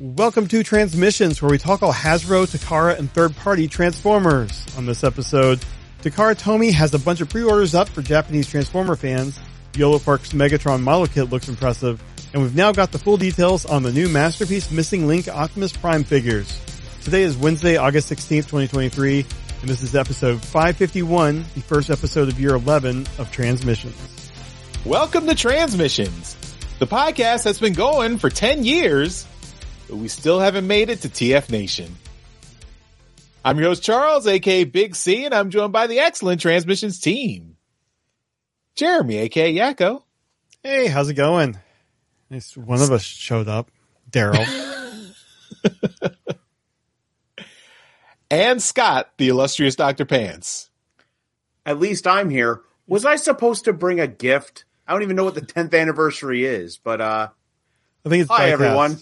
Welcome 0.00 0.48
to 0.48 0.64
Transmissions, 0.64 1.40
where 1.40 1.52
we 1.52 1.56
talk 1.56 1.84
all 1.84 1.92
Hasbro, 1.92 2.48
Takara, 2.48 2.98
and 2.98 3.08
third-party 3.12 3.68
Transformers. 3.68 4.66
On 4.76 4.86
this 4.86 5.04
episode, 5.04 5.64
Takara 6.02 6.34
Tomy 6.34 6.72
has 6.72 6.92
a 6.94 6.98
bunch 6.98 7.20
of 7.20 7.28
pre-orders 7.28 7.76
up 7.76 7.88
for 7.88 8.02
Japanese 8.02 8.48
Transformer 8.48 8.96
fans. 8.96 9.38
Yolopark's 9.74 10.32
Megatron 10.32 10.82
model 10.82 11.06
kit 11.06 11.30
looks 11.30 11.48
impressive, 11.48 12.02
and 12.32 12.42
we've 12.42 12.56
now 12.56 12.72
got 12.72 12.90
the 12.90 12.98
full 12.98 13.16
details 13.16 13.64
on 13.64 13.84
the 13.84 13.92
new 13.92 14.08
Masterpiece 14.08 14.68
Missing 14.72 15.06
Link 15.06 15.28
Optimus 15.28 15.72
Prime 15.72 16.02
figures. 16.02 16.60
Today 17.04 17.22
is 17.22 17.36
Wednesday, 17.36 17.76
August 17.76 18.12
16th, 18.12 18.48
2023, 18.48 19.24
and 19.60 19.70
this 19.70 19.80
is 19.80 19.94
episode 19.94 20.42
551, 20.42 21.44
the 21.54 21.60
first 21.60 21.88
episode 21.88 22.28
of 22.28 22.40
year 22.40 22.56
11 22.56 23.06
of 23.18 23.30
Transmissions. 23.30 24.32
Welcome 24.84 25.28
to 25.28 25.36
Transmissions, 25.36 26.34
the 26.80 26.86
podcast 26.88 27.44
that's 27.44 27.60
been 27.60 27.74
going 27.74 28.18
for 28.18 28.28
10 28.28 28.64
years, 28.64 29.28
but 29.88 29.96
we 29.96 30.08
still 30.08 30.40
haven't 30.40 30.66
made 30.66 30.90
it 30.90 31.00
to 31.02 31.08
TF 31.08 31.50
Nation. 31.50 31.94
I'm 33.44 33.58
your 33.58 33.68
host 33.68 33.82
Charles, 33.82 34.26
aka 34.26 34.64
Big 34.64 34.94
C, 34.96 35.24
and 35.24 35.34
I'm 35.34 35.50
joined 35.50 35.72
by 35.72 35.86
the 35.86 35.98
excellent 35.98 36.40
Transmissions 36.40 36.98
team. 37.00 37.56
Jeremy, 38.74 39.18
aka 39.18 39.54
Yakko. 39.54 40.02
Hey, 40.62 40.86
how's 40.86 41.10
it 41.10 41.14
going? 41.14 41.58
Nice. 42.30 42.56
One 42.56 42.80
of 42.80 42.90
us 42.90 43.02
showed 43.02 43.48
up. 43.48 43.70
Daryl. 44.10 44.44
and 48.30 48.62
Scott, 48.62 49.10
the 49.18 49.28
illustrious 49.28 49.76
Dr. 49.76 50.04
Pants. 50.04 50.70
At 51.66 51.78
least 51.78 52.06
I'm 52.06 52.30
here. 52.30 52.62
Was 52.86 53.04
I 53.04 53.16
supposed 53.16 53.64
to 53.64 53.72
bring 53.72 54.00
a 54.00 54.06
gift? 54.06 54.64
I 54.86 54.92
don't 54.92 55.02
even 55.02 55.16
know 55.16 55.24
what 55.24 55.34
the 55.34 55.40
10th 55.42 55.78
anniversary 55.78 56.44
is, 56.44 56.78
but 56.78 57.00
uh 57.00 57.28
I 58.04 58.08
think 58.08 58.22
it's 58.22 58.30
hi 58.30 58.48
diecast. 58.48 58.52
everyone. 58.52 58.98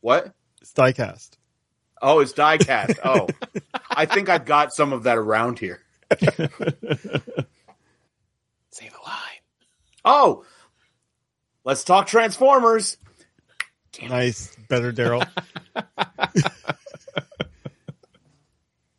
What? 0.00 0.32
It's 0.60 0.72
diecast. 0.72 1.30
Oh, 2.02 2.20
it's 2.20 2.32
diecast. 2.32 2.98
Oh. 3.04 3.28
I 3.90 4.06
think 4.06 4.28
I've 4.28 4.44
got 4.44 4.72
some 4.72 4.92
of 4.92 5.02
that 5.04 5.18
around 5.18 5.58
here. 5.58 5.80
Say 6.20 6.28
the 8.88 9.00
line. 9.04 9.40
Oh. 10.04 10.44
Let's 11.64 11.84
talk 11.84 12.06
Transformers. 12.06 12.96
Nice. 14.08 14.56
Better 14.68 14.92
Daryl. 14.92 15.26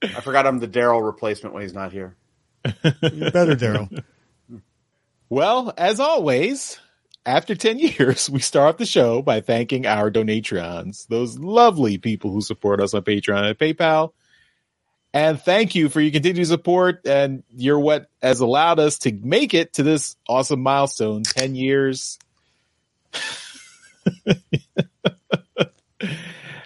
I 0.03 0.21
forgot 0.21 0.45
I'm 0.45 0.59
the 0.59 0.67
Daryl 0.67 1.03
replacement 1.03 1.53
when 1.53 1.63
he's 1.63 1.73
not 1.73 1.91
here. 1.91 2.15
Better 2.63 3.55
Daryl. 3.55 4.03
Well, 5.29 5.73
as 5.77 5.99
always, 5.99 6.79
after 7.25 7.55
10 7.55 7.79
years, 7.79 8.29
we 8.29 8.39
start 8.39 8.69
off 8.69 8.77
the 8.77 8.85
show 8.85 9.21
by 9.21 9.41
thanking 9.41 9.85
our 9.85 10.11
donatreons, 10.11 11.07
those 11.07 11.37
lovely 11.37 11.97
people 11.97 12.31
who 12.31 12.41
support 12.41 12.81
us 12.81 12.93
on 12.93 13.03
Patreon 13.03 13.49
and 13.49 13.57
PayPal. 13.57 14.11
And 15.13 15.41
thank 15.41 15.75
you 15.75 15.89
for 15.89 15.99
your 15.99 16.11
continued 16.11 16.47
support. 16.47 17.05
And 17.05 17.43
you're 17.49 17.79
what 17.79 18.09
has 18.21 18.39
allowed 18.39 18.79
us 18.79 18.99
to 18.99 19.11
make 19.11 19.53
it 19.53 19.73
to 19.73 19.83
this 19.83 20.15
awesome 20.27 20.61
milestone 20.61 21.23
10 21.23 21.55
years. 21.55 22.17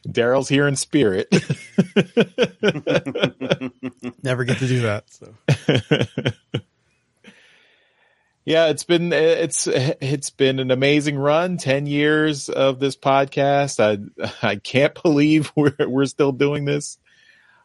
Daryl's 0.08 0.48
here 0.48 0.68
in 0.68 0.76
spirit. 0.76 1.28
Never 4.24 4.44
get 4.44 4.60
to 4.60 4.68
do 4.68 4.82
that. 4.82 5.06
So 5.10 5.34
yeah, 8.46 8.68
it's 8.68 8.84
been 8.84 9.12
it's 9.12 9.68
it's 9.68 10.30
been 10.30 10.60
an 10.60 10.70
amazing 10.70 11.18
run. 11.18 11.58
Ten 11.58 11.88
years 11.88 12.48
of 12.48 12.80
this 12.80 12.96
podcast. 12.96 13.80
I 13.80 14.28
I 14.48 14.58
can't 14.58 14.94
believe 15.04 15.52
we're 15.56 15.76
we're 15.80 16.06
still 16.06 16.32
doing 16.32 16.66
this. 16.66 17.00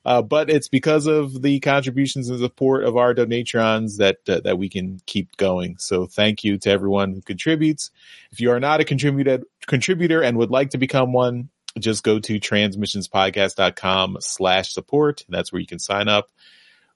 Uh, 0.02 0.22
but 0.22 0.48
it's 0.48 0.68
because 0.68 1.06
of 1.06 1.42
the 1.42 1.60
contributions 1.60 2.30
and 2.30 2.40
support 2.40 2.84
of 2.84 2.96
our 2.96 3.14
donatreons 3.14 3.98
that 3.98 4.16
uh, 4.26 4.40
that 4.40 4.56
we 4.56 4.70
can 4.70 4.98
keep 5.04 5.36
going. 5.36 5.76
So 5.78 6.06
thank 6.06 6.42
you 6.42 6.56
to 6.58 6.70
everyone 6.70 7.12
who 7.12 7.20
contributes. 7.20 7.90
If 8.32 8.40
you 8.40 8.50
are 8.50 8.60
not 8.60 8.80
a 8.80 8.84
contributor 8.84 9.40
contributor 9.66 10.22
and 10.22 10.38
would 10.38 10.50
like 10.50 10.70
to 10.70 10.78
become 10.78 11.12
one, 11.12 11.50
just 11.78 12.02
go 12.02 12.18
to 12.18 12.40
transmissionspodcast.com 12.40 14.16
slash 14.20 14.72
support. 14.72 15.26
That's 15.28 15.52
where 15.52 15.60
you 15.60 15.66
can 15.66 15.78
sign 15.78 16.08
up. 16.08 16.30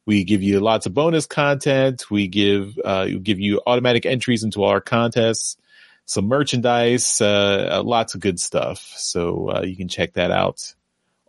We 0.07 0.25
give 0.25 0.43
you 0.43 0.61
lots 0.61 0.87
of 0.87 0.95
bonus 0.95 1.27
content. 1.27 2.11
We 2.11 2.29
give, 2.29 2.79
uh, 2.85 3.07
give 3.23 3.41
you 3.41 3.63
automatic 3.67 4.05
entries 4.05 4.45
into 4.45 4.65
our 4.65 4.81
contests, 4.81 5.57
some 6.05 6.27
merchandise, 6.27 7.21
uh, 7.21 7.83
lots 7.85 8.15
of 8.15 8.21
good 8.21 8.39
stuff. 8.39 8.93
So, 8.97 9.51
uh, 9.51 9.63
you 9.63 9.77
can 9.77 9.89
check 9.89 10.15
that 10.15 10.31
out 10.31 10.75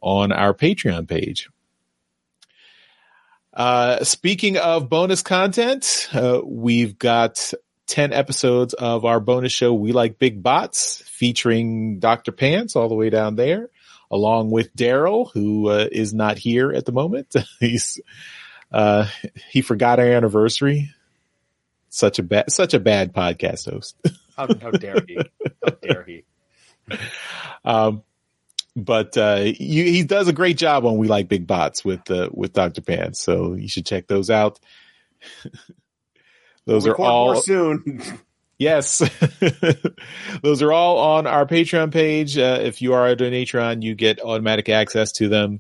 on 0.02 0.32
our 0.32 0.54
Patreon 0.54 1.08
page. 1.08 1.50
Uh, 3.54 4.04
speaking 4.04 4.58
of 4.58 4.90
bonus 4.90 5.22
content, 5.22 6.10
uh, 6.14 6.42
we've 6.44 7.00
got 7.00 7.54
10 7.88 8.12
episodes 8.12 8.74
of 8.74 9.06
our 9.06 9.22
bonus 9.22 9.54
show, 9.54 9.74
We 9.74 9.94
Like 9.94 10.20
Big 10.20 10.44
Bots, 10.44 11.02
featuring 11.06 12.00
Dr. 12.00 12.34
Pants 12.34 12.76
all 12.76 12.90
the 12.90 12.96
way 12.96 13.10
down 13.10 13.36
there, 13.36 13.70
along 14.12 14.52
with 14.52 14.76
Daryl, 14.76 15.32
who 15.32 15.70
uh, 15.70 15.88
is 15.90 16.14
not 16.14 16.38
here 16.38 16.74
at 16.74 16.86
the 16.86 16.92
moment. 16.92 17.34
He's, 17.62 18.02
uh, 18.76 19.08
he 19.50 19.62
forgot 19.62 20.00
our 20.00 20.06
anniversary. 20.06 20.92
Such 21.90 22.20
a 22.20 22.24
bad, 22.24 22.52
such 22.52 22.74
a 22.74 22.80
bad 22.80 23.14
podcast 23.14 23.72
host. 23.72 23.96
How, 24.36 24.48
how 24.62 24.72
dare 24.72 24.98
he? 25.08 25.18
How 25.64 25.72
dare 25.82 26.04
he? 26.04 26.24
Um, 27.64 28.04
but 28.76 29.18
uh, 29.18 29.42
you, 29.44 29.86
he 29.86 30.04
does 30.04 30.28
a 30.28 30.34
great 30.34 30.56
job 30.56 30.86
on 30.86 30.98
We 30.98 31.08
Like 31.08 31.28
Big 31.28 31.48
Bots 31.48 31.84
with 31.84 32.12
uh, 32.12 32.30
with 32.32 32.54
Dr. 32.54 32.82
Pants, 32.82 33.20
so 33.20 33.54
you 33.54 33.68
should 33.68 33.88
check 33.88 34.06
those 34.06 34.30
out. 34.30 34.60
those 36.68 36.86
are 36.86 36.96
all 36.96 37.36
soon. 37.38 38.04
Yes. 38.58 39.04
Those 40.42 40.62
are 40.62 40.72
all 40.72 40.98
on 40.98 41.28
our 41.28 41.46
Patreon 41.46 41.92
page. 41.92 42.38
Uh, 42.38 42.60
if 42.62 42.82
you 42.82 42.94
are 42.94 43.06
a 43.06 43.14
donatreon, 43.14 43.84
you 43.84 43.96
get 43.96 44.24
automatic 44.24 44.70
access 44.70 45.12
to 45.14 45.28
them. 45.28 45.60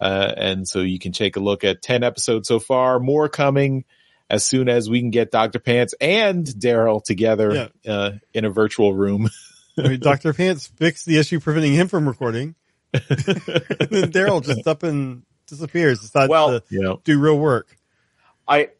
Uh, 0.00 0.32
and 0.36 0.68
so 0.68 0.80
you 0.80 0.98
can 0.98 1.12
take 1.12 1.36
a 1.36 1.40
look 1.40 1.64
at 1.64 1.82
10 1.82 2.02
episodes 2.02 2.48
so 2.48 2.58
far, 2.58 2.98
more 2.98 3.28
coming 3.28 3.84
as 4.28 4.44
soon 4.44 4.68
as 4.68 4.88
we 4.90 5.00
can 5.00 5.10
get 5.10 5.30
Dr. 5.30 5.58
Pants 5.58 5.94
and 6.00 6.44
Daryl 6.46 7.02
together 7.02 7.70
Yeah. 7.84 7.92
uh, 7.92 8.10
in 8.32 8.44
a 8.44 8.50
virtual 8.50 8.92
room. 8.94 9.30
I 9.78 9.88
mean, 9.88 10.00
Dr. 10.00 10.32
Pants 10.32 10.66
fixed 10.76 11.04
the 11.06 11.18
issue 11.18 11.40
preventing 11.40 11.72
him 11.74 11.88
from 11.88 12.06
recording. 12.08 12.54
and 12.94 13.02
then 13.08 14.12
Daryl 14.12 14.44
just 14.44 14.66
up 14.66 14.82
and 14.82 15.22
disappears. 15.46 16.00
Decides 16.00 16.28
Well- 16.30 16.60
to 16.60 16.64
you 16.70 16.80
know, 16.82 17.00
do 17.04 17.18
real 17.18 17.38
work. 17.38 17.76
I 18.46 18.70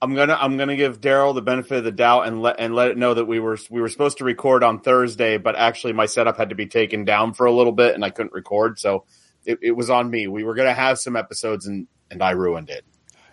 I'm 0.00 0.14
gonna 0.14 0.36
I'm 0.40 0.56
gonna 0.56 0.76
give 0.76 1.00
Daryl 1.00 1.34
the 1.34 1.42
benefit 1.42 1.78
of 1.78 1.84
the 1.84 1.90
doubt 1.90 2.28
and 2.28 2.40
let 2.40 2.56
and 2.60 2.74
let 2.74 2.88
it 2.88 2.96
know 2.96 3.14
that 3.14 3.24
we 3.24 3.40
were 3.40 3.58
we 3.70 3.80
were 3.80 3.88
supposed 3.88 4.18
to 4.18 4.24
record 4.24 4.62
on 4.62 4.80
Thursday, 4.80 5.36
but 5.38 5.56
actually 5.56 5.92
my 5.92 6.06
setup 6.06 6.36
had 6.36 6.50
to 6.50 6.54
be 6.54 6.66
taken 6.66 7.04
down 7.04 7.34
for 7.34 7.46
a 7.46 7.52
little 7.52 7.72
bit 7.72 7.94
and 7.96 8.04
I 8.04 8.10
couldn't 8.10 8.32
record, 8.32 8.78
so 8.78 9.04
it, 9.44 9.58
it 9.62 9.72
was 9.72 9.90
on 9.90 10.10
me. 10.10 10.26
We 10.26 10.44
were 10.44 10.54
gonna 10.54 10.74
have 10.74 10.98
some 10.98 11.16
episodes 11.16 11.66
and 11.66 11.86
and 12.10 12.22
I 12.22 12.30
ruined 12.32 12.70
it. 12.70 12.84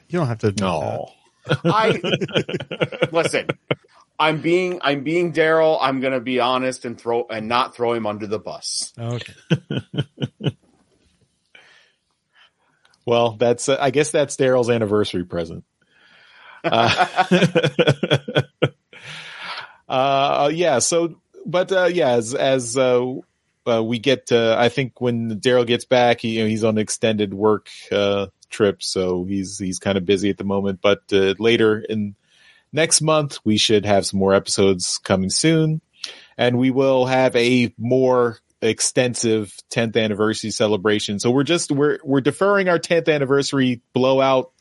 You 0.09 0.19
don't 0.19 0.27
have 0.27 0.39
to. 0.39 0.47
admit 0.47 0.61
no. 0.61 1.11
I 1.65 2.01
listen. 3.11 3.47
I'm 4.17 4.41
being 4.41 4.79
I'm 4.81 5.03
being 5.03 5.33
Daryl. 5.33 5.77
I'm 5.81 5.99
gonna 5.99 6.21
be 6.21 6.39
honest 6.39 6.85
and 6.85 6.99
throw 6.99 7.25
and 7.29 7.47
not 7.47 7.75
throw 7.75 7.93
him 7.93 8.05
under 8.05 8.27
the 8.27 8.39
bus. 8.39 8.93
Okay. 8.97 9.33
Well, 13.05 13.35
that's, 13.37 13.69
uh, 13.69 13.77
I 13.79 13.91
guess 13.91 14.09
that's 14.11 14.35
Daryl's 14.35 14.69
anniversary 14.69 15.25
present. 15.25 15.63
Uh, 19.87 20.47
uh, 20.47 20.49
yeah. 20.51 20.79
So, 20.79 21.21
but, 21.45 21.71
uh, 21.71 21.85
yeah, 21.93 22.13
as, 22.13 22.33
as, 22.33 22.75
uh, 23.67 23.83
we 23.83 23.99
get, 23.99 24.31
uh, 24.31 24.55
I 24.57 24.69
think 24.69 25.01
when 25.01 25.39
Daryl 25.39 25.65
gets 25.65 25.85
back, 25.85 26.21
he, 26.21 26.37
you 26.37 26.43
know, 26.43 26.49
he's 26.49 26.63
on 26.63 26.75
an 26.75 26.81
extended 26.81 27.33
work, 27.33 27.69
uh, 27.91 28.27
trip. 28.49 28.83
So 28.83 29.25
he's, 29.25 29.57
he's 29.57 29.79
kind 29.79 29.97
of 29.97 30.05
busy 30.05 30.29
at 30.29 30.37
the 30.37 30.43
moment, 30.43 30.79
but, 30.81 31.01
uh, 31.11 31.35
later 31.39 31.79
in 31.79 32.15
next 32.71 33.01
month, 33.01 33.39
we 33.43 33.57
should 33.57 33.85
have 33.85 34.05
some 34.05 34.19
more 34.19 34.33
episodes 34.33 34.97
coming 34.99 35.29
soon 35.29 35.81
and 36.37 36.57
we 36.57 36.71
will 36.71 37.05
have 37.05 37.35
a 37.35 37.73
more 37.77 38.39
extensive 38.61 39.55
10th 39.71 40.01
anniversary 40.01 40.51
celebration. 40.51 41.19
So 41.19 41.31
we're 41.31 41.43
just, 41.43 41.71
we're, 41.71 41.99
we're 42.03 42.21
deferring 42.21 42.69
our 42.69 42.79
10th 42.79 43.13
anniversary 43.13 43.81
blowout 43.93 44.51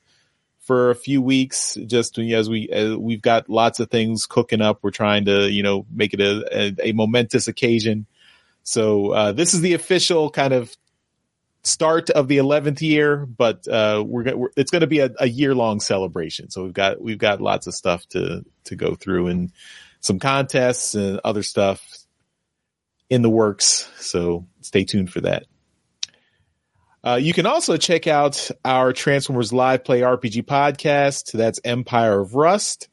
for 0.60 0.90
a 0.90 0.94
few 0.94 1.20
weeks, 1.20 1.76
just 1.86 2.18
as 2.18 2.48
we, 2.48 2.70
uh, 2.70 2.96
we've 2.96 3.20
got 3.20 3.50
lots 3.50 3.80
of 3.80 3.90
things 3.90 4.26
cooking 4.26 4.62
up. 4.62 4.78
We're 4.82 4.90
trying 4.90 5.26
to, 5.26 5.50
you 5.50 5.62
know, 5.62 5.84
make 5.92 6.14
it 6.14 6.20
a, 6.20 6.58
a, 6.82 6.90
a 6.90 6.92
momentous 6.92 7.48
occasion. 7.48 8.06
So, 8.64 9.12
uh, 9.12 9.32
this 9.32 9.55
is 9.55 9.61
the 9.61 9.75
official 9.75 10.31
kind 10.31 10.52
of 10.52 10.75
start 11.62 12.11
of 12.11 12.28
the 12.28 12.38
11th 12.38 12.81
year, 12.82 13.25
but, 13.25 13.66
uh, 13.69 14.02
we're, 14.06 14.37
we're 14.37 14.49
it's 14.56 14.70
going 14.70 14.81
to 14.81 14.87
be 14.87 14.99
a, 14.99 15.11
a 15.19 15.28
year 15.28 15.55
long 15.55 15.81
celebration. 15.81 16.50
So 16.50 16.64
we've 16.64 16.75
got, 16.75 17.00
we've 17.00 17.19
got 17.19 17.40
lots 17.40 17.66
of 17.66 17.75
stuff 17.75 18.06
to, 18.08 18.44
to 18.64 18.76
go 18.76 18.94
through 18.94 19.28
and 19.28 19.52
some 20.00 20.19
contests 20.19 20.94
and 20.94 21.20
other 21.25 21.43
stuff 21.43 22.05
in 23.08 23.22
the 23.22 23.31
works. 23.31 23.88
So 23.99 24.46
stay 24.61 24.84
tuned 24.84 25.11
for 25.11 25.20
that. 25.22 25.46
Uh, 27.02 27.16
you 27.16 27.34
can 27.34 27.44
also 27.44 27.76
check 27.76 28.06
out 28.06 28.50
our 28.64 28.93
Transformers 28.93 29.52
Live 29.52 29.84
Play 29.84 30.00
RPG 30.00 30.44
podcast. 30.44 31.32
That's 31.32 31.61
Empire 31.62 32.20
of 32.20 32.34
Rust. 32.34 32.88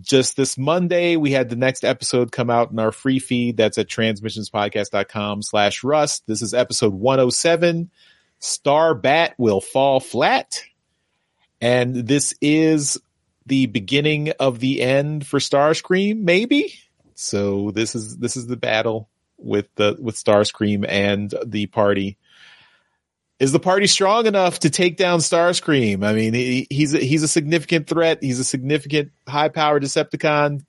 Just 0.00 0.36
this 0.36 0.56
Monday, 0.56 1.16
we 1.16 1.32
had 1.32 1.50
the 1.50 1.56
next 1.56 1.84
episode 1.84 2.32
come 2.32 2.48
out 2.48 2.70
in 2.70 2.78
our 2.78 2.92
free 2.92 3.18
feed. 3.18 3.58
That's 3.58 3.76
at 3.76 3.88
transmissionspodcast.com 3.88 5.42
slash 5.42 5.84
rust. 5.84 6.26
This 6.26 6.40
is 6.40 6.54
episode 6.54 6.94
107. 6.94 7.90
Star 8.38 8.94
Bat 8.94 9.34
will 9.36 9.60
fall 9.60 10.00
flat. 10.00 10.62
And 11.60 11.94
this 11.94 12.34
is 12.40 12.98
the 13.44 13.66
beginning 13.66 14.32
of 14.40 14.60
the 14.60 14.80
end 14.80 15.26
for 15.26 15.38
Starscream, 15.38 16.20
maybe. 16.20 16.74
So 17.14 17.70
this 17.70 17.94
is, 17.94 18.16
this 18.16 18.36
is 18.36 18.46
the 18.46 18.56
battle 18.56 19.10
with 19.36 19.68
the, 19.74 19.96
with 20.00 20.16
Starscream 20.16 20.86
and 20.88 21.34
the 21.44 21.66
party 21.66 22.16
is 23.38 23.52
the 23.52 23.60
party 23.60 23.86
strong 23.86 24.26
enough 24.26 24.60
to 24.60 24.70
take 24.70 24.96
down 24.96 25.20
Starscream? 25.20 26.04
I 26.04 26.12
mean, 26.12 26.34
he, 26.34 26.66
he's 26.70 26.94
a, 26.94 26.98
he's 26.98 27.22
a 27.22 27.28
significant 27.28 27.86
threat. 27.86 28.22
He's 28.22 28.40
a 28.40 28.44
significant 28.44 29.12
high 29.28 29.48
powered 29.48 29.82
Decepticon. 29.82 30.64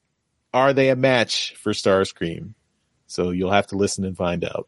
Are 0.53 0.73
they 0.73 0.89
a 0.89 0.95
match 0.95 1.55
for 1.55 1.71
Starscream? 1.71 2.53
So 3.07 3.29
you'll 3.31 3.51
have 3.51 3.67
to 3.67 3.77
listen 3.77 4.03
and 4.03 4.17
find 4.17 4.43
out. 4.43 4.67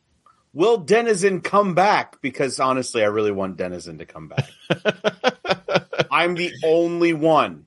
Will 0.53 0.77
Denizen 0.77 1.41
come 1.41 1.75
back? 1.75 2.21
Because 2.21 2.59
honestly, 2.59 3.03
I 3.03 3.07
really 3.07 3.31
want 3.31 3.57
Denizen 3.57 3.99
to 3.99 4.05
come 4.05 4.29
back. 4.29 4.49
I'm 6.11 6.35
the 6.35 6.53
only 6.63 7.13
one. 7.13 7.65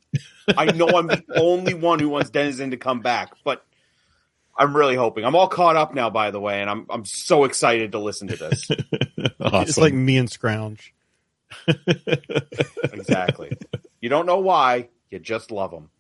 I 0.57 0.67
know 0.73 0.89
I'm 0.89 1.07
the 1.07 1.23
only 1.37 1.75
one 1.75 2.01
who 2.01 2.09
wants 2.09 2.31
Denizen 2.31 2.73
to 2.73 2.77
come 2.77 3.01
back, 3.01 3.35
but 3.45 3.65
I'm 4.57 4.77
really 4.77 4.97
hoping. 4.97 5.25
I'm 5.25 5.35
all 5.35 5.49
caught 5.49 5.77
up 5.77 5.95
now, 5.95 6.11
by 6.11 6.31
the 6.31 6.41
way, 6.41 6.61
and 6.61 6.69
I'm 6.69 6.87
I'm 6.91 7.05
so 7.05 7.45
excited 7.45 7.93
to 7.93 7.99
listen 7.99 8.29
to 8.29 8.37
this. 8.37 8.69
awesome. 9.41 9.63
It's 9.63 9.79
like 9.79 9.95
me 9.95 10.19
and 10.19 10.31
Scrounge. 10.31 10.93
exactly. 12.93 13.57
You 14.01 14.09
don't 14.09 14.27
know 14.27 14.41
why, 14.41 14.89
you 15.11 15.19
just 15.19 15.51
love 15.51 15.71
them. 15.71 15.91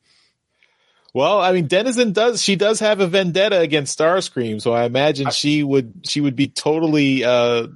Well, 1.15 1.41
I 1.41 1.53
mean, 1.53 1.67
Denizen 1.67 2.13
does. 2.13 2.43
She 2.43 2.57
does 2.57 2.81
have 2.81 3.01
a 3.01 3.07
vendetta 3.07 3.61
against 3.61 3.99
Starscream, 3.99 4.63
so 4.63 4.73
I 4.73 4.85
imagine 4.85 5.27
I, 5.27 5.31
she 5.31 5.63
would. 5.63 6.01
She 6.05 6.23
would 6.23 6.37
be 6.37 6.49
totally 6.49 7.23
uh, 7.23 7.67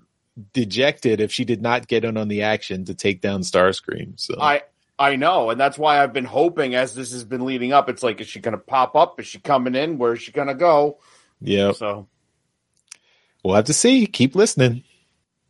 dejected 0.54 1.20
if 1.20 1.32
she 1.32 1.44
did 1.44 1.60
not 1.60 1.86
get 1.86 2.04
in 2.04 2.16
on 2.16 2.28
the 2.28 2.42
action 2.42 2.86
to 2.86 2.94
take 2.94 3.20
down 3.20 3.42
Starscream. 3.42 4.18
So 4.18 4.36
I 4.40 4.62
I 4.98 5.16
know, 5.16 5.50
and 5.50 5.60
that's 5.60 5.76
why 5.76 6.02
I've 6.02 6.14
been 6.14 6.24
hoping 6.24 6.74
as 6.74 6.94
this 6.94 7.12
has 7.12 7.24
been 7.24 7.44
leading 7.44 7.72
up. 7.72 7.90
It's 7.90 8.02
like, 8.02 8.20
is 8.20 8.28
she 8.28 8.40
going 8.40 8.52
to 8.52 8.58
pop 8.58 8.96
up? 8.96 9.20
Is 9.20 9.26
she 9.26 9.38
coming 9.38 9.74
in? 9.74 9.98
Where 9.98 10.14
is 10.14 10.22
she 10.22 10.32
going 10.32 10.48
to 10.48 10.54
go? 10.54 10.98
Yeah. 11.40 11.72
So 11.72 12.08
we'll 13.44 13.54
have 13.54 13.66
to 13.66 13.74
see. 13.74 14.06
Keep 14.06 14.34
listening. 14.34 14.84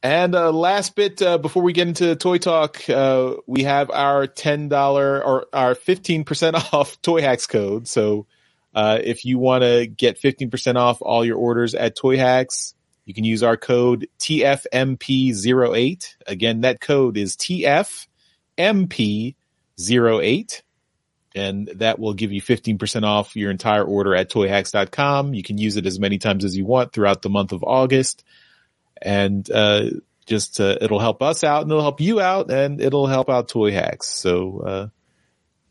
And 0.02 0.34
uh, 0.34 0.52
last 0.52 0.96
bit 0.96 1.22
uh, 1.22 1.38
before 1.38 1.62
we 1.62 1.72
get 1.72 1.88
into 1.88 2.16
toy 2.16 2.38
talk, 2.38 2.88
uh, 2.90 3.34
we 3.46 3.62
have 3.64 3.90
our 3.90 4.26
ten 4.26 4.69
dollar 4.69 5.25
or 5.25 5.46
our 5.52 5.75
fifteen 5.75 6.25
percent 6.25 6.56
off 6.72 7.00
Toyhax 7.02 7.49
code. 7.49 7.88
So 7.88 8.26
uh, 8.75 8.99
if 9.02 9.25
you 9.25 9.38
want 9.38 9.62
to 9.62 9.87
get 9.87 10.19
fifteen 10.19 10.50
percent 10.50 10.76
off 10.76 11.02
all 11.02 11.25
your 11.25 11.38
orders 11.38 11.75
at 11.75 11.96
Toyhax, 11.96 12.75
you 13.04 13.14
can 13.14 13.25
use 13.25 13.42
our 13.42 13.56
code 13.56 14.08
TFMP08. 14.19 16.14
Again, 16.26 16.60
that 16.62 16.81
code 16.81 17.16
is 17.16 17.37
TF 17.37 18.06
MP08 18.58 20.62
and 21.36 21.68
that 21.76 21.98
will 21.98 22.14
give 22.14 22.32
you 22.32 22.40
15% 22.40 23.04
off 23.04 23.36
your 23.36 23.50
entire 23.50 23.84
order 23.84 24.14
at 24.14 24.30
toyhax.com. 24.30 25.34
You 25.34 25.42
can 25.42 25.58
use 25.58 25.76
it 25.76 25.86
as 25.86 26.00
many 26.00 26.16
times 26.16 26.44
as 26.44 26.56
you 26.56 26.64
want 26.64 26.92
throughout 26.92 27.20
the 27.20 27.28
month 27.28 27.52
of 27.52 27.62
August. 27.62 28.24
And, 29.02 29.48
uh, 29.50 29.90
just, 30.24 30.60
uh, 30.60 30.78
it'll 30.80 30.98
help 30.98 31.22
us 31.22 31.44
out 31.44 31.62
and 31.62 31.70
it'll 31.70 31.82
help 31.82 32.00
you 32.00 32.20
out 32.20 32.50
and 32.50 32.80
it'll 32.80 33.06
help 33.06 33.28
out 33.28 33.48
Toyhax. 33.48 34.04
So, 34.04 34.60
uh, 34.60 34.88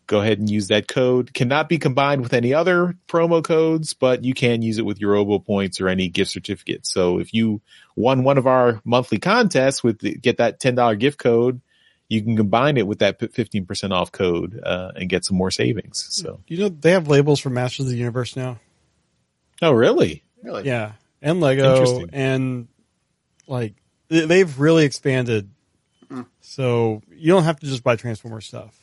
go 0.08 0.22
ahead 0.22 0.38
and 0.38 0.50
use 0.50 0.68
that 0.68 0.88
code. 0.88 1.34
Cannot 1.34 1.68
be 1.68 1.80
combined 1.80 2.22
with 2.22 2.34
any 2.34 2.54
other 2.54 2.96
promo 3.08 3.44
codes, 3.44 3.94
but 3.94 4.24
you 4.24 4.34
can 4.34 4.62
use 4.62 4.78
it 4.78 4.86
with 4.86 5.00
your 5.00 5.14
Robo 5.14 5.40
points 5.40 5.82
or 5.82 5.88
any 5.88 6.10
gift 6.10 6.32
certificate. 6.32 6.86
So 6.86 7.20
if 7.20 7.34
you 7.34 7.62
won 7.96 8.24
one 8.24 8.38
of 8.38 8.46
our 8.46 8.82
monthly 8.86 9.18
contests 9.18 9.84
with 9.84 10.00
the, 10.00 10.16
get 10.16 10.38
that 10.38 10.60
$10 10.60 11.00
gift 11.00 11.18
code, 11.18 11.62
you 12.08 12.22
can 12.22 12.38
combine 12.38 12.78
it 12.78 12.86
with 12.86 13.00
that 13.00 13.20
15% 13.20 13.92
off 13.92 14.12
code 14.12 14.62
uh, 14.64 14.92
and 14.96 15.10
get 15.10 15.26
some 15.26 15.38
more 15.38 15.52
savings. 15.52 16.06
So 16.10 16.42
you 16.48 16.58
know 16.58 16.70
they 16.70 16.92
have 16.92 17.08
labels 17.08 17.40
for 17.40 17.50
Masters 17.50 17.88
of 17.88 17.92
the 17.92 17.98
Universe 17.98 18.36
now. 18.36 18.60
Oh, 19.62 19.72
really? 19.72 20.24
Really? 20.44 20.66
Yeah, 20.66 20.94
and 21.22 21.42
Lego 21.42 22.06
and 22.14 22.68
like 23.48 23.74
they've 24.10 24.60
really 24.60 24.86
expanded. 24.86 25.50
Mm. 26.10 26.28
So 26.42 27.02
you 27.12 27.32
don't 27.32 27.44
have 27.44 27.60
to 27.60 27.66
just 27.66 27.84
buy 27.84 27.96
Transformer 27.96 28.42
stuff. 28.42 28.78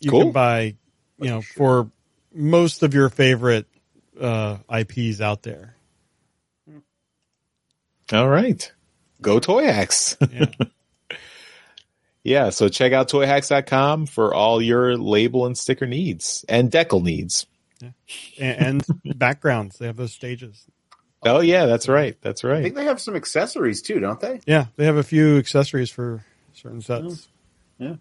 You 0.00 0.10
cool. 0.10 0.22
can 0.22 0.32
buy, 0.32 0.76
you 1.18 1.28
know, 1.28 1.42
for 1.42 1.90
most 2.32 2.82
of 2.82 2.94
your 2.94 3.08
favorite 3.08 3.66
uh, 4.18 4.58
IPs 4.70 5.20
out 5.20 5.42
there. 5.42 5.76
All 8.12 8.28
right. 8.28 8.70
Go 9.20 9.38
Toyhax. 9.38 10.16
yeah. 10.32 10.46
Yeah, 12.22 12.50
so 12.50 12.68
check 12.68 12.92
out 12.92 13.08
toyhax.com 13.08 14.06
for 14.06 14.34
all 14.34 14.60
your 14.60 14.96
label 14.96 15.46
and 15.46 15.56
sticker 15.56 15.86
needs 15.86 16.44
and 16.48 16.70
decal 16.70 17.02
needs. 17.02 17.46
Yeah. 17.80 17.90
And, 18.38 18.84
and 19.04 19.18
backgrounds. 19.18 19.78
They 19.78 19.86
have 19.86 19.96
those 19.96 20.12
stages. 20.12 20.66
Oh 21.22 21.40
yeah, 21.40 21.66
that's 21.66 21.88
right. 21.88 22.16
That's 22.22 22.44
right. 22.44 22.58
I 22.58 22.62
think 22.62 22.74
they 22.74 22.84
have 22.84 23.00
some 23.00 23.16
accessories 23.16 23.82
too, 23.82 24.00
don't 24.00 24.20
they? 24.20 24.40
Yeah, 24.46 24.66
they 24.76 24.86
have 24.86 24.96
a 24.96 25.02
few 25.02 25.38
accessories 25.38 25.90
for 25.90 26.24
certain 26.54 26.80
sets. 26.80 27.28
Yeah. 27.78 27.96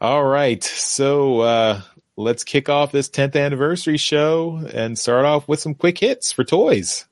All 0.00 0.24
right. 0.24 0.62
So 0.62 1.40
uh 1.40 1.80
let's 2.16 2.44
kick 2.44 2.68
off 2.68 2.92
this 2.92 3.08
10th 3.08 3.36
anniversary 3.36 3.96
show 3.96 4.60
and 4.72 4.98
start 4.98 5.24
off 5.24 5.48
with 5.48 5.60
some 5.60 5.74
quick 5.74 5.98
hits 5.98 6.32
for 6.32 6.44
toys. 6.44 7.06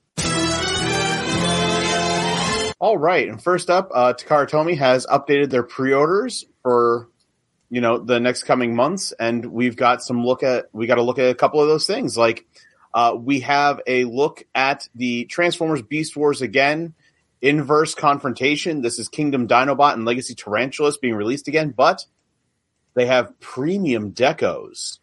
All 2.80 2.96
right, 2.96 3.28
and 3.28 3.42
first 3.42 3.70
up, 3.70 3.90
uh, 3.92 4.12
Takara 4.12 4.48
Tomy 4.48 4.78
has 4.78 5.04
updated 5.06 5.50
their 5.50 5.64
pre-orders 5.64 6.46
for 6.62 7.08
you 7.70 7.80
know 7.80 7.98
the 7.98 8.20
next 8.20 8.44
coming 8.44 8.76
months, 8.76 9.12
and 9.18 9.44
we've 9.46 9.76
got 9.76 10.02
some 10.02 10.24
look 10.24 10.44
at 10.44 10.66
we 10.72 10.86
got 10.86 10.94
to 10.94 11.02
look 11.02 11.18
at 11.18 11.28
a 11.28 11.34
couple 11.34 11.60
of 11.60 11.66
those 11.66 11.88
things. 11.88 12.16
Like 12.16 12.46
uh, 12.94 13.16
we 13.18 13.40
have 13.40 13.80
a 13.88 14.04
look 14.04 14.44
at 14.54 14.88
the 14.94 15.24
Transformers 15.24 15.82
Beast 15.82 16.16
Wars 16.16 16.40
again 16.40 16.94
inverse 17.42 17.94
confrontation. 17.94 18.82
This 18.82 18.98
is 18.98 19.08
Kingdom 19.08 19.48
Dinobot 19.48 19.94
and 19.94 20.04
Legacy 20.04 20.34
Tarantulas 20.34 20.98
being 20.98 21.14
released 21.14 21.48
again, 21.48 21.74
but 21.76 22.04
they 22.94 23.06
have 23.06 23.38
premium 23.40 24.12
decos. 24.12 24.98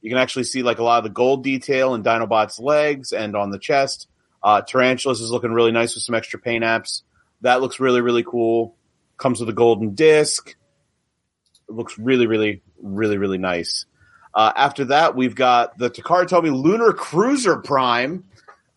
You 0.00 0.10
can 0.10 0.18
actually 0.18 0.44
see 0.44 0.62
like 0.62 0.78
a 0.78 0.82
lot 0.82 0.98
of 0.98 1.04
the 1.04 1.10
gold 1.10 1.44
detail 1.44 1.94
in 1.94 2.02
Dinobot's 2.02 2.58
legs 2.58 3.12
and 3.12 3.34
on 3.34 3.50
the 3.50 3.58
chest. 3.58 4.08
Uh, 4.42 4.60
Tarantulas 4.60 5.20
is 5.20 5.30
looking 5.30 5.52
really 5.52 5.72
nice 5.72 5.94
with 5.94 6.04
some 6.04 6.14
extra 6.14 6.38
paint 6.38 6.62
apps. 6.62 7.02
That 7.42 7.60
looks 7.60 7.80
really, 7.80 8.00
really 8.00 8.24
cool. 8.24 8.76
Comes 9.16 9.40
with 9.40 9.48
a 9.48 9.52
golden 9.52 9.94
disc. 9.94 10.54
It 11.68 11.74
looks 11.74 11.98
really, 11.98 12.26
really, 12.26 12.62
really, 12.80 13.18
really 13.18 13.38
nice. 13.38 13.86
Uh, 14.34 14.52
after 14.54 14.84
that, 14.86 15.16
we've 15.16 15.34
got 15.34 15.78
the 15.78 15.90
Takara 15.90 16.26
Tomy 16.26 16.50
Lunar 16.50 16.92
Cruiser 16.92 17.56
Prime. 17.56 18.24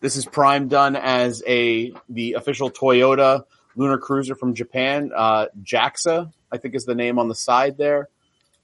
This 0.00 0.16
is 0.16 0.24
Prime 0.24 0.68
done 0.68 0.96
as 0.96 1.42
a 1.46 1.92
the 2.08 2.32
official 2.32 2.70
Toyota 2.70 3.44
Lunar 3.76 3.98
Cruiser 3.98 4.34
from 4.34 4.54
Japan. 4.54 5.10
Uh, 5.14 5.46
JAXA, 5.62 6.32
I 6.50 6.56
think, 6.56 6.74
is 6.74 6.86
the 6.86 6.94
name 6.94 7.18
on 7.18 7.28
the 7.28 7.34
side 7.34 7.76
there. 7.76 8.08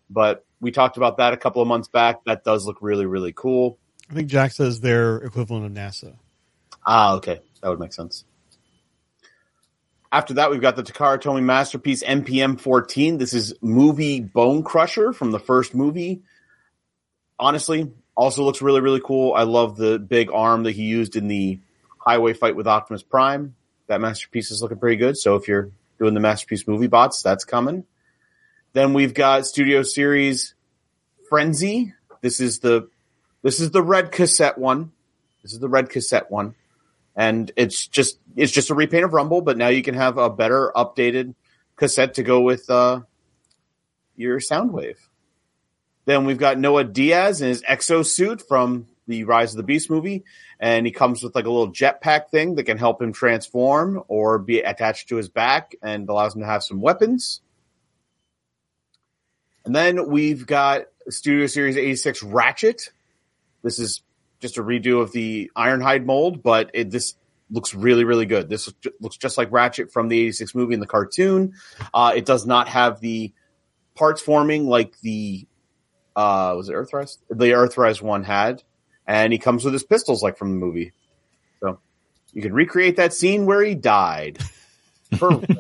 But 0.09 0.47
we 0.61 0.71
talked 0.71 0.97
about 0.97 1.19
that 1.19 1.35
a 1.35 1.37
couple 1.37 1.61
of 1.61 1.69
months 1.69 1.89
back. 1.89 2.25
That 2.25 2.45
does 2.45 2.65
look 2.65 2.79
really, 2.81 3.07
really 3.07 3.33
cool. 3.33 3.79
I 4.11 4.15
think 4.15 4.31
JAXA 4.31 4.67
is 4.67 4.81
their 4.81 5.19
equivalent 5.19 5.67
of 5.67 5.73
NASA. 5.73 6.17
Ah, 6.87 7.15
okay, 7.15 7.41
that 7.61 7.69
would 7.69 7.81
make 7.81 7.93
sense. 7.93 8.25
After 10.17 10.33
that, 10.33 10.51
we've 10.51 10.63
got 10.63 10.77
the 10.77 10.83
Takara 10.83 11.21
Tomy 11.21 11.43
masterpiece 11.43 12.03
MPM 12.03 12.59
14. 12.59 13.19
This 13.19 13.35
is 13.35 13.53
movie 13.61 14.21
Bone 14.21 14.63
Crusher 14.63 15.13
from 15.13 15.31
the 15.31 15.39
first 15.39 15.75
movie. 15.75 16.23
Honestly, 17.39 17.93
also 18.15 18.43
looks 18.43 18.63
really, 18.63 18.81
really 18.81 19.03
cool. 19.05 19.35
I 19.35 19.43
love 19.43 19.77
the 19.77 19.99
big 19.99 20.31
arm 20.33 20.63
that 20.63 20.73
he 20.73 20.85
used 20.85 21.17
in 21.17 21.29
the 21.29 21.61
highway 21.99 22.33
fight 22.33 22.57
with 22.57 22.67
Optimus 22.67 23.03
Prime. 23.03 23.57
That 23.89 24.01
masterpiece 24.01 24.51
is 24.51 24.63
looking 24.63 24.79
pretty 24.79 24.97
good. 24.97 25.19
So 25.19 25.37
if 25.37 25.49
you're 25.49 25.71
doing 25.99 26.15
the 26.15 26.21
masterpiece 26.21 26.67
movie 26.67 26.87
bots, 26.87 27.21
that's 27.21 27.45
coming. 27.45 27.85
Then 28.73 28.95
we've 28.95 29.13
got 29.13 29.45
Studio 29.45 29.83
Series 29.83 30.55
Frenzy. 31.29 31.93
This 32.23 32.41
is 32.41 32.61
the 32.61 32.89
this 33.43 33.61
is 33.61 33.71
the 33.71 33.83
red 33.83 34.13
cassette 34.13 34.57
one. 34.57 34.93
This 35.43 35.53
is 35.53 35.59
the 35.59 35.69
red 35.69 35.91
cassette 35.91 36.31
one 36.31 36.55
and 37.17 37.51
it's 37.57 37.89
just 37.89 38.19
it's 38.37 38.53
just 38.53 38.71
a 38.71 38.75
repaint 38.75 39.05
of 39.05 39.15
Rumble, 39.15 39.41
but 39.41 39.57
now 39.57 39.69
you 39.69 39.83
can 39.83 39.95
have 39.95 40.19
a 40.19 40.29
better 40.29 40.71
updated 40.77 41.35
cassette 41.75 42.15
to 42.15 42.23
go 42.23 42.43
with 42.43 42.69
uh, 42.69 43.01
your 44.15 44.39
Soundwave. 44.39 44.99
Then 46.05 46.27
we've 46.27 46.39
got 46.39 46.59
Noah 46.59 46.85
Diaz 46.85 47.41
in 47.41 47.49
his 47.49 47.63
exosuit 47.63 48.47
from 48.47 48.87
the 49.09 49.25
Rise 49.25 49.53
of 49.53 49.57
the 49.57 49.63
Beast 49.63 49.89
movie, 49.89 50.25
and 50.61 50.85
he 50.85 50.93
comes 50.93 51.23
with 51.23 51.35
like 51.35 51.47
a 51.47 51.51
little 51.51 51.73
jetpack 51.73 52.29
thing 52.29 52.57
that 52.57 52.65
can 52.65 52.79
help 52.79 53.01
him 53.01 53.13
transform 53.13 54.03
or 54.09 54.39
be 54.39 54.61
attached 54.61 55.09
to 55.09 55.17
his 55.17 55.29
back 55.29 55.75
and 55.83 56.09
allows 56.09 56.35
him 56.35 56.43
to 56.43 56.47
have 56.47 56.63
some 56.63 56.81
weapons. 56.81 57.41
And 59.65 59.75
then 59.75 60.09
we've 60.09 60.47
got 60.47 60.83
Studio 61.09 61.47
Series 61.47 61.77
86 61.77 62.23
Ratchet. 62.23 62.91
This 63.63 63.79
is 63.79 64.03
just 64.41 64.59
a 64.59 64.63
redo 64.63 65.01
of 65.01 65.13
the 65.13 65.51
Ironhide 65.57 66.05
mold, 66.05 66.43
but 66.43 66.71
it, 66.75 66.91
this 66.91 67.15
looks 67.51 67.75
really, 67.75 68.05
really 68.05 68.27
good. 68.27 68.49
This 68.49 68.73
looks 69.01 69.17
just 69.17 69.39
like 69.39 69.53
Ratchet 69.53 69.93
from 69.93 70.09
the 70.09 70.19
86 70.19 70.55
movie 70.55 70.75
in 70.75 70.81
the 70.81 70.87
cartoon. 70.87 71.55
Uh, 71.95 72.13
it 72.15 72.25
does 72.25 72.47
not 72.47 72.69
have 72.69 73.01
the 73.01 73.33
parts 73.95 74.21
forming 74.21 74.67
like 74.67 74.99
the, 75.01 75.47
uh, 76.15 76.55
was 76.57 76.69
it 76.69 76.75
Earthrise? 76.75 77.19
The 77.29 77.47
Earthrise 77.47 78.03
one 78.03 78.25
had. 78.25 78.63
And 79.07 79.33
he 79.33 79.39
comes 79.39 79.65
with 79.65 79.73
his 79.73 79.85
pistols 79.85 80.23
like 80.23 80.37
from 80.37 80.51
the 80.51 80.67
movie. 80.67 80.93
So 81.61 81.79
you 82.33 82.43
can 82.43 82.53
recreate 82.53 82.97
that 82.97 83.15
scene 83.15 83.47
where 83.47 83.63
he 83.63 83.75
died. 83.75 84.39
Perfect. 85.13 85.53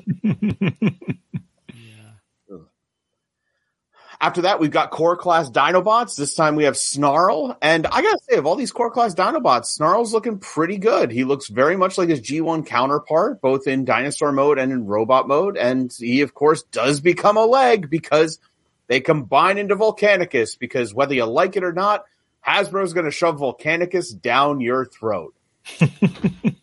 After 4.20 4.42
that, 4.42 4.60
we've 4.60 4.70
got 4.70 4.90
core 4.90 5.16
class 5.16 5.50
Dinobots. 5.50 6.16
This 6.16 6.34
time 6.34 6.56
we 6.56 6.64
have 6.64 6.76
Snarl. 6.76 7.56
And 7.60 7.86
I 7.86 8.02
gotta 8.02 8.18
say, 8.28 8.36
of 8.36 8.46
all 8.46 8.56
these 8.56 8.72
core 8.72 8.90
class 8.90 9.14
Dinobots, 9.14 9.66
Snarl's 9.66 10.12
looking 10.12 10.38
pretty 10.38 10.78
good. 10.78 11.10
He 11.10 11.24
looks 11.24 11.48
very 11.48 11.76
much 11.76 11.98
like 11.98 12.08
his 12.08 12.20
G1 12.20 12.66
counterpart, 12.66 13.40
both 13.40 13.66
in 13.66 13.84
dinosaur 13.84 14.32
mode 14.32 14.58
and 14.58 14.72
in 14.72 14.86
robot 14.86 15.28
mode. 15.28 15.56
And 15.56 15.92
he, 15.98 16.22
of 16.22 16.34
course, 16.34 16.62
does 16.64 17.00
become 17.00 17.36
a 17.36 17.44
leg 17.44 17.90
because 17.90 18.38
they 18.86 19.00
combine 19.00 19.58
into 19.58 19.76
Volcanicus 19.76 20.58
because 20.58 20.94
whether 20.94 21.14
you 21.14 21.24
like 21.24 21.56
it 21.56 21.64
or 21.64 21.72
not, 21.72 22.04
Hasbro's 22.46 22.92
to 22.92 23.10
shove 23.10 23.38
Volcanicus 23.38 24.18
down 24.18 24.60
your 24.60 24.84
throat. 24.84 25.34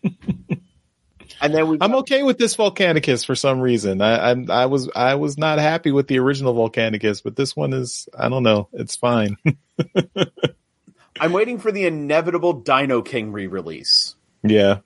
And 1.43 1.53
then 1.53 1.67
we 1.67 1.77
I'm 1.81 1.93
okay 1.95 2.23
with 2.23 2.37
this 2.37 2.55
Volcanicus 2.55 3.25
for 3.25 3.35
some 3.35 3.59
reason. 3.59 4.01
I, 4.01 4.31
I, 4.31 4.35
I 4.49 4.65
was 4.67 4.89
I 4.95 5.15
was 5.15 5.37
not 5.37 5.59
happy 5.59 5.91
with 5.91 6.07
the 6.07 6.17
original 6.19 6.53
Volcanicus, 6.55 7.21
but 7.21 7.35
this 7.35 7.55
one 7.55 7.73
is 7.73 8.07
I 8.17 8.29
don't 8.29 8.43
know. 8.43 8.69
It's 8.73 8.95
fine. 8.95 9.37
I'm 11.19 11.31
waiting 11.31 11.59
for 11.59 11.71
the 11.71 11.85
inevitable 11.85 12.53
Dino 12.53 13.01
King 13.01 13.31
re-release. 13.31 14.15
yeah. 14.43 14.79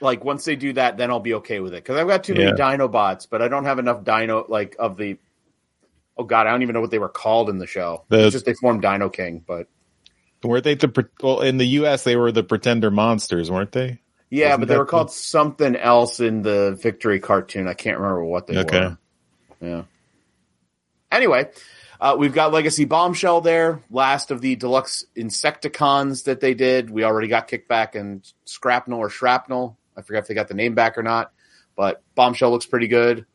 Like 0.00 0.24
once 0.24 0.44
they 0.44 0.54
do 0.54 0.72
that, 0.74 0.96
then 0.96 1.10
I'll 1.10 1.18
be 1.18 1.34
okay 1.34 1.58
with 1.58 1.72
it 1.74 1.82
because 1.82 1.96
I've 1.98 2.06
got 2.06 2.22
too 2.22 2.34
many 2.34 2.44
Yeah. 2.46 2.52
Dinobots, 2.52 3.26
but 3.28 3.42
I 3.42 3.48
don't 3.48 3.64
have 3.64 3.80
enough 3.80 4.04
Dino 4.04 4.44
like 4.48 4.76
of 4.78 4.96
the. 4.96 5.16
Oh 6.16 6.22
God, 6.24 6.46
I 6.46 6.50
don't 6.50 6.62
even 6.62 6.74
know 6.74 6.80
what 6.80 6.90
they 6.92 7.00
were 7.00 7.08
called 7.08 7.48
in 7.50 7.58
the 7.58 7.66
show. 7.66 8.04
The- 8.08 8.26
it's 8.26 8.32
just 8.32 8.44
they 8.46 8.54
formed 8.54 8.82
Dino 8.82 9.08
King, 9.08 9.42
but 9.44 9.66
Weren't 10.44 10.62
they 10.62 10.74
the 10.74 11.08
well 11.20 11.40
in 11.40 11.56
the 11.58 11.66
U.S. 11.66 12.04
they 12.04 12.14
were 12.14 12.30
the 12.30 12.44
Pretender 12.44 12.92
monsters, 12.92 13.50
weren't 13.50 13.72
they? 13.72 13.98
Yeah, 14.30 14.48
Wasn't 14.48 14.60
but 14.60 14.68
they 14.68 14.78
were 14.78 14.86
called 14.86 15.08
the- 15.08 15.12
something 15.12 15.76
else 15.76 16.20
in 16.20 16.42
the 16.42 16.78
Victory 16.80 17.20
cartoon. 17.20 17.66
I 17.68 17.74
can't 17.74 17.98
remember 17.98 18.24
what 18.24 18.46
they 18.46 18.54
were. 18.56 18.60
Okay. 18.62 18.80
were. 18.80 18.98
Yeah. 19.60 19.82
Anyway, 21.10 21.50
uh, 22.00 22.16
we've 22.18 22.34
got 22.34 22.52
Legacy 22.52 22.84
Bombshell 22.84 23.40
there, 23.40 23.80
last 23.90 24.30
of 24.30 24.40
the 24.40 24.56
deluxe 24.56 25.04
Insecticons 25.16 26.24
that 26.24 26.40
they 26.40 26.54
did. 26.54 26.90
We 26.90 27.04
already 27.04 27.28
got 27.28 27.48
Kickback 27.48 27.94
and 27.94 28.30
Scrapnel 28.46 28.98
or 28.98 29.08
Shrapnel. 29.08 29.78
I 29.96 30.02
forgot 30.02 30.20
if 30.20 30.28
they 30.28 30.34
got 30.34 30.48
the 30.48 30.54
name 30.54 30.74
back 30.74 30.98
or 30.98 31.02
not, 31.02 31.32
but 31.76 32.02
Bombshell 32.14 32.50
looks 32.50 32.66
pretty 32.66 32.88
good. 32.88 33.26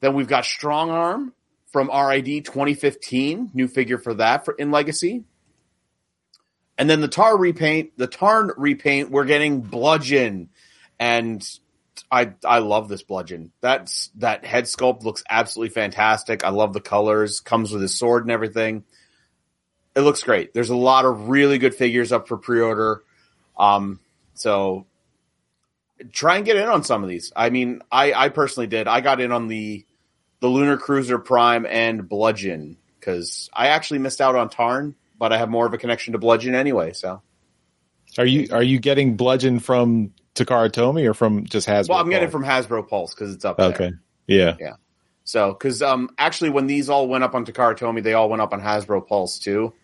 Then 0.00 0.14
we've 0.14 0.28
got 0.28 0.44
Strong 0.44 0.90
Arm 0.90 1.34
from 1.72 1.88
RID 1.88 2.44
2015, 2.44 3.50
new 3.52 3.68
figure 3.68 3.98
for 3.98 4.14
that 4.14 4.44
for 4.44 4.54
in 4.54 4.70
Legacy. 4.70 5.24
And 6.78 6.88
then 6.88 7.00
the 7.00 7.08
Tar 7.08 7.36
repaint, 7.36 7.98
the 7.98 8.06
Tarn 8.06 8.52
repaint, 8.56 9.10
we're 9.10 9.24
getting 9.24 9.60
Bludgeon, 9.60 10.48
and 10.98 11.44
I 12.10 12.32
I 12.44 12.58
love 12.60 12.88
this 12.88 13.02
bludgeon. 13.02 13.52
That's 13.60 14.10
that 14.16 14.44
head 14.44 14.64
sculpt 14.64 15.02
looks 15.02 15.22
absolutely 15.28 15.74
fantastic. 15.74 16.44
I 16.44 16.50
love 16.50 16.72
the 16.72 16.80
colors. 16.80 17.40
Comes 17.40 17.72
with 17.72 17.82
his 17.82 17.96
sword 17.96 18.24
and 18.24 18.30
everything. 18.30 18.84
It 19.94 20.00
looks 20.00 20.22
great. 20.22 20.54
There's 20.54 20.70
a 20.70 20.76
lot 20.76 21.04
of 21.04 21.28
really 21.28 21.58
good 21.58 21.74
figures 21.74 22.12
up 22.12 22.28
for 22.28 22.36
pre-order. 22.36 23.02
Um, 23.58 23.98
so 24.34 24.86
try 26.12 26.36
and 26.36 26.44
get 26.44 26.56
in 26.56 26.68
on 26.68 26.84
some 26.84 27.02
of 27.02 27.08
these. 27.08 27.32
I 27.34 27.50
mean, 27.50 27.82
I 27.90 28.12
I 28.12 28.28
personally 28.28 28.68
did. 28.68 28.88
I 28.88 29.00
got 29.00 29.20
in 29.20 29.32
on 29.32 29.48
the 29.48 29.84
the 30.40 30.48
Lunar 30.48 30.78
Cruiser 30.78 31.18
Prime 31.18 31.66
and 31.66 32.08
Bludgeon 32.08 32.78
because 32.98 33.50
I 33.52 33.68
actually 33.68 33.98
missed 33.98 34.20
out 34.20 34.36
on 34.36 34.48
Tarn, 34.48 34.94
but 35.18 35.32
I 35.32 35.38
have 35.38 35.48
more 35.50 35.66
of 35.66 35.74
a 35.74 35.78
connection 35.78 36.12
to 36.12 36.18
Bludgeon 36.18 36.54
anyway. 36.54 36.92
So 36.92 37.22
Are 38.16 38.26
you 38.26 38.48
are 38.52 38.62
you 38.62 38.78
getting 38.78 39.16
Bludgeon 39.16 39.58
from 39.60 40.12
Takara 40.34 40.70
Tomy 40.70 41.06
or 41.08 41.14
from 41.14 41.44
just 41.46 41.66
Hasbro? 41.66 41.88
well, 41.90 41.98
I'm 42.00 42.10
getting 42.10 42.28
it 42.28 42.32
from 42.32 42.44
Hasbro 42.44 42.88
Pulse 42.88 43.14
because 43.14 43.34
it's 43.34 43.44
up 43.44 43.56
there. 43.58 43.68
Okay. 43.70 43.90
Yeah. 44.26 44.56
Yeah. 44.60 44.74
So, 45.24 45.52
because 45.52 45.82
um, 45.82 46.08
actually, 46.16 46.50
when 46.50 46.66
these 46.66 46.88
all 46.88 47.06
went 47.06 47.22
up 47.22 47.34
on 47.34 47.44
Takara 47.44 47.76
Tomy, 47.76 48.02
they 48.02 48.14
all 48.14 48.30
went 48.30 48.40
up 48.40 48.54
on 48.54 48.62
Hasbro 48.62 49.06
Pulse 49.06 49.38
too, 49.38 49.74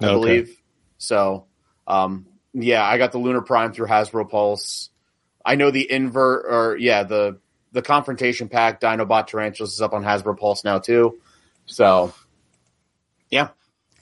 I 0.00 0.06
Okay. 0.06 0.12
believe. 0.14 0.62
So, 0.98 1.46
um, 1.88 2.26
yeah, 2.52 2.84
I 2.84 2.96
got 2.96 3.10
the 3.10 3.18
Lunar 3.18 3.40
Prime 3.42 3.72
through 3.72 3.88
Hasbro 3.88 4.30
Pulse. 4.30 4.90
I 5.44 5.56
know 5.56 5.72
the 5.72 5.90
invert, 5.90 6.46
or 6.48 6.76
yeah, 6.78 7.02
the 7.02 7.38
the 7.72 7.82
confrontation 7.82 8.48
pack 8.48 8.80
Dinobot 8.80 9.26
Tarantulas 9.26 9.72
is 9.72 9.82
up 9.82 9.92
on 9.92 10.04
Hasbro 10.04 10.38
Pulse 10.38 10.62
now 10.62 10.78
too. 10.78 11.18
So, 11.66 12.14
yeah, 13.30 13.48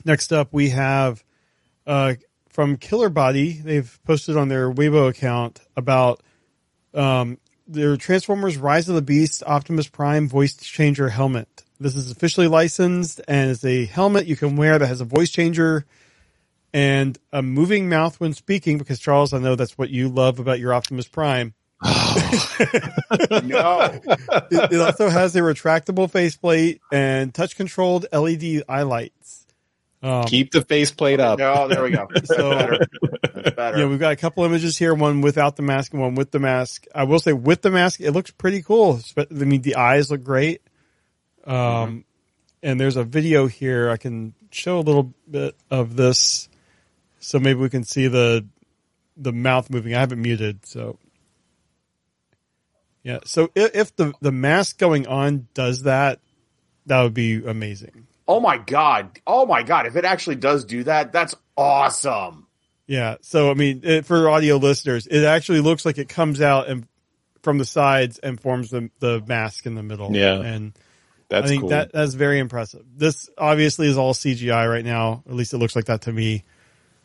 Next 0.05 0.33
up, 0.33 0.49
we 0.53 0.71
have 0.71 1.25
uh, 1.87 2.15
from 2.51 2.77
Killerbody. 2.77 3.63
They've 3.63 3.99
posted 4.05 4.37
on 4.37 4.49
their 4.49 4.71
Weibo 4.71 5.09
account 5.09 5.61
about 5.77 6.23
um, 6.93 7.39
their 7.67 7.97
Transformers 7.97 8.57
Rise 8.57 8.89
of 8.89 8.95
the 8.95 9.03
Beast 9.03 9.43
Optimus 9.47 9.89
Prime 9.89 10.29
voice 10.29 10.57
changer 10.57 11.09
helmet. 11.09 11.65
This 11.81 11.97
is 11.97 12.11
officially 12.11 12.47
licensed 12.47 13.21
and 13.27 13.51
is 13.51 13.65
a 13.65 13.87
helmet 13.87 14.27
you 14.27 14.37
can 14.37 14.57
wear 14.57 14.79
that 14.79 14.87
has 14.87 15.01
a 15.01 15.05
voice 15.05 15.31
changer 15.31 15.85
and 16.73 17.19
a 17.33 17.43
moving 17.43 17.89
mouth 17.89 18.21
when 18.21 18.33
speaking. 18.35 18.79
Because 18.79 18.99
Charles, 18.99 19.33
I 19.33 19.39
know 19.39 19.57
that's 19.57 19.79
what 19.79 19.91
you 19.91 20.09
love 20.09 20.39
about 20.39 20.61
your 20.61 20.75
Optimus 20.75 21.09
Prime. 21.09 21.55
no, 21.83 21.91
It, 24.51 24.73
it 24.73 24.81
also 24.81 25.09
has 25.09 25.35
a 25.37 25.41
retractable 25.41 26.11
faceplate 26.11 26.81
and 26.93 27.35
touch 27.35 27.57
controlled 27.57 28.07
LED 28.13 28.63
eye 28.69 28.83
lights. 28.83 29.44
Um, 30.05 30.25
Keep 30.25 30.53
the 30.53 30.61
faceplate 30.61 31.19
up. 31.19 31.39
no, 31.39 31.67
there 31.67 31.83
we 31.83 31.91
go. 31.91 32.07
That's 32.15 32.29
So- 32.29 32.51
better. 32.51 32.79
That's 33.35 33.57
better. 33.57 33.79
Yeah, 33.79 33.87
we've 33.87 33.99
got 33.99 34.13
a 34.13 34.17
couple 34.17 34.45
images 34.45 34.77
here, 34.77 34.93
one 34.95 35.23
without 35.23 35.57
the 35.57 35.63
mask 35.63 35.93
and 35.95 36.03
one 36.03 36.15
with 36.15 36.31
the 36.31 36.39
mask. 36.39 36.85
I 36.95 37.05
will 37.05 37.19
say 37.19 37.33
with 37.33 37.63
the 37.63 37.71
mask, 37.71 38.01
it 38.01 38.13
looks 38.13 38.31
pretty 38.31 38.63
cool. 38.63 39.01
I 39.17 39.27
mean, 39.31 39.63
the 39.63 39.77
eyes 39.77 40.11
look 40.11 40.23
great. 40.23 40.61
Um, 41.47 42.05
and 42.63 42.79
there's 42.79 42.97
a 42.97 43.05
video 43.05 43.47
here. 43.47 43.89
I 43.91 43.97
can 43.97 44.35
show 44.51 44.79
a 44.79 44.81
little 44.83 45.15
bit 45.31 45.57
of 45.71 45.97
this. 45.97 46.49
So 47.21 47.39
maybe 47.39 47.61
we 47.61 47.71
can 47.71 47.85
see 47.85 48.09
the, 48.09 48.47
the 49.17 49.33
mouth 49.33 49.71
moving. 49.71 49.95
I 49.95 50.01
have 50.01 50.13
it 50.13 50.17
muted. 50.17 50.67
So 50.67 50.99
yeah. 53.03 53.21
So 53.25 53.51
if, 53.55 53.75
if 53.75 53.97
the, 53.97 54.13
the 54.21 54.33
mask 54.33 54.79
going 54.79 55.07
on 55.07 55.49
does 55.55 55.83
that, 55.85 56.21
that 56.87 57.03
would 57.03 57.15
be 57.15 57.43
amazing. 57.45 58.07
Oh 58.27 58.41
my 58.41 58.59
god! 58.59 59.21
Oh 59.27 59.47
my 59.47 59.63
god! 59.63 59.87
If 59.87 59.97
it 59.97 60.05
actually 60.05 60.37
does 60.37 60.65
do 60.65 60.85
that, 60.85 61.13
that's 61.13 61.35
awesome. 61.57 62.47
Yeah. 62.87 63.17
So, 63.23 63.51
I 63.51 63.55
mean, 63.55 63.81
it, 63.83 64.07
for 64.07 64.29
audio 64.29 64.57
listeners, 64.57 65.07
it 65.07 65.25
actually 65.25 65.61
looks 65.61 65.85
like 65.85 65.99
it 65.99 66.09
comes 66.09 66.41
out 66.41 66.69
and 66.69 66.87
from 67.43 67.59
the 67.59 67.65
sides 67.65 68.19
and 68.19 68.41
forms 68.41 68.71
the, 68.71 68.91
the 69.01 69.23
mask 69.27 69.67
in 69.67 69.75
the 69.75 69.83
middle. 69.83 70.15
Yeah. 70.15 70.41
And 70.41 70.73
That's 71.29 71.45
I 71.45 71.49
think 71.49 71.61
cool. 71.63 71.71
that 71.71 71.93
that's 71.93 72.15
very 72.15 72.39
impressive. 72.39 72.85
This 72.97 73.29
obviously 73.39 73.87
is 73.87 73.97
all 73.99 74.15
CGI 74.15 74.69
right 74.69 74.85
now. 74.85 75.23
At 75.29 75.35
least 75.35 75.55
it 75.55 75.59
looks 75.59 75.77
like 75.77 75.87
that 75.87 76.03
to 76.03 76.13
me. 76.13 76.45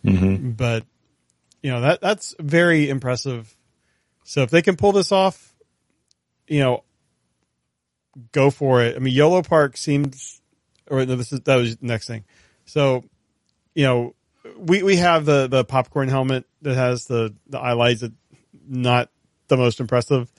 hmm 0.03 0.51
But, 0.51 0.85
you 1.61 1.71
know, 1.71 1.81
that, 1.81 2.01
that's 2.01 2.35
very 2.39 2.89
impressive. 2.89 3.53
So 4.23 4.41
if 4.41 4.49
they 4.49 4.61
can 4.61 4.75
pull 4.75 4.91
this 4.91 5.11
off, 5.11 5.53
you 6.47 6.59
know, 6.61 6.83
go 8.31 8.49
for 8.49 8.81
it. 8.81 8.95
I 8.95 8.99
mean, 8.99 9.15
Yolopark 9.15 9.77
seems, 9.77 10.38
or 10.89 11.05
no, 11.05 11.15
this 11.15 11.31
is, 11.31 11.41
that 11.41 11.55
was 11.55 11.77
the 11.77 11.86
next 11.86 12.08
thing. 12.08 12.24
So, 12.65 13.03
you 13.75 13.84
know, 13.84 14.15
we, 14.58 14.84
we 14.84 14.98
have 14.98 15.25
the, 15.25 15.48
the 15.48 15.63
popcorn 15.65 16.08
helmet 16.10 16.46
that 16.62 16.75
has 16.75 17.05
the, 17.05 17.34
the 17.48 17.60
eye 17.60 17.74
lights 17.74 18.01
that 18.01 18.13
not 18.67 19.10
the 19.48 19.58
most 19.58 19.79
impressive, 19.79 20.31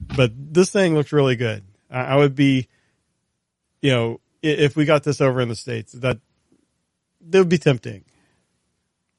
but 0.00 0.32
this 0.34 0.70
thing 0.70 0.94
looks 0.94 1.12
really 1.12 1.36
good. 1.36 1.64
I, 1.90 2.00
I 2.00 2.16
would 2.16 2.34
be, 2.34 2.68
you 3.82 3.90
know, 3.90 4.20
i- 4.42 4.46
if 4.48 4.76
we 4.76 4.84
got 4.84 5.02
this 5.04 5.20
over 5.20 5.40
in 5.40 5.48
the 5.48 5.56
States, 5.56 5.92
that, 5.92 6.18
that 7.28 7.38
would 7.38 7.48
be 7.48 7.58
tempting. 7.58 8.04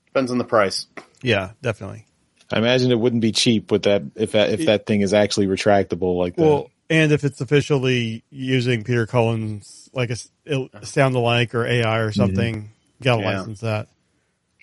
Depends 0.08 0.32
on 0.32 0.38
the 0.38 0.44
price. 0.46 0.86
Yeah, 1.22 1.52
definitely. 1.62 2.06
I 2.52 2.60
imagine 2.60 2.92
it 2.92 3.00
wouldn't 3.00 3.22
be 3.22 3.32
cheap 3.32 3.72
with 3.72 3.84
that 3.84 4.04
if 4.16 4.34
that 4.34 4.52
if 4.52 4.68
that 4.68 4.86
thing 4.86 5.02
is 5.02 5.14
actually 5.14 5.48
retractable 5.48 6.18
like 6.18 6.36
that. 6.36 6.42
Well, 6.44 6.70
and 6.90 7.12
if 7.12 7.24
it's 7.24 7.42
officially 7.42 8.24
using 8.30 8.84
Peter 8.84 9.06
Cullen's 9.06 9.90
like 9.94 10.10
a 10.12 10.86
sound 10.86 11.16
alike 11.16 11.56
or 11.56 11.66
AI 11.66 12.00
or 12.00 12.12
something, 12.12 12.70
gotta 13.02 13.22
Yeah. 13.22 13.38
license 13.38 13.62
that. 13.62 13.88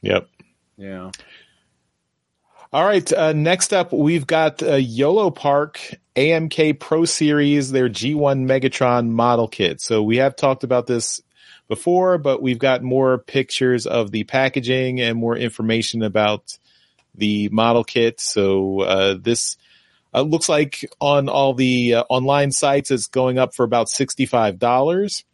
Yep. 0.03 0.29
Yeah. 0.77 1.11
All 2.73 2.85
right. 2.85 3.13
Uh, 3.13 3.33
next 3.33 3.73
up, 3.75 3.93
we've 3.93 4.27
got 4.27 4.63
uh, 4.63 4.77
Yolopark 4.77 5.95
AMK 6.17 6.79
Pro 6.81 7.05
Series, 7.05 7.71
their 7.71 7.89
G1 7.89 8.47
Megatron 8.47 9.09
model 9.11 9.47
kit. 9.49 9.81
So 9.81 10.03
we 10.03 10.17
have 10.17 10.37
talked 10.37 10.65
about 10.65 10.87
this 10.87 11.21
before, 11.69 12.19
but 12.19 12.41
we've 12.43 12.59
got 12.59 12.83
more 12.83 13.19
pictures 13.19 13.87
of 13.87 14.11
the 14.11 14.25
packaging 14.25 15.01
and 15.01 15.19
more 15.19 15.37
information 15.37 16.03
about 16.03 16.57
the 17.15 17.49
model 17.51 17.85
kit. 17.85 18.21
So 18.21 18.81
uh, 18.81 19.17
this 19.21 19.57
uh, 20.15 20.23
looks 20.23 20.49
like 20.49 20.89
on 21.01 21.29
all 21.29 21.55
the 21.55 21.95
uh, 21.95 22.05
online 22.09 22.53
sites, 22.53 22.91
it's 22.91 23.07
going 23.07 23.39
up 23.39 23.55
for 23.55 23.65
about 23.65 23.89
sixty-five 23.89 24.59
dollars. 24.59 25.25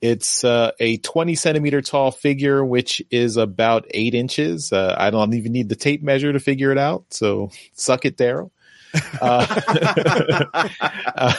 It's 0.00 0.44
uh, 0.44 0.72
a 0.78 0.98
20 0.98 1.34
centimeter 1.34 1.82
tall 1.82 2.12
figure, 2.12 2.64
which 2.64 3.02
is 3.10 3.36
about 3.36 3.86
eight 3.90 4.14
inches. 4.14 4.72
Uh, 4.72 4.94
I 4.96 5.10
don't 5.10 5.34
even 5.34 5.52
need 5.52 5.68
the 5.68 5.74
tape 5.74 6.02
measure 6.02 6.32
to 6.32 6.38
figure 6.38 6.70
it 6.70 6.78
out. 6.78 7.06
So 7.10 7.50
suck 7.72 8.04
it, 8.04 8.16
Daryl. 8.16 8.50
Uh, 9.20 10.58
uh 11.16 11.32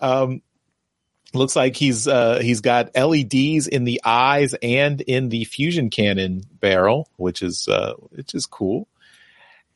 um, 0.02 0.42
looks 1.34 1.56
like 1.56 1.74
he's 1.76 2.06
uh, 2.06 2.38
he's 2.40 2.60
got 2.60 2.94
LEDs 2.96 3.66
in 3.66 3.84
the 3.84 4.00
eyes 4.04 4.54
and 4.62 5.00
in 5.00 5.28
the 5.28 5.44
fusion 5.44 5.90
cannon 5.90 6.44
barrel, 6.60 7.08
which 7.16 7.42
is 7.42 7.66
uh, 7.68 7.94
which 8.10 8.34
is 8.34 8.46
cool 8.46 8.86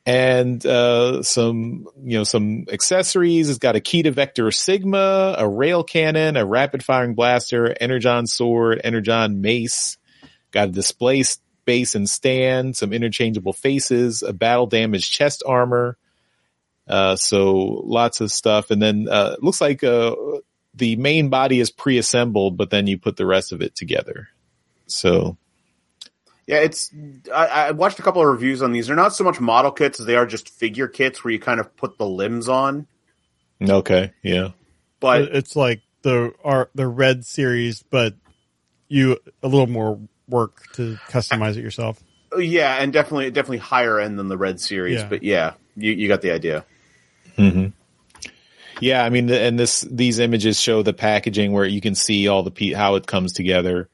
and 0.09 0.65
uh, 0.65 1.21
some 1.21 1.87
you 2.01 2.17
know 2.17 2.23
some 2.23 2.65
accessories. 2.71 3.47
It's 3.47 3.59
got 3.59 3.75
a 3.75 3.79
Key 3.79 4.01
to 4.03 4.11
Vector 4.11 4.49
Sigma, 4.49 5.35
a 5.37 5.47
rail 5.47 5.83
cannon, 5.83 6.35
a 6.35 6.43
rapid 6.43 6.83
firing 6.83 7.13
blaster, 7.13 7.75
Energon 7.79 8.25
sword, 8.25 8.81
Energon 8.83 9.41
mace. 9.41 9.99
Got 10.49 10.69
a 10.69 10.71
display 10.71 11.23
base 11.63 11.93
and 11.93 12.09
stand, 12.09 12.75
some 12.75 12.91
interchangeable 12.91 13.53
faces, 13.53 14.23
a 14.23 14.33
battle 14.33 14.65
damage 14.65 15.11
chest 15.11 15.43
armor. 15.45 15.95
Uh, 16.87 17.15
so 17.15 17.83
lots 17.85 18.19
of 18.19 18.31
stuff, 18.31 18.71
and 18.71 18.81
then 18.81 19.07
uh, 19.07 19.35
looks 19.41 19.61
like 19.61 19.83
uh, 19.83 20.15
the 20.73 20.95
main 20.95 21.29
body 21.29 21.59
is 21.59 21.69
pre-assembled, 21.69 22.57
but 22.57 22.71
then 22.71 22.87
you 22.87 22.97
put 22.97 23.15
the 23.15 23.27
rest 23.27 23.51
of 23.51 23.61
it 23.61 23.75
together. 23.75 24.27
So 24.87 25.37
yeah, 26.49 26.61
it's. 26.61 26.91
I, 27.31 27.45
I, 27.45 27.71
watched 27.71 27.99
a 27.99 28.01
couple 28.01 28.23
of 28.23 28.27
reviews 28.27 28.63
on 28.63 28.71
these. 28.71 28.87
They're 28.87 28.95
not 28.95 29.13
so 29.13 29.23
much 29.23 29.39
model 29.39 29.69
kits 29.69 29.99
as 29.99 30.07
they 30.07 30.15
are 30.15 30.25
just 30.25 30.49
figure 30.49 30.87
kits 30.87 31.23
where 31.23 31.31
you 31.31 31.37
kind 31.37 31.59
of 31.59 31.77
put 31.77 31.99
the 31.99 32.07
limbs 32.07 32.49
on. 32.49 32.87
Okay, 33.61 34.13
yeah, 34.23 34.49
but 34.99 35.21
it's 35.21 35.55
like 35.55 35.83
the 36.01 36.33
are 36.43 36.71
the 36.73 36.87
red 36.87 37.23
series, 37.23 37.83
but 37.83 38.15
you 38.87 39.19
a 39.43 39.47
little 39.47 39.67
more 39.67 39.99
work 40.27 40.63
to 40.73 40.97
customize 41.07 41.55
it 41.55 41.61
yourself. 41.61 42.01
Yeah, 42.35 42.77
and 42.81 42.91
definitely 42.91 43.29
definitely 43.29 43.59
higher 43.59 43.99
end 43.99 44.17
than 44.17 44.27
the 44.27 44.37
red 44.37 44.59
series, 44.59 45.01
yeah. 45.01 45.07
but 45.07 45.21
yeah, 45.21 45.53
you 45.75 45.91
you 45.91 46.07
got 46.07 46.23
the 46.23 46.31
idea. 46.31 46.65
hmm 47.35 47.67
Yeah, 48.79 49.05
I 49.05 49.11
mean, 49.11 49.29
and 49.29 49.59
this 49.59 49.81
these 49.81 50.17
images 50.17 50.59
show 50.59 50.81
the 50.81 50.93
packaging 50.93 51.51
where 51.51 51.65
you 51.65 51.79
can 51.79 51.93
see 51.93 52.27
all 52.27 52.41
the 52.41 52.73
how 52.73 52.95
it 52.95 53.05
comes 53.05 53.33
together 53.33 53.87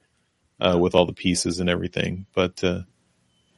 uh, 0.59 0.77
with 0.77 0.95
all 0.95 1.05
the 1.05 1.13
pieces 1.13 1.59
and 1.59 1.69
everything. 1.69 2.25
But 2.33 2.63
uh, 2.63 2.81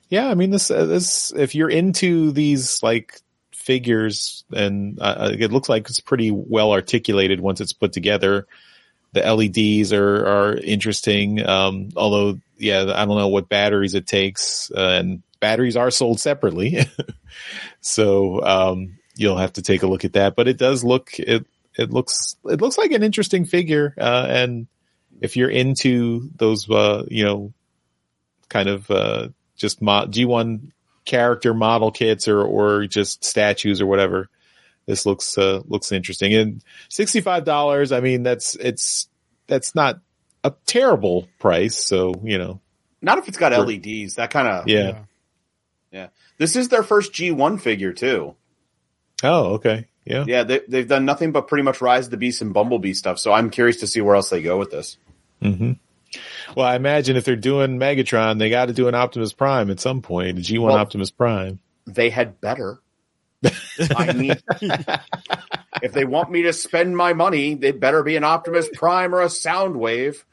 yeah, 0.09 0.29
I 0.29 0.35
mean, 0.35 0.51
this 0.51 0.71
uh, 0.71 0.85
this 0.85 1.31
if 1.35 1.55
you're 1.55 1.69
into 1.69 2.31
these 2.31 2.81
like 2.81 3.21
figures, 3.51 4.45
and 4.53 4.99
uh, 4.99 5.15
uh, 5.19 5.35
it 5.37 5.51
looks 5.51 5.69
like 5.69 5.89
it's 5.89 5.99
pretty 5.99 6.31
well 6.31 6.71
articulated 6.71 7.41
once 7.41 7.61
it's 7.61 7.73
put 7.73 7.93
together. 7.93 8.47
The 9.13 9.21
LEDs 9.21 9.93
are 9.93 10.25
are 10.25 10.55
interesting, 10.55 11.45
um, 11.45 11.89
although 11.95 12.39
yeah, 12.57 12.81
I 12.95 13.05
don't 13.05 13.17
know 13.17 13.27
what 13.27 13.49
batteries 13.49 13.93
it 13.93 14.07
takes, 14.07 14.71
uh, 14.71 14.99
and 14.99 15.23
batteries 15.39 15.75
are 15.75 15.91
sold 15.91 16.19
separately, 16.19 16.79
so 17.81 18.43
um, 18.43 18.97
you'll 19.15 19.37
have 19.37 19.53
to 19.53 19.61
take 19.61 19.83
a 19.83 19.87
look 19.87 20.05
at 20.05 20.13
that. 20.13 20.35
But 20.35 20.47
it 20.47 20.57
does 20.57 20.83
look 20.83 21.19
it 21.19 21.45
it 21.75 21.91
looks 21.91 22.37
it 22.45 22.61
looks 22.61 22.77
like 22.77 22.91
an 22.91 23.03
interesting 23.03 23.45
figure, 23.45 23.93
and 23.97 24.67
if 25.21 25.35
you're 25.35 25.49
into 25.49 26.29
those, 26.35 26.69
uh, 26.69 27.05
you 27.09 27.25
know, 27.25 27.53
kind 28.49 28.69
of, 28.69 28.89
uh, 28.91 29.29
just 29.55 29.81
mo- 29.81 30.05
G1 30.07 30.71
character 31.05 31.53
model 31.53 31.91
kits 31.91 32.27
or, 32.27 32.41
or 32.41 32.85
just 32.85 33.23
statues 33.23 33.81
or 33.81 33.85
whatever, 33.87 34.29
this 34.85 35.05
looks, 35.05 35.37
uh, 35.37 35.61
looks 35.65 35.91
interesting. 35.91 36.33
And 36.33 36.63
$65, 36.89 37.95
I 37.95 37.99
mean, 37.99 38.23
that's, 38.23 38.55
it's, 38.55 39.09
that's 39.47 39.75
not 39.75 39.99
a 40.43 40.53
terrible 40.65 41.27
price. 41.39 41.77
So, 41.77 42.13
you 42.23 42.37
know, 42.37 42.61
not 43.01 43.17
if 43.17 43.27
it's 43.27 43.37
got 43.37 43.51
LEDs, 43.51 44.15
that 44.15 44.29
kind 44.29 44.47
of, 44.47 44.67
yeah. 44.67 44.79
yeah. 44.79 44.99
Yeah. 45.91 46.07
This 46.37 46.55
is 46.55 46.69
their 46.69 46.83
first 46.83 47.13
G1 47.13 47.59
figure 47.59 47.93
too. 47.93 48.35
Oh, 49.23 49.53
okay. 49.55 49.87
Yeah. 50.05 50.25
Yeah. 50.27 50.43
They, 50.43 50.61
they've 50.67 50.87
done 50.87 51.05
nothing 51.05 51.31
but 51.31 51.47
pretty 51.47 51.63
much 51.63 51.81
Rise 51.81 52.05
of 52.05 52.11
the 52.11 52.17
Beast 52.17 52.41
and 52.41 52.53
Bumblebee 52.53 52.93
stuff. 52.93 53.19
So 53.19 53.31
I'm 53.31 53.49
curious 53.49 53.77
to 53.77 53.87
see 53.87 54.01
where 54.01 54.15
else 54.15 54.29
they 54.29 54.41
go 54.41 54.57
with 54.57 54.71
this. 54.71 54.97
Mm-hmm. 55.41 55.73
Well, 56.55 56.65
I 56.65 56.75
imagine 56.75 57.15
if 57.15 57.25
they're 57.25 57.35
doing 57.35 57.79
Megatron, 57.79 58.39
they 58.39 58.49
got 58.49 58.67
to 58.67 58.73
do 58.73 58.87
an 58.87 58.95
Optimus 58.95 59.33
Prime 59.33 59.69
at 59.69 59.79
some 59.79 60.01
point, 60.01 60.37
a 60.37 60.41
G1 60.41 60.61
well, 60.61 60.77
Optimus 60.77 61.11
Prime. 61.11 61.59
They 61.85 62.09
had 62.09 62.39
better. 62.41 62.79
I 63.95 64.13
mean, 64.13 64.35
if 65.81 65.93
they 65.93 66.05
want 66.05 66.31
me 66.31 66.43
to 66.43 66.53
spend 66.53 66.97
my 66.97 67.13
money, 67.13 67.53
they 67.53 67.71
better 67.71 68.03
be 68.03 68.15
an 68.15 68.23
Optimus 68.23 68.69
Prime 68.73 69.13
or 69.13 69.21
a 69.21 69.27
Soundwave. 69.27 70.23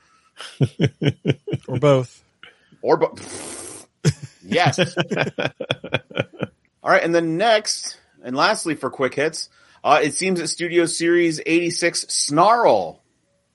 or 1.68 1.78
both. 1.78 2.24
Or 2.80 2.96
both. 2.96 3.86
yes. 4.42 4.78
All 6.82 6.90
right. 6.90 7.02
And 7.02 7.14
then 7.14 7.36
next, 7.36 7.98
and 8.22 8.34
lastly 8.34 8.74
for 8.74 8.90
quick 8.90 9.14
hits, 9.14 9.48
uh, 9.82 10.00
it 10.02 10.14
seems 10.14 10.40
that 10.40 10.48
Studio 10.48 10.86
Series 10.86 11.40
86 11.44 12.06
Snarl 12.08 13.03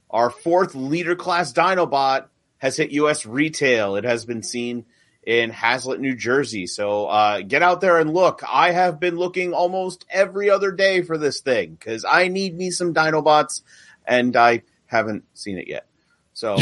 our 0.09 0.29
fourth 0.29 0.75
leader 0.75 1.15
class 1.15 1.53
Dinobot 1.53 2.25
has 2.57 2.77
hit 2.77 2.91
U.S. 2.91 3.25
retail. 3.25 3.95
It 3.95 4.03
has 4.03 4.25
been 4.25 4.43
seen 4.43 4.85
in 5.23 5.51
Hazlet, 5.51 5.99
New 5.99 6.15
Jersey. 6.15 6.67
So 6.67 7.05
uh, 7.07 7.41
get 7.41 7.61
out 7.61 7.81
there 7.81 7.99
and 7.99 8.13
look. 8.13 8.41
I 8.51 8.71
have 8.71 8.99
been 8.99 9.15
looking 9.15 9.53
almost 9.53 10.05
every 10.09 10.49
other 10.49 10.71
day 10.71 11.01
for 11.01 11.17
this 11.17 11.41
thing 11.41 11.71
because 11.71 12.05
I 12.05 12.27
need 12.27 12.57
me 12.57 12.71
some 12.71 12.93
Dinobots, 12.93 13.61
and 14.05 14.35
I 14.35 14.63
haven't 14.85 15.25
seen 15.33 15.57
it 15.57 15.67
yet. 15.67 15.85
So 16.33 16.57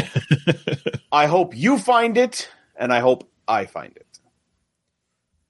I 1.11 1.27
hope 1.27 1.55
you 1.55 1.77
find 1.77 2.17
it, 2.17 2.49
and 2.75 2.91
I 2.91 2.99
hope 2.99 3.29
I 3.47 3.65
find 3.65 3.95
it. 3.95 4.05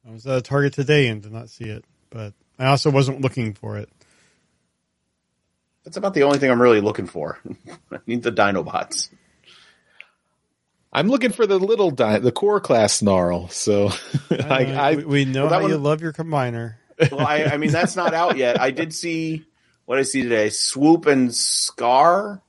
I 0.07 0.11
was 0.11 0.25
at 0.27 0.37
a 0.37 0.41
Target 0.41 0.73
today 0.73 1.07
and 1.07 1.21
did 1.21 1.33
not 1.33 1.49
see 1.49 1.65
it, 1.65 1.83
but 2.09 2.33
I 2.59 2.67
also 2.67 2.89
wasn't 2.89 3.21
looking 3.21 3.53
for 3.53 3.77
it. 3.77 3.89
That's 5.87 5.95
about 5.95 6.13
the 6.13 6.23
only 6.23 6.37
thing 6.37 6.51
I'm 6.51 6.61
really 6.61 6.81
looking 6.81 7.07
for. 7.07 7.39
I 7.93 7.99
need 8.05 8.21
the 8.21 8.29
Dinobots. 8.29 9.07
I'm 10.91 11.07
looking 11.07 11.31
for 11.31 11.47
the 11.47 11.57
little 11.57 11.91
di- 11.91 12.19
the 12.19 12.33
core 12.33 12.59
class 12.59 12.95
snarl. 12.95 13.47
So 13.47 13.91
I, 14.29 14.65
I, 14.65 14.95
we 14.95 15.23
know 15.23 15.45
well, 15.45 15.53
how 15.53 15.61
one, 15.61 15.71
you 15.71 15.77
love 15.77 16.01
your 16.01 16.11
combiner. 16.11 16.75
Well, 17.09 17.25
I, 17.25 17.45
I 17.45 17.57
mean 17.57 17.71
that's 17.71 17.95
not 17.95 18.13
out 18.13 18.35
yet. 18.35 18.59
I 18.59 18.71
did 18.71 18.93
see 18.93 19.45
what 19.85 19.97
I 19.97 20.01
see 20.01 20.23
today: 20.23 20.49
Swoop 20.49 21.05
and 21.05 21.33
Scar. 21.33 22.41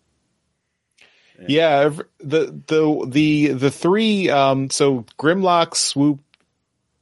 Yeah, 1.46 1.90
the 2.18 2.60
the 2.66 3.06
the 3.06 3.52
the 3.52 3.70
three. 3.70 4.30
Um, 4.30 4.68
so 4.68 5.06
Grimlock, 5.16 5.76
Swoop, 5.76 6.18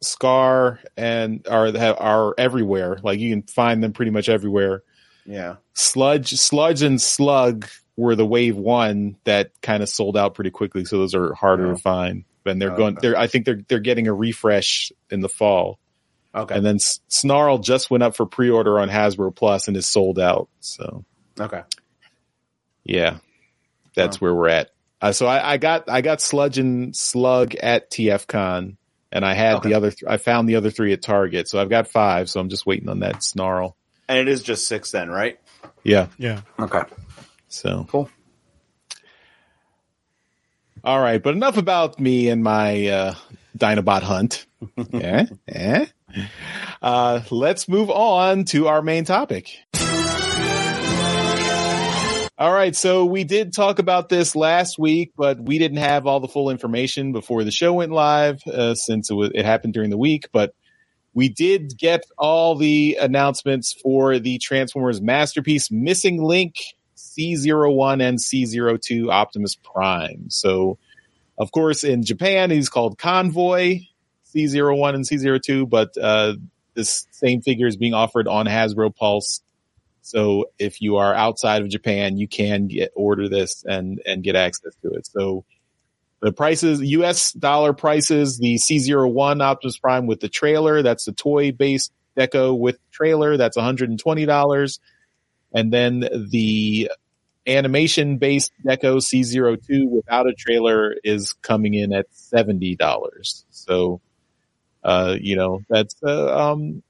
Scar, 0.02 0.80
and 0.98 1.48
are 1.48 1.74
are 1.78 2.34
everywhere. 2.36 2.98
Like 3.02 3.20
you 3.20 3.30
can 3.30 3.44
find 3.44 3.82
them 3.82 3.94
pretty 3.94 4.10
much 4.10 4.28
everywhere. 4.28 4.82
Yeah. 5.26 5.56
Sludge, 5.74 6.34
Sludge, 6.34 6.82
and 6.82 7.00
Slug 7.00 7.66
were 7.96 8.14
the 8.14 8.26
wave 8.26 8.56
one 8.56 9.16
that 9.24 9.50
kind 9.62 9.82
of 9.82 9.88
sold 9.88 10.16
out 10.16 10.34
pretty 10.34 10.50
quickly. 10.50 10.84
So 10.84 10.98
those 10.98 11.14
are 11.14 11.34
harder 11.34 11.68
oh. 11.68 11.74
to 11.74 11.80
find. 11.80 12.24
And 12.44 12.62
they're 12.62 12.72
oh, 12.72 12.76
going. 12.76 12.96
Okay. 12.98 13.08
They're. 13.08 13.18
I 13.18 13.26
think 13.26 13.44
they're 13.44 13.60
they're 13.66 13.80
getting 13.80 14.06
a 14.06 14.14
refresh 14.14 14.92
in 15.10 15.20
the 15.20 15.28
fall. 15.28 15.80
Okay. 16.32 16.54
And 16.54 16.64
then 16.64 16.78
Snarl 16.78 17.58
just 17.58 17.90
went 17.90 18.02
up 18.02 18.14
for 18.14 18.26
pre-order 18.26 18.78
on 18.78 18.88
Hasbro 18.88 19.34
Pulse 19.34 19.68
and 19.68 19.76
is 19.76 19.86
sold 19.86 20.18
out. 20.18 20.48
So. 20.60 21.04
Okay. 21.40 21.62
Yeah, 22.84 23.18
that's 23.94 24.16
oh. 24.16 24.20
where 24.20 24.34
we're 24.34 24.48
at. 24.48 24.70
Uh, 25.00 25.12
so 25.12 25.26
I, 25.26 25.54
I, 25.54 25.56
got 25.56 25.90
I 25.90 26.00
got 26.00 26.20
Sludge 26.20 26.58
and 26.58 26.96
Slug 26.96 27.54
at 27.56 27.90
TFCon, 27.90 28.76
and 29.10 29.24
I 29.24 29.34
had 29.34 29.56
okay. 29.56 29.70
the 29.70 29.74
other. 29.74 29.90
Th- 29.90 30.08
I 30.08 30.18
found 30.18 30.48
the 30.48 30.56
other 30.56 30.70
three 30.70 30.92
at 30.92 31.02
Target, 31.02 31.48
so 31.48 31.60
I've 31.60 31.68
got 31.68 31.88
five. 31.88 32.30
So 32.30 32.38
I'm 32.38 32.48
just 32.48 32.64
waiting 32.64 32.88
on 32.88 33.00
that 33.00 33.22
Snarl. 33.24 33.76
And 34.08 34.18
it 34.18 34.28
is 34.28 34.42
just 34.42 34.66
six 34.68 34.90
then, 34.90 35.10
right? 35.10 35.38
Yeah. 35.82 36.08
Yeah. 36.18 36.42
Okay. 36.58 36.82
So 37.48 37.86
cool. 37.90 38.10
All 40.84 41.00
right, 41.00 41.20
but 41.20 41.34
enough 41.34 41.56
about 41.56 41.98
me 41.98 42.28
and 42.28 42.44
my 42.44 42.86
uh, 42.86 43.14
Dinobot 43.58 44.02
hunt. 44.02 44.46
eh? 44.92 45.26
Eh? 45.48 45.86
Uh, 46.80 47.22
let's 47.32 47.68
move 47.68 47.90
on 47.90 48.44
to 48.44 48.68
our 48.68 48.82
main 48.82 49.04
topic. 49.04 49.50
All 52.38 52.52
right, 52.52 52.76
so 52.76 53.06
we 53.06 53.24
did 53.24 53.52
talk 53.52 53.78
about 53.78 54.08
this 54.10 54.36
last 54.36 54.78
week, 54.78 55.12
but 55.16 55.40
we 55.40 55.58
didn't 55.58 55.78
have 55.78 56.06
all 56.06 56.20
the 56.20 56.28
full 56.28 56.50
information 56.50 57.12
before 57.12 57.42
the 57.42 57.50
show 57.50 57.72
went 57.72 57.90
live, 57.90 58.40
uh, 58.46 58.74
since 58.74 59.10
it, 59.10 59.14
was, 59.14 59.30
it 59.34 59.44
happened 59.44 59.72
during 59.72 59.90
the 59.90 59.98
week. 59.98 60.28
But 60.32 60.54
we 61.16 61.30
did 61.30 61.78
get 61.78 62.04
all 62.18 62.54
the 62.56 62.98
announcements 63.00 63.72
for 63.72 64.18
the 64.18 64.36
Transformers 64.36 65.00
Masterpiece 65.00 65.70
Missing 65.70 66.22
Link 66.22 66.56
C01 66.94 68.02
and 68.02 68.18
C02 68.18 69.10
Optimus 69.10 69.56
Prime. 69.56 70.26
So, 70.28 70.78
of 71.38 71.52
course, 71.52 71.84
in 71.84 72.04
Japan, 72.04 72.50
he's 72.50 72.68
called 72.68 72.98
Convoy 72.98 73.80
C01 74.34 74.94
and 74.94 75.04
C02, 75.06 75.66
but 75.66 75.96
uh, 75.96 76.34
this 76.74 77.06
same 77.12 77.40
figure 77.40 77.66
is 77.66 77.78
being 77.78 77.94
offered 77.94 78.28
on 78.28 78.44
Hasbro 78.44 78.94
Pulse 78.94 79.40
so 80.06 80.44
if 80.56 80.80
you 80.80 80.98
are 80.98 81.12
outside 81.12 81.62
of 81.62 81.68
Japan, 81.68 82.16
you 82.16 82.28
can 82.28 82.68
get 82.68 82.92
order 82.94 83.28
this 83.28 83.64
and 83.64 84.00
and 84.06 84.22
get 84.22 84.36
access 84.36 84.72
to 84.82 84.90
it. 84.92 85.04
So 85.04 85.44
the 86.20 86.32
prices, 86.32 86.80
US 86.80 87.32
dollar 87.32 87.72
prices, 87.72 88.38
the 88.38 88.54
C01 88.54 89.42
Optimus 89.42 89.78
Prime 89.78 90.06
with 90.06 90.20
the 90.20 90.28
trailer, 90.28 90.82
that's 90.82 91.04
the 91.04 91.12
toy 91.12 91.52
based 91.52 91.92
deco 92.16 92.58
with 92.58 92.78
trailer, 92.90 93.36
that's 93.36 93.56
$120. 93.56 94.78
And 95.52 95.72
then 95.72 96.00
the 96.30 96.90
animation 97.46 98.18
based 98.18 98.52
deco 98.64 98.96
C02 98.96 99.88
without 99.88 100.26
a 100.26 100.32
trailer 100.32 100.96
is 101.04 101.34
coming 101.34 101.74
in 101.74 101.92
at 101.92 102.06
$70. 102.12 103.44
So, 103.50 104.00
uh, 104.82 105.16
you 105.20 105.36
know, 105.36 105.62
that's, 105.68 105.94
uh, 106.02 106.52
um, 106.52 106.82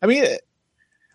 I 0.00 0.06
mean, 0.06 0.24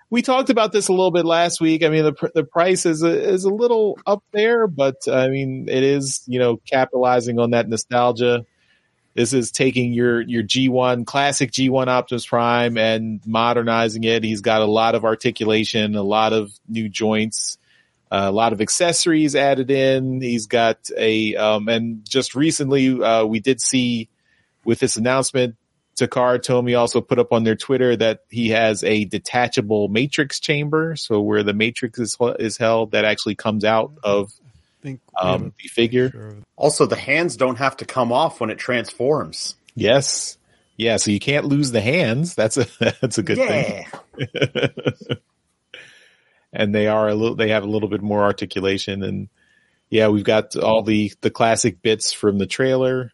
we 0.09 0.21
talked 0.21 0.49
about 0.49 0.71
this 0.71 0.87
a 0.87 0.91
little 0.91 1.11
bit 1.11 1.25
last 1.25 1.61
week. 1.61 1.83
I 1.83 1.89
mean, 1.89 2.03
the 2.03 2.31
the 2.33 2.43
price 2.43 2.85
is 2.85 3.03
a, 3.03 3.29
is 3.29 3.43
a 3.43 3.53
little 3.53 3.99
up 4.05 4.23
there, 4.31 4.67
but 4.67 5.07
I 5.07 5.29
mean, 5.29 5.67
it 5.69 5.83
is 5.83 6.23
you 6.25 6.39
know 6.39 6.57
capitalizing 6.57 7.39
on 7.39 7.51
that 7.51 7.69
nostalgia. 7.69 8.45
This 9.13 9.33
is 9.33 9.51
taking 9.51 9.93
your 9.93 10.21
your 10.21 10.43
G1 10.43 11.05
classic 11.05 11.51
G1 11.51 11.87
Optimus 11.87 12.25
Prime 12.25 12.77
and 12.77 13.21
modernizing 13.25 14.03
it. 14.03 14.23
He's 14.23 14.41
got 14.41 14.61
a 14.61 14.65
lot 14.65 14.95
of 14.95 15.03
articulation, 15.05 15.95
a 15.95 16.03
lot 16.03 16.33
of 16.33 16.51
new 16.67 16.89
joints, 16.89 17.57
uh, 18.11 18.25
a 18.25 18.31
lot 18.31 18.53
of 18.53 18.61
accessories 18.61 19.35
added 19.35 19.69
in. 19.69 20.21
He's 20.21 20.47
got 20.47 20.89
a 20.97 21.35
um, 21.35 21.67
and 21.67 22.03
just 22.07 22.33
recently 22.33 23.01
uh, 23.01 23.25
we 23.25 23.39
did 23.39 23.61
see 23.61 24.09
with 24.63 24.79
this 24.79 24.97
announcement 24.97 25.55
Takara 25.99 26.39
Tomy 26.39 26.77
also 26.77 27.01
put 27.01 27.19
up 27.19 27.33
on 27.33 27.43
their 27.43 27.55
Twitter 27.55 27.95
that 27.95 28.21
he 28.29 28.49
has 28.49 28.83
a 28.83 29.05
detachable 29.05 29.87
matrix 29.89 30.39
chamber. 30.39 30.95
So 30.95 31.21
where 31.21 31.43
the 31.43 31.53
matrix 31.53 31.99
is, 31.99 32.17
is 32.39 32.57
held, 32.57 32.91
that 32.91 33.05
actually 33.05 33.35
comes 33.35 33.65
out 33.65 33.93
of 34.03 34.31
um, 35.19 35.53
the 35.61 35.67
figure. 35.67 36.09
Sure. 36.09 36.35
Also, 36.55 36.85
the 36.85 36.95
hands 36.95 37.35
don't 37.37 37.57
have 37.57 37.77
to 37.77 37.85
come 37.85 38.11
off 38.11 38.39
when 38.39 38.49
it 38.49 38.57
transforms. 38.57 39.55
Yes. 39.75 40.37
Yeah. 40.77 40.97
So 40.97 41.11
you 41.11 41.19
can't 41.19 41.45
lose 41.45 41.71
the 41.71 41.81
hands. 41.81 42.35
That's 42.35 42.57
a, 42.57 42.65
that's 43.01 43.17
a 43.17 43.23
good 43.23 43.37
yeah. 43.37 43.83
thing. 44.17 45.17
and 46.53 46.73
they 46.73 46.87
are 46.87 47.09
a 47.09 47.15
little, 47.15 47.35
they 47.35 47.49
have 47.49 47.63
a 47.63 47.69
little 47.69 47.89
bit 47.89 48.01
more 48.01 48.23
articulation 48.23 49.03
and 49.03 49.29
yeah, 49.89 50.09
we've 50.09 50.23
got 50.23 50.55
all 50.55 50.83
the, 50.83 51.11
the 51.21 51.31
classic 51.31 51.81
bits 51.81 52.13
from 52.13 52.37
the 52.37 52.45
trailer. 52.45 53.11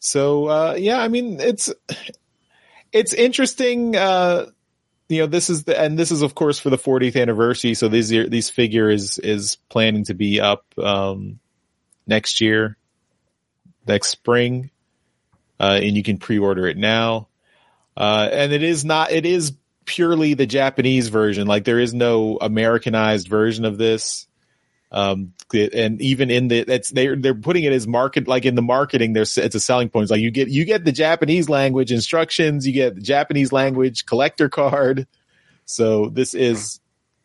So 0.00 0.46
uh, 0.46 0.76
yeah, 0.78 0.98
I 0.98 1.08
mean 1.08 1.40
it's 1.40 1.72
it's 2.92 3.12
interesting. 3.12 3.96
Uh, 3.96 4.46
you 5.08 5.20
know, 5.20 5.26
this 5.26 5.48
is 5.48 5.64
the 5.64 5.78
and 5.78 5.98
this 5.98 6.10
is 6.10 6.22
of 6.22 6.34
course 6.34 6.58
for 6.58 6.70
the 6.70 6.78
40th 6.78 7.20
anniversary. 7.20 7.74
So 7.74 7.88
these 7.88 8.10
these 8.10 8.50
figure 8.50 8.90
is 8.90 9.18
is 9.18 9.56
planning 9.68 10.04
to 10.04 10.14
be 10.14 10.40
up 10.40 10.64
um, 10.78 11.40
next 12.06 12.40
year, 12.40 12.76
next 13.86 14.08
spring, 14.08 14.70
uh, 15.58 15.80
and 15.82 15.96
you 15.96 16.02
can 16.02 16.18
pre-order 16.18 16.66
it 16.66 16.76
now. 16.76 17.28
Uh, 17.96 18.28
and 18.30 18.52
it 18.52 18.62
is 18.62 18.84
not 18.84 19.10
it 19.10 19.26
is 19.26 19.54
purely 19.84 20.34
the 20.34 20.46
Japanese 20.46 21.08
version. 21.08 21.48
Like 21.48 21.64
there 21.64 21.80
is 21.80 21.92
no 21.92 22.38
Americanized 22.40 23.26
version 23.26 23.64
of 23.64 23.78
this. 23.78 24.27
Um, 24.90 25.34
and 25.52 26.00
even 26.00 26.30
in 26.30 26.48
the, 26.48 26.60
it's, 26.60 26.90
they're, 26.90 27.14
they're 27.14 27.34
putting 27.34 27.64
it 27.64 27.72
as 27.72 27.86
market, 27.86 28.26
like 28.26 28.46
in 28.46 28.54
the 28.54 28.62
marketing, 28.62 29.12
there's, 29.12 29.36
it's 29.36 29.54
a 29.54 29.60
selling 29.60 29.90
point. 29.90 30.04
It's 30.04 30.10
like 30.10 30.20
you 30.20 30.30
get, 30.30 30.48
you 30.48 30.64
get 30.64 30.84
the 30.84 30.92
Japanese 30.92 31.48
language 31.48 31.92
instructions, 31.92 32.66
you 32.66 32.72
get 32.72 32.94
the 32.94 33.02
Japanese 33.02 33.52
language 33.52 34.06
collector 34.06 34.48
card. 34.48 35.06
So 35.66 36.08
this 36.08 36.32
is 36.32 36.80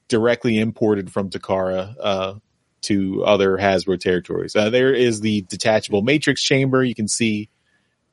directly 0.10 0.60
imported 0.60 1.12
from 1.12 1.30
Takara, 1.30 1.96
uh, 2.00 2.34
to 2.82 3.24
other 3.24 3.58
Hasbro 3.58 3.98
territories. 3.98 4.58
Uh, 4.58 4.70
there 4.70 4.94
is 4.94 5.22
the 5.22 5.44
detachable 5.44 6.02
matrix 6.02 6.44
chamber. 6.44 6.84
You 6.84 6.94
can 6.94 7.08
see 7.08 7.48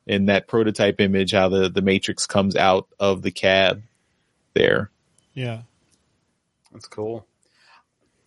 in 0.07 0.27
that 0.27 0.47
prototype 0.47 1.01
image 1.01 1.33
how 1.33 1.49
the, 1.49 1.67
the 1.69 1.81
matrix 1.81 2.25
comes 2.25 2.55
out 2.55 2.87
of 2.97 3.21
the 3.21 3.31
cab 3.31 3.83
there. 4.53 4.89
Yeah. 5.33 5.63
That's 6.71 6.87
cool. 6.87 7.27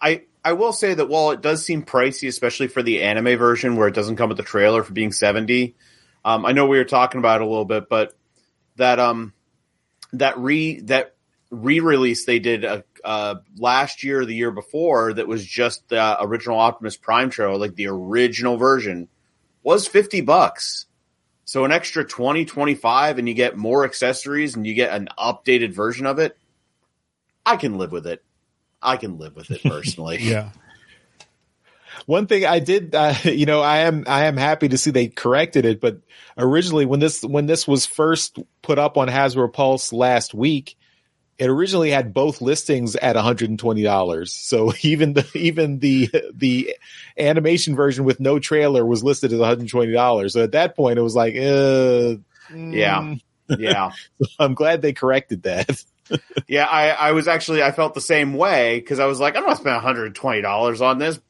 I, 0.03 0.25
I 0.45 0.53
will 0.53 0.73
say 0.73 0.93
that 0.93 1.09
while 1.09 1.31
it 1.31 1.41
does 1.41 1.65
seem 1.65 1.85
pricey, 1.85 2.29
especially 2.29 2.69
for 2.69 2.83
the 2.83 3.03
anime 3.03 3.39
version 3.39 3.77
where 3.77 3.89
it 3.89 3.95
doesn't 3.95 4.17
come 4.17 4.29
with 4.29 4.37
the 4.37 4.45
trailer 4.45 4.83
for 4.83 4.93
being 4.93 5.11
70, 5.11 5.75
um, 6.25 6.45
I 6.45 6.53
know 6.53 6.67
we 6.67 6.77
were 6.77 6.85
talking 6.85 7.19
about 7.19 7.41
it 7.41 7.45
a 7.45 7.49
little 7.49 7.65
bit, 7.65 7.89
but 7.89 8.15
that, 8.77 9.01
um, 9.01 9.33
that 10.13 10.37
re, 10.39 10.81
that 10.81 11.15
re-release 11.51 12.27
they 12.27 12.41
did, 12.41 12.65
uh, 12.65 12.83
uh, 13.03 13.37
last 13.57 14.05
year, 14.05 14.25
the 14.25 14.35
year 14.35 14.51
before, 14.51 15.15
that 15.15 15.27
was 15.27 15.45
just 15.45 15.89
the 15.89 16.23
original 16.23 16.59
Optimus 16.59 16.97
Prime 16.97 17.31
trailer, 17.31 17.57
like 17.57 17.75
the 17.75 17.89
original 17.89 18.57
version 18.57 19.09
was 19.63 19.87
50 19.87 20.21
bucks. 20.23 20.87
So 21.47 21.65
an 21.65 21.73
extra 21.73 22.05
20, 22.05 22.45
25 22.47 23.19
and 23.19 23.29
you 23.29 23.35
get 23.35 23.57
more 23.57 23.85
accessories 23.85 24.57
and 24.57 24.67
you 24.67 24.75
get 24.75 24.95
an 24.95 25.09
updated 25.19 25.75
version 25.75 26.07
of 26.07 26.19
it. 26.19 26.37
I 27.45 27.57
can 27.57 27.77
live 27.77 27.93
with 27.93 28.07
it. 28.07 28.24
I 28.85 28.97
can 28.97 29.19
live 29.19 29.35
with 29.35 29.51
it 29.51 29.63
personally. 29.65 30.19
yeah. 30.21 30.51
One 32.07 32.27
thing 32.27 32.45
I 32.45 32.59
did, 32.59 32.95
uh, 32.95 33.15
you 33.25 33.47
know, 33.47 33.63
I 33.63 33.79
am 33.79 34.05
I 34.07 34.27
am 34.27 34.37
happy 34.37 34.69
to 34.69 34.79
see 34.79 34.91
they 34.91 35.09
corrected 35.09 35.65
it. 35.65 35.81
But 35.81 35.99
originally, 36.37 36.87
when 36.87 37.01
this 37.01 37.23
when 37.23 37.47
this 37.47 37.67
was 37.67 37.87
first 37.87 38.39
put 38.63 38.79
up 38.79 38.97
on 38.97 39.09
Hasbro 39.09 39.53
Pulse 39.53 39.93
last 39.93 40.35
week, 40.35 40.77
it 41.39 41.49
originally 41.49 41.91
had 41.91 42.15
both 42.15 42.41
listings 42.41 42.95
at 42.97 43.17
$120. 43.17 44.29
So 44.29 44.73
even 44.83 45.15
the 45.15 45.27
even 45.35 45.79
the 45.79 46.11
the 46.33 46.77
animation 47.19 47.75
version 47.75 48.05
with 48.05 48.21
no 48.21 48.39
trailer 48.39 48.85
was 48.85 49.03
listed 49.03 49.33
as 49.33 49.41
$120. 49.41 50.31
So 50.31 50.43
at 50.43 50.53
that 50.53 50.77
point, 50.77 50.99
it 50.99 51.03
was 51.03 51.17
like, 51.17 51.35
uh, 51.37 52.17
yeah, 52.55 53.15
yeah. 53.49 53.93
I'm 54.39 54.55
glad 54.55 54.83
they 54.83 54.93
corrected 54.93 55.45
that 55.45 55.83
yeah, 56.47 56.65
I, 56.65 56.91
I 56.91 57.13
was 57.13 57.29
actually 57.29 57.63
I 57.63 57.73
felt 57.73 57.95
the 57.95 58.01
same 58.01 58.35
way 58.35 58.79
because 58.79 58.99
I 58.99 59.07
was 59.07 59.21
like, 59.21 59.37
I'm 59.37 59.45
not 59.45 59.57
spend 59.57 59.75
120 59.75 60.43
dollars 60.43 60.81
on 60.81 60.99
this. 60.99 61.21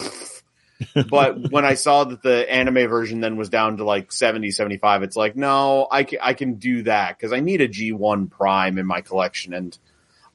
but 1.08 1.50
when 1.50 1.64
I 1.64 1.74
saw 1.74 2.04
that 2.04 2.22
the 2.22 2.50
anime 2.50 2.88
version 2.88 3.20
then 3.20 3.36
was 3.36 3.48
down 3.48 3.78
to 3.78 3.84
like 3.84 4.12
70, 4.12 4.50
75, 4.50 5.02
it's 5.02 5.16
like, 5.16 5.36
no, 5.36 5.86
I 5.90 6.04
can, 6.04 6.18
I 6.22 6.34
can 6.34 6.54
do 6.54 6.82
that 6.82 7.16
because 7.16 7.32
I 7.32 7.40
need 7.40 7.60
a 7.60 7.68
G1 7.68 8.30
Prime 8.30 8.78
in 8.78 8.86
my 8.86 9.00
collection. 9.00 9.54
And 9.54 9.76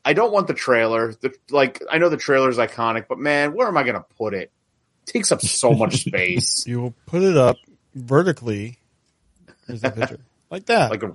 I 0.04 0.14
don't 0.14 0.32
want 0.32 0.48
the 0.48 0.54
trailer. 0.54 1.14
The, 1.14 1.34
like, 1.50 1.82
I 1.92 1.98
know 1.98 2.10
the 2.10 2.18
trailer 2.18 2.50
is 2.50 2.58
iconic, 2.58 3.08
but 3.08 3.20
man, 3.20 3.54
where 3.54 3.68
am 3.68 3.78
I 3.78 3.84
going 3.84 3.96
to 3.96 4.06
put 4.18 4.34
it? 4.34 4.40
it? 4.40 4.52
Takes 5.06 5.32
up 5.32 5.42
so 5.42 5.72
much 5.74 5.98
space. 6.06 6.66
You 6.66 6.82
will 6.82 6.96
put 7.06 7.22
it 7.22 7.38
up 7.38 7.58
vertically. 7.96 8.80
Here's 9.68 9.82
the 9.82 9.92
picture. 9.92 10.20
Like 10.50 10.66
that. 10.66 10.90
Like 10.90 11.04
a... 11.04 11.14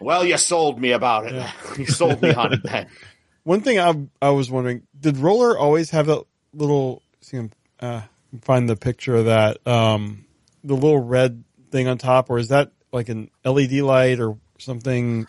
well, 0.00 0.24
you 0.24 0.38
sold 0.38 0.80
me 0.80 0.92
about 0.92 1.26
it. 1.26 1.34
Yeah. 1.34 1.50
You 1.76 1.86
sold 1.86 2.22
me 2.22 2.32
on 2.32 2.52
it 2.52 2.62
then. 2.62 2.88
One 3.42 3.60
thing 3.60 3.78
I 3.78 3.94
I 4.22 4.30
was 4.30 4.50
wondering, 4.50 4.86
did 4.98 5.18
Roller 5.18 5.58
always 5.58 5.90
have 5.90 6.06
that 6.06 6.24
little 6.54 7.02
see 7.20 7.50
uh, 7.80 8.02
find 8.42 8.68
the 8.68 8.76
picture 8.76 9.16
of 9.16 9.26
that 9.26 9.66
um, 9.66 10.24
the 10.62 10.74
little 10.74 11.00
red 11.00 11.44
thing 11.70 11.88
on 11.88 11.98
top 11.98 12.30
or 12.30 12.38
is 12.38 12.48
that 12.48 12.70
like 12.92 13.08
an 13.08 13.30
LED 13.44 13.72
light 13.72 14.20
or 14.20 14.38
something? 14.58 15.26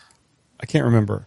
I 0.58 0.66
can't 0.66 0.84
remember. 0.84 1.26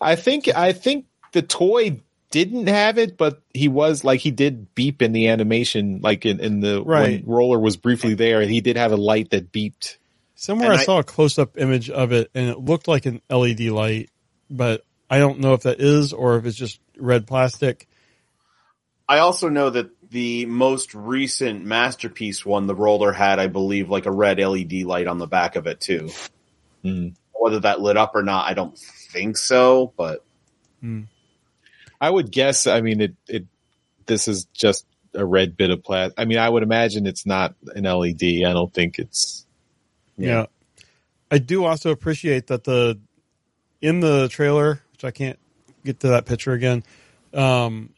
I 0.00 0.16
think 0.16 0.48
I 0.48 0.72
think 0.72 1.06
the 1.32 1.42
toy 1.42 2.00
didn't 2.30 2.66
have 2.66 2.98
it, 2.98 3.16
but 3.16 3.42
he 3.54 3.68
was 3.68 4.04
like 4.04 4.20
he 4.20 4.30
did 4.30 4.74
beep 4.74 5.02
in 5.02 5.12
the 5.12 5.28
animation, 5.28 6.00
like 6.02 6.26
in, 6.26 6.40
in 6.40 6.60
the 6.60 6.82
right. 6.82 7.24
when 7.24 7.24
roller 7.26 7.58
was 7.58 7.76
briefly 7.76 8.14
there, 8.14 8.42
he 8.42 8.60
did 8.60 8.76
have 8.76 8.92
a 8.92 8.96
light 8.96 9.30
that 9.30 9.52
beeped. 9.52 9.96
Somewhere 10.34 10.72
I, 10.72 10.76
I, 10.76 10.84
saw 10.84 10.98
a 10.98 11.04
close 11.04 11.38
up 11.38 11.58
image 11.58 11.88
of 11.88 12.12
it, 12.12 12.30
and 12.34 12.50
it 12.50 12.58
looked 12.58 12.88
like 12.88 13.06
an 13.06 13.22
LED 13.30 13.60
light, 13.60 14.10
but 14.50 14.84
I 15.08 15.18
don't 15.18 15.40
know 15.40 15.54
if 15.54 15.62
that 15.62 15.80
is 15.80 16.12
or 16.12 16.36
if 16.36 16.46
it's 16.46 16.56
just 16.56 16.80
red 16.98 17.26
plastic. 17.26 17.88
I 19.08 19.18
also 19.18 19.48
know 19.48 19.70
that 19.70 19.90
the 20.10 20.46
most 20.46 20.94
recent 20.94 21.64
masterpiece 21.64 22.44
one, 22.44 22.66
the 22.66 22.74
roller 22.74 23.12
had, 23.12 23.38
I 23.38 23.46
believe, 23.46 23.88
like 23.88 24.06
a 24.06 24.12
red 24.12 24.38
LED 24.38 24.82
light 24.82 25.06
on 25.06 25.18
the 25.18 25.26
back 25.26 25.56
of 25.56 25.66
it 25.66 25.80
too. 25.80 26.10
Mm. 26.84 27.14
Whether 27.32 27.60
that 27.60 27.80
lit 27.80 27.96
up 27.96 28.14
or 28.14 28.22
not, 28.22 28.48
I 28.48 28.54
don't 28.54 28.76
think 28.76 29.36
so, 29.36 29.92
but 29.96 30.24
I 32.00 32.10
would 32.10 32.30
guess. 32.30 32.66
I 32.66 32.80
mean, 32.80 33.00
it 33.00 33.14
it 33.28 33.46
this 34.06 34.28
is 34.28 34.44
just 34.46 34.86
a 35.14 35.24
red 35.24 35.56
bit 35.56 35.70
of 35.70 35.82
plastic. 35.82 36.18
I 36.18 36.24
mean, 36.24 36.38
I 36.38 36.48
would 36.48 36.62
imagine 36.62 37.06
it's 37.06 37.26
not 37.26 37.54
an 37.74 37.84
LED. 37.84 38.22
I 38.46 38.52
don't 38.52 38.72
think 38.72 38.98
it's. 38.98 39.46
Yeah. 40.16 40.46
I 41.30 41.38
do 41.38 41.64
also 41.64 41.90
appreciate 41.90 42.48
that 42.48 42.64
the 42.64 42.98
in 43.80 44.00
the 44.00 44.28
trailer, 44.28 44.80
which 44.92 45.04
I 45.04 45.10
can't 45.10 45.38
get 45.84 46.00
to 46.00 46.08
that 46.08 46.26
picture 46.26 46.52
again. 46.52 46.84
Um, 47.34 47.90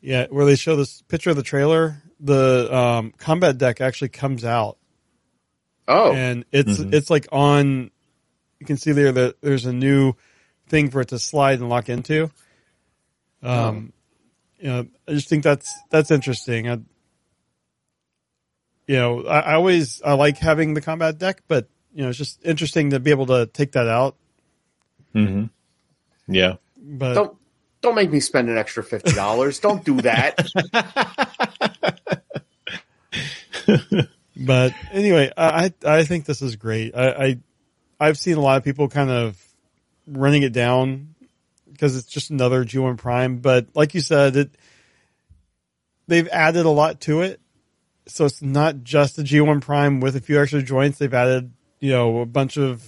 yeah, 0.00 0.26
where 0.28 0.44
they 0.44 0.56
show 0.56 0.76
this 0.76 1.02
picture 1.02 1.30
of 1.30 1.36
the 1.36 1.42
trailer, 1.42 2.02
the 2.20 2.68
um, 2.74 3.12
combat 3.16 3.56
deck 3.58 3.80
actually 3.80 4.10
comes 4.10 4.44
out, 4.44 4.76
Oh, 5.88 6.12
and 6.12 6.44
it's 6.52 6.78
Mhm. 6.78 6.92
it's 6.94 7.10
like 7.10 7.26
on. 7.32 7.90
You 8.60 8.66
can 8.66 8.76
see 8.76 8.92
there 8.92 9.12
that 9.12 9.40
there's 9.40 9.66
a 9.66 9.72
new 9.72 10.14
thing 10.68 10.90
for 10.90 11.00
it 11.00 11.08
to 11.08 11.18
slide 11.18 11.60
and 11.60 11.68
lock 11.68 11.88
into. 11.88 12.30
Um, 13.44 13.92
you 14.58 14.68
know, 14.68 14.86
I 15.06 15.12
just 15.12 15.28
think 15.28 15.44
that's 15.44 15.72
that's 15.90 16.10
interesting. 16.10 16.68
I, 16.68 16.80
you 18.86 18.96
know, 18.96 19.26
I, 19.26 19.40
I 19.40 19.54
always 19.54 20.02
I 20.02 20.14
like 20.14 20.38
having 20.38 20.74
the 20.74 20.80
combat 20.80 21.18
deck, 21.18 21.42
but 21.46 21.68
you 21.94 22.02
know, 22.02 22.08
it's 22.08 22.18
just 22.18 22.40
interesting 22.44 22.90
to 22.90 23.00
be 23.00 23.10
able 23.10 23.26
to 23.26 23.46
take 23.46 23.72
that 23.72 23.88
out. 23.88 24.16
Mm-hmm. 25.14 25.46
Yeah. 26.32 26.56
But 26.76 27.14
don't 27.14 27.36
don't 27.82 27.94
make 27.94 28.10
me 28.10 28.20
spend 28.20 28.48
an 28.48 28.58
extra 28.58 28.82
fifty 28.82 29.12
dollars. 29.12 29.60
don't 29.60 29.84
do 29.84 30.00
that. 30.00 30.46
but 34.36 34.74
anyway, 34.90 35.30
I 35.36 35.64
I 35.64 35.98
I 35.98 36.04
think 36.04 36.24
this 36.24 36.42
is 36.42 36.56
great. 36.56 36.96
I, 36.96 37.10
I 37.10 37.38
I've 38.00 38.18
seen 38.18 38.36
a 38.36 38.40
lot 38.40 38.56
of 38.56 38.64
people 38.64 38.88
kind 38.88 39.10
of 39.10 39.40
running 40.06 40.42
it 40.42 40.52
down 40.52 41.13
because 41.74 41.96
it's 41.96 42.08
just 42.08 42.30
another 42.30 42.64
G1 42.64 42.96
Prime. 42.96 43.36
But 43.38 43.66
like 43.74 43.94
you 43.94 44.00
said, 44.00 44.36
it 44.36 44.50
they've 46.08 46.28
added 46.28 46.64
a 46.64 46.70
lot 46.70 47.00
to 47.02 47.20
it, 47.20 47.40
so 48.06 48.24
it's 48.24 48.40
not 48.40 48.82
just 48.82 49.18
a 49.18 49.22
G1 49.22 49.60
Prime 49.60 50.00
with 50.00 50.16
a 50.16 50.20
few 50.20 50.40
extra 50.40 50.62
joints. 50.62 50.98
They've 50.98 51.12
added 51.12 51.52
you 51.80 51.90
know 51.92 52.20
a 52.20 52.26
bunch 52.26 52.56
of 52.56 52.82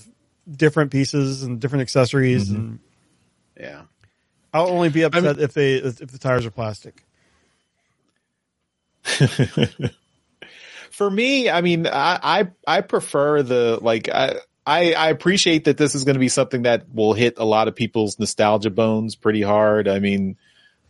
different 0.50 0.90
pieces 0.92 1.42
and 1.42 1.60
different 1.60 1.82
accessories, 1.82 2.48
Mhm. 2.50 2.54
and 2.54 2.78
Yeah. 3.60 3.82
I'll 4.54 4.68
only 4.68 4.88
be 4.88 5.02
upset 5.02 5.36
mean- 5.36 5.44
if 5.44 5.52
they 5.52 5.74
if 5.74 5.96
the 5.98 6.18
tires 6.18 6.46
are 6.46 6.50
plastic. 6.50 7.02
For 10.90 11.10
me, 11.10 11.50
I 11.50 11.60
mean, 11.60 11.86
I, 11.86 12.18
I, 12.22 12.48
I 12.66 12.80
prefer 12.80 13.42
the, 13.42 13.78
like, 13.82 14.08
I, 14.08 14.36
I, 14.66 14.92
I 14.94 15.10
appreciate 15.10 15.64
that 15.64 15.78
this 15.78 15.94
is 15.94 16.04
going 16.04 16.14
to 16.14 16.20
be 16.20 16.28
something 16.28 16.62
that 16.62 16.92
will 16.92 17.12
hit 17.12 17.34
a 17.38 17.44
lot 17.44 17.68
of 17.68 17.76
people's 17.76 18.18
nostalgia 18.18 18.70
bones 18.70 19.14
pretty 19.14 19.42
hard. 19.42 19.86
I 19.86 20.00
mean, 20.00 20.36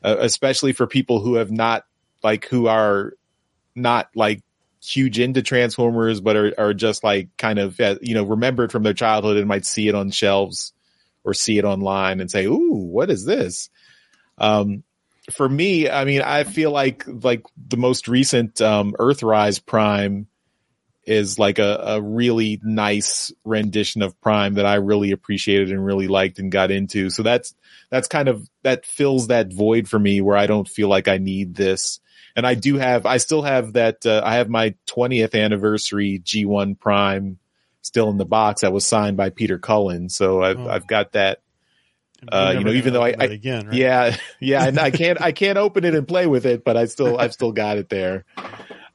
uh, 0.02 0.16
especially 0.18 0.72
for 0.72 0.86
people 0.86 1.20
who 1.20 1.34
have 1.34 1.50
not, 1.50 1.84
like, 2.22 2.46
who 2.46 2.68
are 2.68 3.12
not 3.74 4.08
like 4.14 4.42
huge 4.82 5.18
into 5.18 5.42
Transformers, 5.42 6.22
but 6.22 6.36
are, 6.36 6.54
are 6.56 6.74
just 6.74 7.04
like 7.04 7.36
kind 7.36 7.58
of, 7.58 7.78
uh, 7.78 7.96
you 8.00 8.14
know, 8.14 8.24
remembered 8.24 8.72
from 8.72 8.82
their 8.82 8.94
childhood 8.94 9.36
and 9.36 9.46
might 9.46 9.66
see 9.66 9.88
it 9.88 9.94
on 9.94 10.10
shelves 10.10 10.72
or 11.22 11.34
see 11.34 11.58
it 11.58 11.64
online 11.64 12.20
and 12.20 12.30
say, 12.30 12.46
Ooh, 12.46 12.72
what 12.72 13.10
is 13.10 13.26
this? 13.26 13.68
Um, 14.38 14.84
for 15.32 15.48
me, 15.48 15.90
I 15.90 16.04
mean, 16.04 16.22
I 16.22 16.44
feel 16.44 16.70
like 16.70 17.04
like 17.06 17.42
the 17.56 17.76
most 17.76 18.08
recent 18.08 18.60
um, 18.60 18.94
Earthrise 18.98 19.64
Prime 19.64 20.28
is 21.06 21.38
like 21.38 21.58
a, 21.60 21.80
a 21.86 22.02
really 22.02 22.60
nice 22.64 23.32
rendition 23.44 24.02
of 24.02 24.20
Prime 24.20 24.54
that 24.54 24.66
I 24.66 24.74
really 24.74 25.12
appreciated 25.12 25.70
and 25.70 25.84
really 25.84 26.08
liked 26.08 26.38
and 26.38 26.50
got 26.50 26.70
into. 26.70 27.10
So 27.10 27.22
that's 27.22 27.54
that's 27.90 28.08
kind 28.08 28.28
of 28.28 28.48
that 28.62 28.84
fills 28.84 29.28
that 29.28 29.52
void 29.52 29.88
for 29.88 29.98
me 29.98 30.20
where 30.20 30.36
I 30.36 30.46
don't 30.46 30.68
feel 30.68 30.88
like 30.88 31.06
I 31.08 31.18
need 31.18 31.54
this. 31.54 32.00
And 32.34 32.46
I 32.46 32.54
do 32.54 32.76
have, 32.76 33.06
I 33.06 33.16
still 33.16 33.40
have 33.42 33.74
that. 33.74 34.04
Uh, 34.04 34.20
I 34.22 34.34
have 34.34 34.50
my 34.50 34.74
20th 34.88 35.40
anniversary 35.40 36.20
G1 36.22 36.78
Prime 36.78 37.38
still 37.80 38.10
in 38.10 38.18
the 38.18 38.26
box 38.26 38.60
that 38.60 38.72
was 38.74 38.84
signed 38.84 39.16
by 39.16 39.30
Peter 39.30 39.58
Cullen. 39.58 40.08
So 40.10 40.42
I've 40.42 40.58
Oh. 40.58 40.68
I've 40.68 40.86
got 40.86 41.12
that 41.12 41.40
Uh, 42.30 42.54
you 42.58 42.64
know, 42.64 42.72
even 42.72 42.92
though 42.92 43.02
I- 43.04 43.14
I- 43.18 43.24
again, 43.26 43.68
right? 43.68 43.76
yeah, 43.76 44.16
yeah, 44.40 44.66
and 44.66 44.78
I 44.80 44.90
can't, 44.90 45.20
I 45.22 45.30
can't 45.32 45.56
open 45.58 45.84
it 45.84 45.94
and 45.94 46.08
play 46.08 46.26
with 46.26 46.44
it, 46.46 46.64
but 46.64 46.76
I 46.76 46.86
still, 46.86 47.18
I've 47.18 47.32
still 47.32 47.52
got 47.52 47.76
it 47.78 47.88
there. 47.90 48.24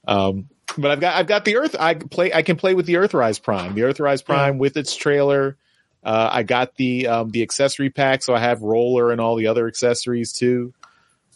Um, 0.07 0.49
but 0.77 0.91
I've 0.91 0.99
got, 0.99 1.15
I've 1.15 1.27
got 1.27 1.45
the 1.45 1.57
Earth. 1.57 1.75
I 1.79 1.93
can 1.95 2.09
play, 2.09 2.33
I 2.33 2.41
can 2.41 2.57
play 2.57 2.73
with 2.73 2.85
the 2.85 2.95
Earthrise 2.95 3.41
Prime, 3.41 3.75
the 3.75 3.81
Earthrise 3.81 4.23
Prime 4.23 4.57
with 4.57 4.77
its 4.77 4.95
trailer. 4.95 5.57
Uh, 6.03 6.29
I 6.31 6.43
got 6.43 6.75
the, 6.75 7.07
um, 7.07 7.29
the 7.29 7.43
accessory 7.43 7.89
pack, 7.89 8.23
so 8.23 8.33
I 8.33 8.39
have 8.39 8.61
roller 8.61 9.11
and 9.11 9.21
all 9.21 9.35
the 9.35 9.47
other 9.47 9.67
accessories 9.67 10.33
too. 10.33 10.73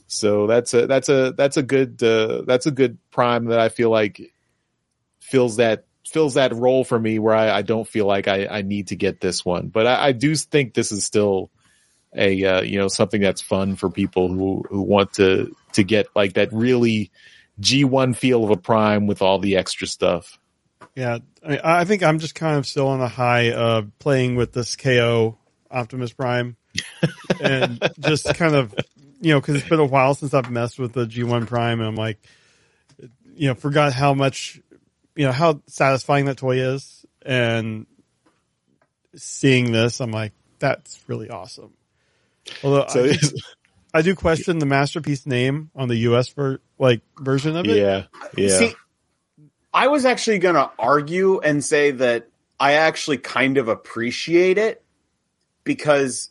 So 0.08 0.48
that's 0.48 0.74
a, 0.74 0.88
that's 0.88 1.10
a, 1.10 1.34
that's 1.36 1.58
a 1.58 1.64
good, 1.64 2.02
uh, 2.02 2.44
that's 2.46 2.66
a 2.66 2.72
good 2.72 2.98
Prime 3.12 3.46
that 3.46 3.60
I 3.60 3.70
feel 3.70 3.90
like 3.90 4.34
fills 5.20 5.58
that, 5.58 5.86
fills 6.08 6.36
that 6.36 6.54
role 6.54 6.84
for 6.84 7.00
me 7.00 7.20
where 7.20 7.36
I, 7.36 7.50
I 7.52 7.62
don't 7.62 7.88
feel 7.88 8.06
like 8.06 8.28
I, 8.28 8.48
I 8.48 8.62
need 8.62 8.88
to 8.88 8.96
get 8.96 9.20
this 9.20 9.44
one, 9.44 9.68
but 9.68 9.88
I, 9.88 10.08
I 10.08 10.12
do 10.12 10.36
think 10.36 10.74
this 10.74 10.92
is 10.92 11.04
still, 11.06 11.50
a 12.18 12.46
uh, 12.46 12.62
you 12.62 12.80
know 12.80 12.88
something 12.88 13.20
that's 13.20 13.42
fun 13.42 13.76
for 13.76 13.90
people 13.90 14.30
who 14.30 14.64
who 14.70 14.82
want 14.82 15.12
to 15.14 15.54
to 15.74 15.84
get 15.84 16.08
like 16.16 16.34
that 16.34 16.54
really 16.54 17.12
G1 17.62 18.16
feel 18.16 18.44
of 18.44 18.50
a 18.50 18.58
prime 18.58 19.08
with 19.08 19.22
all 19.22 19.40
the 19.40 19.58
extra 19.58 19.88
stuff. 19.88 20.38
Yeah, 20.96 21.20
I, 21.44 21.48
mean, 21.48 21.60
I 21.64 21.86
think 21.86 22.04
I'm 22.04 22.20
just 22.20 22.36
kind 22.36 22.58
of 22.58 22.66
still 22.66 22.88
on 22.88 23.00
the 23.00 23.08
high 23.08 23.52
of 23.52 23.98
playing 24.00 24.36
with 24.36 24.54
this 24.54 24.76
KO 24.76 25.38
Optimus 25.70 26.14
Prime, 26.14 26.56
and 27.42 27.82
just 28.00 28.34
kind 28.36 28.56
of 28.56 28.74
you 29.20 29.34
know 29.34 29.42
because 29.42 29.56
it's 29.56 29.68
been 29.68 29.80
a 29.80 29.86
while 29.86 30.16
since 30.16 30.34
I've 30.34 30.50
messed 30.50 30.80
with 30.80 30.94
the 30.94 31.06
G1 31.06 31.48
Prime, 31.48 31.80
and 31.80 31.88
I'm 31.88 31.96
like, 31.96 32.18
you 33.36 33.48
know, 33.48 33.56
forgot 33.56 33.94
how 33.94 34.14
much 34.14 34.62
you 35.16 35.26
know 35.26 35.32
how 35.32 35.62
satisfying 35.68 36.26
that 36.26 36.38
toy 36.38 36.60
is, 36.60 37.06
and 37.22 37.86
seeing 39.16 39.72
this, 39.72 40.00
I'm 40.00 40.12
like, 40.12 40.34
that's 40.60 41.02
really 41.08 41.30
awesome. 41.30 41.74
Although 42.64 42.88
So 42.88 43.06
I, 43.06 43.18
I 43.96 44.02
do 44.02 44.14
question 44.14 44.60
the 44.60 44.66
masterpiece 44.66 45.26
name 45.26 45.72
on 45.74 45.88
the 45.88 45.96
US 46.10 46.28
ver- 46.28 46.60
like 46.78 47.00
version 47.18 47.56
of 47.56 47.66
it. 47.66 47.78
yeah, 47.78 48.04
yeah, 48.36 48.58
See, 48.58 48.76
I 49.74 49.88
was 49.88 50.04
actually 50.04 50.40
going 50.40 50.56
to 50.56 50.70
argue 50.78 51.40
and 51.40 51.64
say 51.64 51.92
that 51.92 52.28
I 52.60 52.74
actually 52.74 53.20
kind 53.20 53.58
of 53.58 53.70
appreciate 53.70 54.58
it 54.58 54.84
because, 55.64 56.30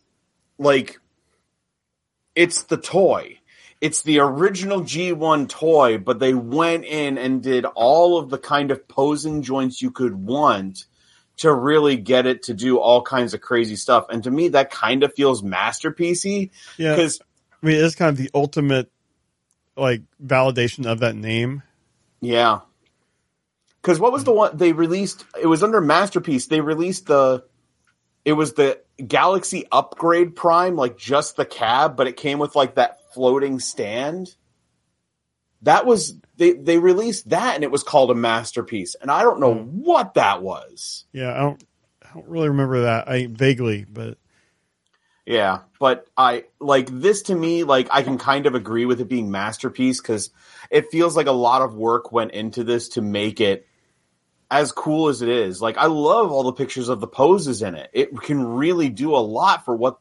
like, 0.59 1.01
it's 2.35 2.65
the 2.65 2.77
toy. 2.77 3.39
It's 3.81 4.03
the 4.03 4.19
original 4.19 4.83
G1 4.83 5.49
toy, 5.49 5.97
but 5.97 6.19
they 6.19 6.35
went 6.35 6.85
in 6.85 7.17
and 7.17 7.43
did 7.43 7.65
all 7.65 8.19
of 8.19 8.29
the 8.29 8.39
kind 8.39 8.73
of 8.73 8.87
posing 8.89 9.41
joints 9.41 9.81
you 9.81 9.91
could 9.91 10.15
want 10.15 10.85
to 11.39 11.53
really 11.53 11.97
get 11.97 12.27
it 12.27 12.43
to 12.45 12.53
do 12.53 12.79
all 12.79 13.01
kinds 13.01 13.33
of 13.33 13.41
crazy 13.41 13.77
stuff. 13.77 14.05
And 14.11 14.23
to 14.25 14.31
me, 14.31 14.49
that 14.49 14.71
kind 14.71 15.03
of 15.03 15.15
feels 15.15 15.41
masterpiecey 15.41 16.51
Yeah, 16.77 16.95
because 16.95 17.21
I 17.65 17.67
mean, 17.67 17.83
it's 17.83 17.95
kind 17.95 18.11
of 18.11 18.19
the 18.19 18.31
ultimate 18.35 18.91
like 19.75 20.03
validation 20.23 20.85
of 20.85 21.01
that 21.01 21.17
name. 21.17 21.63
Yeah. 22.21 22.61
Because 23.81 23.99
what 23.99 24.13
was 24.13 24.25
the 24.25 24.33
one 24.33 24.55
they 24.57 24.73
released? 24.73 25.25
It 25.41 25.47
was 25.47 25.63
under 25.63 25.81
Masterpiece. 25.81 26.47
They 26.47 26.61
released 26.61 27.07
the. 27.07 27.45
It 28.23 28.35
was 28.35 28.53
the 28.53 28.81
Galaxy 29.07 29.67
Upgrade 29.73 30.37
Prime, 30.37 30.77
like 30.77 30.99
just 30.99 31.37
the 31.37 31.47
cab, 31.47 31.97
but 31.97 32.07
it 32.07 32.19
came 32.19 32.39
with 32.39 32.55
like 32.55 32.75
that 32.75 33.13
floating 33.15 33.61
stand. 33.61 34.35
That 35.63 35.87
was 35.87 36.19
they 36.37 36.53
they 36.53 36.79
released 36.79 37.31
that, 37.31 37.55
and 37.55 37.65
it 37.65 37.71
was 37.71 37.83
called 37.83 38.11
a 38.11 38.15
masterpiece. 38.15 38.95
And 38.95 39.11
I 39.11 39.23
don't 39.23 39.41
know 39.41 39.55
hmm. 39.55 39.81
what 39.83 40.15
that 40.15 40.43
was. 40.43 41.07
Yeah, 41.13 41.35
I 41.35 41.41
don't, 41.41 41.65
I 42.03 42.13
don't 42.13 42.29
really 42.29 42.49
remember 42.49 42.83
that. 42.83 43.09
I 43.09 43.27
vaguely, 43.27 43.87
but 43.91 44.19
Yeah, 45.27 45.61
but 45.81 46.07
I 46.17 46.45
like 46.61 46.89
this 46.91 47.23
to 47.23 47.35
me. 47.35 47.65
Like 47.65 47.89
I 47.91 48.03
can 48.03 48.19
kind 48.19 48.47
of 48.47 48.55
agree 48.55 48.85
with 48.85 49.01
it 49.01 49.09
being 49.09 49.31
masterpiece 49.31 50.01
because 50.01 50.31
it 50.71 50.91
feels 50.91 51.17
like 51.17 51.27
a 51.27 51.33
lot 51.33 51.63
of 51.63 51.75
work 51.75 52.13
went 52.13 52.33
into 52.33 52.63
this 52.63 52.91
to 52.91 53.03
make 53.03 53.41
it 53.41 53.67
as 54.51 54.71
cool 54.71 55.09
as 55.09 55.23
it 55.23 55.31
is. 55.31 55.63
Like 55.63 55.79
I 55.79 55.87
love 55.87 56.31
all 56.31 56.43
the 56.43 56.53
pictures 56.53 56.91
of 56.91 57.01
the 57.01 57.07
poses 57.07 57.63
in 57.63 57.75
it. 57.75 57.89
It 57.95 58.21
can 58.21 58.45
really 58.45 58.91
do 58.91 59.15
a 59.15 59.19
lot 59.25 59.65
for 59.65 59.75
what 59.75 59.99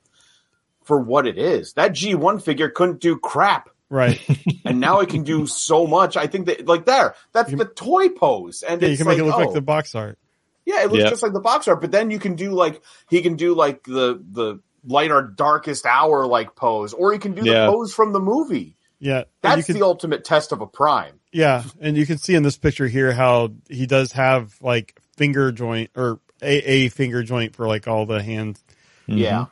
for 0.84 1.00
what 1.00 1.26
it 1.26 1.38
is. 1.38 1.72
That 1.74 1.94
G 1.94 2.16
one 2.16 2.40
figure 2.40 2.70
couldn't 2.70 3.00
do 3.00 3.18
crap, 3.18 3.70
right. 3.90 4.20
and 4.66 4.82
now 4.82 5.00
it 5.00 5.08
can 5.08 5.24
do 5.24 5.48
so 5.48 5.88
much. 5.88 6.18
I 6.18 6.28
think 6.28 6.48
that 6.48 6.66
like 6.68 6.86
there, 6.86 7.16
that's 7.32 7.50
You 7.50 7.58
the 7.58 7.66
toy 7.66 8.10
pose, 8.10 8.62
and 8.62 8.82
Yeah, 8.82 8.90
you 8.90 8.98
can 8.98 9.08
make 9.08 9.14
like, 9.20 9.22
it 9.22 9.26
look 9.26 9.36
oh, 9.36 9.40
like 9.46 9.54
the 9.54 9.62
box 9.62 9.96
art. 9.96 10.20
yeah, 10.66 10.84
it 10.84 10.92
looks 10.92 11.06
Yeah. 11.06 11.10
just 11.12 11.24
like 11.24 11.32
the 11.32 11.40
box 11.40 11.70
art, 11.70 11.80
but 11.80 11.92
then 11.92 12.12
you 12.12 12.20
can 12.20 12.36
do 12.36 12.52
like 12.52 12.82
he 13.10 13.22
can 13.22 13.38
do 13.38 13.56
like 13.56 13.84
the 13.84 14.22
the 14.30 14.60
light 14.86 15.12
our 15.12 15.22
darkest 15.24 15.86
hour 15.86 16.26
like 16.26 16.56
pose, 16.56 16.94
or 16.94 17.12
he 17.14 17.20
can 17.20 17.34
do 17.34 17.44
Yeah. 17.44 17.66
the 17.66 17.72
pose 17.72 17.94
from 17.94 18.14
the 18.14 18.20
movie. 18.20 18.76
Yeah, 19.00 19.24
That's 19.42 19.66
can, 19.66 19.76
the 19.76 19.82
ultimate 19.84 20.24
test 20.24 20.52
of 20.54 20.62
a 20.62 20.68
prime. 20.68 21.20
yeah, 21.34 21.64
and 21.82 21.98
you 21.98 22.06
can 22.06 22.18
see 22.18 22.36
in 22.36 22.44
this 22.44 22.58
picture 22.58 22.88
here 22.88 23.12
how 23.12 23.50
he 23.70 23.86
does 23.86 24.14
have 24.14 24.56
like 24.62 25.00
finger 25.18 25.52
joint 25.52 25.90
or 25.96 26.20
a 26.42 26.72
a 26.72 26.90
finger 26.90 27.22
joint 27.24 27.56
for 27.56 27.68
like 27.68 27.88
all 27.88 28.06
the 28.06 28.22
hands. 28.24 28.64
Mhm. 29.10 29.18
Yeah, 29.18 29.46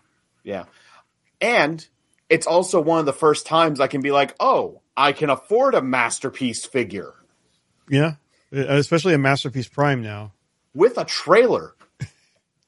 yeah, 0.44 0.66
and 1.42 1.86
it's 2.30 2.48
also 2.48 2.80
one 2.80 3.00
of 3.00 3.06
the 3.06 3.14
first 3.14 3.46
times 3.46 3.80
I 3.82 3.88
can 3.88 4.02
be 4.02 4.12
like, 4.12 4.36
oh, 4.40 4.82
I 4.96 5.12
can 5.12 5.30
afford 5.30 5.76
a 5.76 5.82
masterpiece 5.82 6.66
figure 6.66 7.14
Yeah, 7.90 8.16
Uh, 8.56 8.60
especially 8.76 9.14
a 9.14 9.18
masterpiece 9.18 9.68
prime 9.68 10.02
now. 10.02 10.32
with 10.74 10.98
a 10.98 11.04
trailer. 11.06 11.76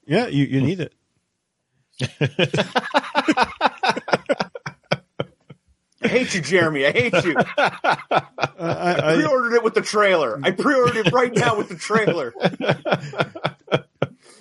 Yeah, 0.06 0.28
you, 0.28 0.44
you 0.44 0.60
need 0.60 0.82
it. 0.82 0.94
I 2.02 2.08
hate 6.02 6.36
you, 6.36 6.42
Jeremy. 6.42 6.86
I 6.86 6.92
hate 6.92 7.24
you. 7.24 7.36
Uh, 7.36 7.72
I, 8.60 9.14
I, 9.14 9.16
pre-ordered 9.16 9.56
it 9.56 9.64
with 9.64 9.74
the 9.74 9.82
trailer. 9.82 10.40
I 10.44 10.52
pre-ordered 10.52 11.08
it 11.08 11.12
right 11.12 11.34
now 11.34 11.58
with 11.58 11.70
the 11.70 11.76
trailer. 11.76 12.34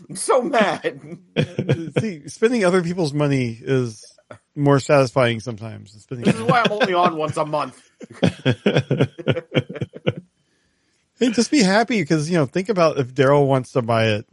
I'm 0.08 0.16
so 0.16 0.42
mad. 0.42 1.00
see, 1.98 2.28
spending 2.28 2.64
other 2.64 2.82
people's 2.82 3.12
money 3.12 3.58
is 3.60 4.04
more 4.54 4.78
satisfying 4.78 5.40
sometimes. 5.40 5.92
than 5.92 6.00
Spending 6.00 6.24
This 6.26 6.36
is 6.36 6.42
why 6.42 6.62
I'm 6.62 6.72
only 6.72 6.94
on 6.94 7.16
once 7.16 7.36
a 7.36 7.46
month. 7.46 7.80
Hey, 11.22 11.30
just 11.30 11.52
be 11.52 11.62
happy 11.62 12.02
because 12.02 12.28
you 12.28 12.36
know. 12.36 12.46
Think 12.46 12.68
about 12.68 12.98
if 12.98 13.14
Daryl 13.14 13.46
wants 13.46 13.70
to 13.72 13.82
buy 13.82 14.08
it, 14.08 14.26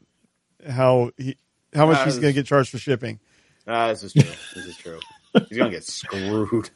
how 0.68 1.12
he, 1.18 1.38
how 1.74 1.86
much 1.86 1.98
Uh, 2.00 2.06
he's 2.06 2.16
going 2.20 2.34
to 2.34 2.40
get 2.40 2.46
charged 2.46 2.70
for 2.70 2.78
shipping. 2.78 3.20
Ah, 3.68 3.90
this 3.90 4.04
is 4.04 4.14
true. 4.14 4.24
This 4.56 4.66
is 4.66 4.78
true. 4.78 5.00
He's 5.48 5.58
gonna 5.60 5.70
get 5.70 5.84
screwed. 5.84 6.72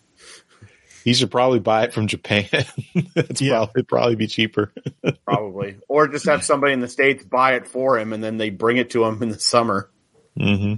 He 1.04 1.16
should 1.16 1.32
probably 1.32 1.60
buy 1.60 1.86
it 1.86 1.94
from 1.94 2.06
Japan. 2.06 2.46
That's 3.16 3.42
Yeah. 3.42 3.66
probably 3.66 3.84
probably 3.84 4.16
be 4.16 4.28
cheaper. 4.28 4.72
Probably. 5.26 5.78
Or 5.88 6.08
just 6.08 6.26
have 6.28 6.44
somebody 6.44 6.74
in 6.74 6.80
the 6.82 6.88
States 6.88 7.26
buy 7.26 7.54
it 7.56 7.68
for 7.68 7.98
him 7.98 8.14
and 8.14 8.24
then 8.24 8.38
they 8.38 8.52
bring 8.52 8.78
it 8.78 8.92
to 8.92 9.04
him 9.06 9.24
in 9.24 9.30
the 9.30 9.40
summer. 9.40 9.90
hmm 10.38 10.76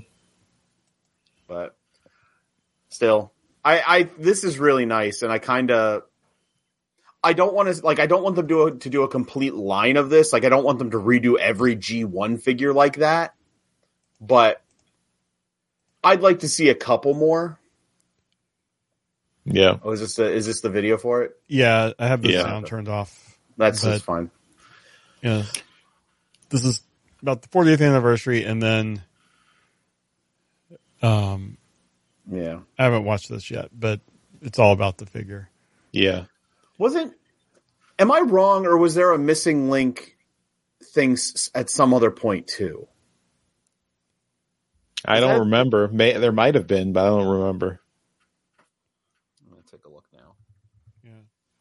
But 1.50 1.76
still, 2.90 3.34
I, 3.64 3.82
I, 3.86 4.04
this 4.18 4.44
is 4.46 4.58
really 4.58 4.86
nice 4.86 5.22
and 5.22 5.32
I 5.32 5.40
kind 5.40 5.70
of, 5.72 6.04
I 7.24 7.34
don't 7.34 7.54
want 7.54 7.76
to, 7.76 7.84
like, 7.86 8.00
I 8.00 8.06
don't 8.08 8.24
want 8.24 8.36
them 8.36 8.48
to, 8.48 8.78
to 8.78 8.90
do 8.90 9.04
a 9.04 9.08
complete 9.10 9.54
line 9.54 9.98
of 9.98 10.10
this. 10.10 10.32
Like, 10.32 10.46
I 10.46 10.50
don't 10.50 10.64
want 10.64 10.80
them 10.80 10.92
to 10.92 10.98
redo 10.98 11.38
every 11.38 11.76
G1 11.76 12.42
figure 12.42 12.72
like 12.74 12.98
that. 12.98 13.34
But 14.22 14.62
I'd 16.04 16.22
like 16.22 16.40
to 16.40 16.50
see 16.50 16.70
a 16.70 16.76
couple 16.76 17.14
more. 17.14 17.60
Yeah. 19.46 19.78
Oh, 19.84 19.92
is 19.92 20.00
this 20.00 20.16
the, 20.16 20.32
is 20.32 20.46
this 20.48 20.62
the 20.62 20.70
video 20.70 20.98
for 20.98 21.24
it? 21.24 21.38
Yeah, 21.48 21.92
I 22.00 22.08
have 22.08 22.22
the 22.22 22.32
Yeah. 22.32 22.42
sound 22.44 22.66
turned 22.68 22.90
off. 22.90 23.38
That's 23.58 23.84
But- 23.84 23.92
just 23.94 24.06
fine. 24.06 24.32
Yeah, 25.22 25.44
this 26.50 26.64
is 26.66 26.82
about 27.22 27.42
the 27.42 27.48
40th 27.48 27.82
anniversary, 27.82 28.44
and 28.44 28.62
then 28.62 29.02
um, 31.02 31.58
Yeah. 32.32 32.60
I 32.78 32.84
haven't 32.84 33.06
watched 33.06 33.30
this 33.30 33.50
yet, 33.52 33.70
but 33.74 34.02
it's 34.42 34.60
all 34.60 34.72
about 34.74 34.98
the 34.98 35.06
figure. 35.06 35.50
Yeah. 35.92 36.26
Wasn't 36.78 37.14
am 38.00 38.12
I 38.12 38.20
wrong 38.22 38.66
or 38.66 38.78
was 38.78 38.96
there 38.96 39.12
a 39.14 39.18
missing 39.18 39.70
link 39.70 40.18
things 40.84 41.50
at 41.56 41.70
some 41.70 41.94
other 41.94 42.12
point 42.12 42.48
too? 42.48 42.88
I 45.08 45.20
don't 45.20 45.34
that- 45.34 45.40
remember. 45.42 45.88
May, 45.88 46.18
there 46.18 46.32
might 46.32 46.56
have 46.56 46.68
been, 46.68 46.94
but 46.94 47.06
I 47.06 47.08
don't 47.10 47.28
remember. 47.28 47.80
I'm 49.44 49.50
gonna 49.50 49.62
take 49.70 49.86
a 49.86 49.90
look 49.90 50.06
now. 50.14 50.36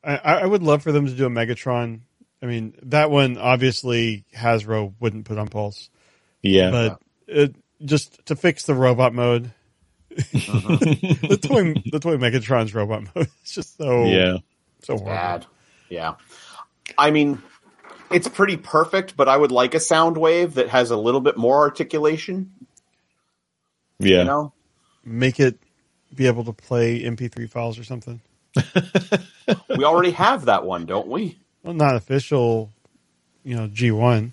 I, 0.02 0.40
I 0.40 0.46
would 0.46 0.62
love 0.62 0.82
for 0.82 0.92
them 0.92 1.06
to 1.06 1.12
do 1.12 1.26
a 1.26 1.30
Megatron. 1.30 2.00
I 2.42 2.46
mean, 2.46 2.74
that 2.82 3.10
one 3.10 3.38
obviously 3.38 4.24
Hasbro 4.36 4.92
wouldn't 5.00 5.24
put 5.24 5.38
on 5.38 5.48
Pulse, 5.48 5.88
Yeah. 6.42 6.70
but 6.70 7.02
it, 7.26 7.56
just 7.82 8.26
to 8.26 8.36
fix 8.36 8.66
the 8.66 8.74
robot 8.74 9.14
mode, 9.14 9.50
uh-huh. 10.10 10.76
the 10.76 11.38
toy 11.40 11.74
the 11.90 12.00
toy 12.00 12.16
Megatron's 12.18 12.74
robot 12.74 13.04
mode 13.14 13.28
is 13.44 13.50
just 13.52 13.76
so 13.78 14.04
yeah. 14.04 14.38
so 14.82 14.96
horrible. 14.98 15.06
Bad. 15.06 15.46
Yeah. 15.88 16.14
I 16.98 17.10
mean, 17.10 17.42
it's 18.10 18.28
pretty 18.28 18.56
perfect, 18.56 19.16
but 19.16 19.28
I 19.28 19.36
would 19.36 19.52
like 19.52 19.74
a 19.74 19.78
Soundwave 19.78 20.54
that 20.54 20.68
has 20.68 20.90
a 20.90 20.96
little 20.96 21.20
bit 21.20 21.36
more 21.36 21.58
articulation. 21.60 22.52
Yeah. 23.98 24.18
You 24.18 24.24
know? 24.24 24.52
Make 25.04 25.38
it 25.40 25.58
be 26.14 26.26
able 26.26 26.44
to 26.44 26.52
play 26.52 27.02
MP3 27.02 27.48
files 27.50 27.78
or 27.78 27.84
something. 27.84 28.20
We 29.76 29.84
already 29.84 30.12
have 30.12 30.46
that 30.46 30.64
one, 30.64 30.86
don't 30.86 31.08
we? 31.08 31.38
Well, 31.62 31.74
not 31.74 31.96
official, 31.96 32.70
you 33.44 33.54
know, 33.56 33.66
G 33.66 33.90
one. 33.90 34.32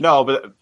No, 0.00 0.24
but 0.24 0.54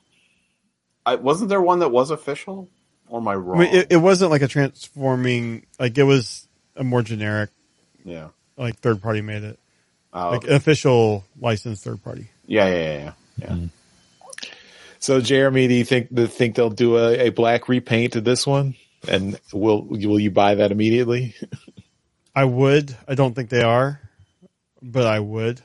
I, 1.06 1.14
wasn't 1.16 1.50
there 1.50 1.60
one 1.62 1.78
that 1.80 1.90
was 1.90 2.10
official? 2.10 2.68
Or 3.08 3.20
am 3.20 3.28
I 3.28 3.32
I 3.32 3.34
wrong? 3.36 3.60
mean, 3.60 3.74
it, 3.74 3.86
it 3.90 3.96
wasn't 3.98 4.30
like 4.32 4.42
a 4.42 4.48
transforming. 4.48 5.66
Like 5.78 5.96
it 5.98 6.02
was 6.02 6.48
a 6.74 6.82
more 6.82 7.02
generic, 7.02 7.50
yeah. 8.04 8.28
like 8.56 8.78
third 8.80 9.00
party 9.02 9.20
made 9.20 9.44
it, 9.44 9.58
Oh, 10.12 10.30
like 10.30 10.44
okay. 10.44 10.54
official 10.56 11.24
licensed 11.40 11.84
third 11.84 12.02
party. 12.02 12.28
yeah, 12.46 12.66
yeah, 12.66 12.74
yeah, 12.74 13.12
yeah. 13.38 13.54
yeah. 13.54 13.66
So 15.02 15.20
Jeremy, 15.20 15.66
do 15.66 15.74
you 15.74 15.84
think 15.84 16.14
do 16.14 16.28
think 16.28 16.54
they'll 16.54 16.70
do 16.70 16.96
a, 16.96 17.26
a 17.26 17.30
black 17.30 17.68
repaint 17.68 18.12
to 18.12 18.20
this 18.20 18.46
one? 18.46 18.76
And 19.08 19.36
will 19.52 19.82
will 19.82 20.20
you 20.20 20.30
buy 20.30 20.54
that 20.54 20.70
immediately? 20.70 21.34
I 22.36 22.44
would. 22.44 22.96
I 23.08 23.16
don't 23.16 23.34
think 23.34 23.50
they 23.50 23.64
are, 23.64 24.00
but 24.80 25.08
I 25.08 25.18
would. 25.18 25.60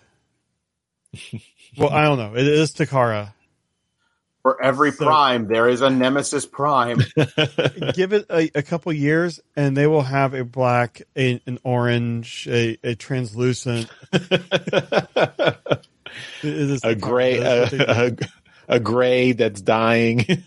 well, 1.78 1.91
I 1.91 2.06
don't 2.06 2.17
know. 2.17 2.36
It 2.36 2.47
is 2.47 2.73
Takara. 2.73 3.34
For 4.41 4.60
every 4.60 4.91
So- 4.91 5.06
prime, 5.06 5.47
there 5.47 5.69
is 5.69 5.82
a 5.82 5.91
Nemesis 5.91 6.47
Prime. 6.47 6.97
Give 7.93 8.13
it 8.13 8.26
a, 8.32 8.50
a 8.56 8.63
couple 8.63 8.91
years, 8.91 9.39
and 9.56 9.78
they 9.78 9.86
will 9.86 10.02
have 10.02 10.34
a 10.34 10.43
black, 10.43 11.04
a, 11.15 11.39
an 11.45 11.60
orange, 11.63 12.47
a, 12.50 12.78
a 12.84 12.95
translucent, 12.95 13.88
it 14.13 15.58
is 16.41 16.84
a 16.84 16.95
gray 16.95 17.38
That's 17.39 17.73
a, 17.73 18.12
do. 18.12 18.26
A, 18.67 18.75
a 18.75 18.80
gray 18.80 19.32
that's 19.34 19.62
dying. 19.62 20.25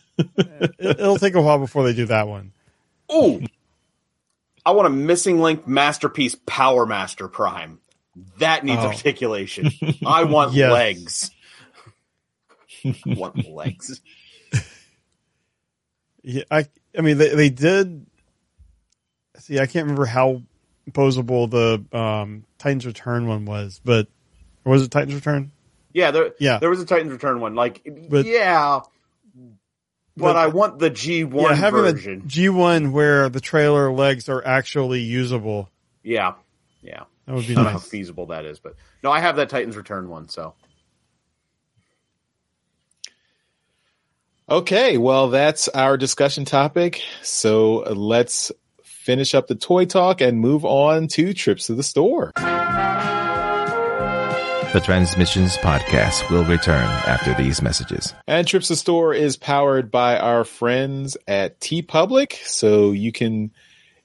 It, 0.59 0.75
it'll 0.79 1.17
take 1.17 1.35
a 1.35 1.41
while 1.41 1.59
before 1.59 1.83
they 1.85 1.95
do 1.95 2.05
that 2.07 2.29
one. 2.29 2.53
Ooh, 3.11 3.43
I 4.67 4.73
want 4.73 4.87
a 4.87 4.91
missing 4.91 5.41
link 5.41 5.67
masterpiece 5.67 6.37
Power 6.45 6.85
Master 6.85 7.27
Prime. 7.27 7.79
That 8.39 8.63
needs 8.63 8.83
Oh. 8.83 8.89
articulation. 8.89 9.71
I 10.07 10.25
want 10.25 10.53
Yes. 10.53 10.73
legs. 10.73 11.31
I 12.85 13.15
want 13.15 13.49
legs. 13.49 14.03
Yeah, 16.23 16.43
I 16.51 16.67
I 16.97 17.01
mean 17.01 17.17
they 17.17 17.35
they 17.35 17.49
did. 17.49 18.05
See, 19.39 19.59
I 19.59 19.65
can't 19.67 19.85
remember 19.85 20.05
how 20.05 20.43
posable 20.91 21.49
the 21.51 21.99
um, 21.99 22.45
Titans 22.59 22.85
Return 22.85 23.27
one 23.27 23.47
was, 23.47 23.81
but 23.83 24.07
or 24.67 24.73
was 24.73 24.83
it 24.83 24.91
Titans 24.91 25.15
Return? 25.15 25.51
Yeah, 25.93 26.11
there, 26.11 26.35
Yeah. 26.39 26.59
there 26.59 26.71
was 26.71 26.81
a 26.81 26.87
Titans 26.87 27.13
Return 27.13 27.41
one. 27.41 27.55
Like, 27.55 27.83
But- 28.09 28.27
yeah, 28.27 28.81
but, 29.35 29.55
but- 30.17 30.37
I 30.37 30.47
want 30.49 30.79
the 30.79 30.91
G 30.91 31.25
one 31.25 31.51
yeah, 31.51 31.55
having 31.57 31.81
version. 31.83 32.23
a 32.25 32.29
G 32.29 32.49
one 32.49 32.93
where 32.93 33.29
the 33.29 33.41
trailer 33.41 33.91
legs 33.93 34.29
are 34.29 34.45
actually 34.47 35.01
usable. 35.01 35.69
yeah, 36.03 36.35
yeah. 36.83 37.05
That 37.27 37.37
would 37.37 37.47
be 37.47 37.53
I 37.53 37.57
don't 37.57 37.65
know 37.65 37.71
how 37.71 37.79
feasible 37.79 38.27
that 38.27 38.45
is, 38.45 38.59
but 38.59 38.75
no, 39.05 39.11
I 39.13 39.21
have 39.21 39.37
that 39.37 39.49
Titans 39.51 39.77
Return 39.77 40.09
one. 40.09 40.29
So 40.29 40.55
Okay, 44.49 44.97
well, 44.99 45.29
that's 45.29 45.69
our 45.69 45.97
discussion 45.97 46.45
topic. 46.45 47.01
So 47.23 47.85
uh, 47.87 47.91
let's 47.95 48.51
finish 48.83 49.33
up 49.35 49.47
the 49.47 49.55
toy 49.55 49.85
talk 49.85 50.21
and 50.21 50.41
move 50.41 50.65
on 50.65 51.07
to 51.09 51.33
trips 51.35 51.67
to 51.69 51.75
the 51.75 51.85
store. 51.85 52.33
The 54.73 54.79
Transmissions 54.79 55.57
Podcast 55.57 56.31
will 56.31 56.45
return 56.45 56.85
after 56.85 57.35
these 57.35 57.61
messages. 57.61 58.15
And 58.29 58.47
Trips 58.47 58.69
to 58.69 58.77
Store 58.77 59.13
is 59.13 59.37
powered 59.37 59.91
by 59.91 60.17
our 60.17 60.45
friends 60.45 61.17
at 61.27 61.59
TeePublic. 61.59 62.35
So 62.47 62.93
you 62.93 63.11
can 63.11 63.51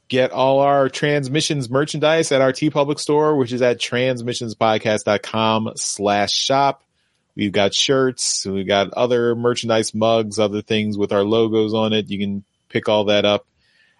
get 0.07 0.31
all 0.31 0.61
our 0.61 0.89
transmissions 0.89 1.69
merchandise 1.69 2.31
at 2.31 2.41
our 2.41 2.51
TeePublic 2.51 2.97
store, 2.97 3.35
which 3.35 3.53
is 3.53 3.61
at 3.61 3.79
transmissionspodcast.com 3.79 5.73
slash 5.75 6.33
shop. 6.33 6.81
We've 7.35 7.51
got 7.51 7.75
shirts, 7.75 8.43
we've 8.43 8.65
got 8.65 8.91
other 8.93 9.35
merchandise 9.35 9.93
mugs, 9.93 10.39
other 10.39 10.63
things 10.63 10.97
with 10.97 11.13
our 11.13 11.23
logos 11.23 11.75
on 11.75 11.93
it. 11.93 12.09
You 12.09 12.17
can 12.17 12.43
pick 12.69 12.89
all 12.89 13.03
that 13.05 13.23
up 13.23 13.45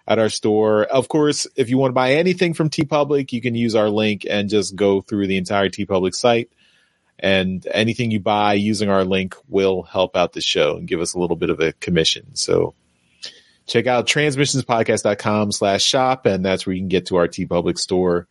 at 0.08 0.18
our 0.18 0.30
store. 0.30 0.82
Of 0.82 1.06
course, 1.06 1.46
if 1.54 1.70
you 1.70 1.78
want 1.78 1.90
to 1.90 1.94
buy 1.94 2.14
anything 2.14 2.54
from 2.54 2.70
TeePublic, 2.70 3.30
you 3.30 3.40
can 3.40 3.54
use 3.54 3.76
our 3.76 3.88
link 3.88 4.26
and 4.28 4.48
just 4.48 4.74
go 4.74 5.00
through 5.00 5.28
the 5.28 5.36
entire 5.36 5.68
TeePublic 5.68 6.16
site 6.16 6.50
and 7.18 7.66
anything 7.72 8.10
you 8.10 8.20
buy 8.20 8.54
using 8.54 8.88
our 8.88 9.04
link 9.04 9.34
will 9.48 9.82
help 9.82 10.16
out 10.16 10.32
the 10.32 10.40
show 10.40 10.76
and 10.76 10.86
give 10.86 11.00
us 11.00 11.14
a 11.14 11.18
little 11.18 11.36
bit 11.36 11.50
of 11.50 11.60
a 11.60 11.72
commission. 11.72 12.34
So 12.34 12.74
check 13.66 13.86
out 13.86 14.06
transmissionspodcast.com 14.06 15.52
slash 15.52 15.82
shop 15.82 16.26
and 16.26 16.44
that's 16.44 16.66
where 16.66 16.74
you 16.74 16.80
can 16.80 16.88
get 16.88 17.06
to 17.06 17.16
our 17.16 17.28
TeePublic 17.28 17.78
store. 17.78 18.28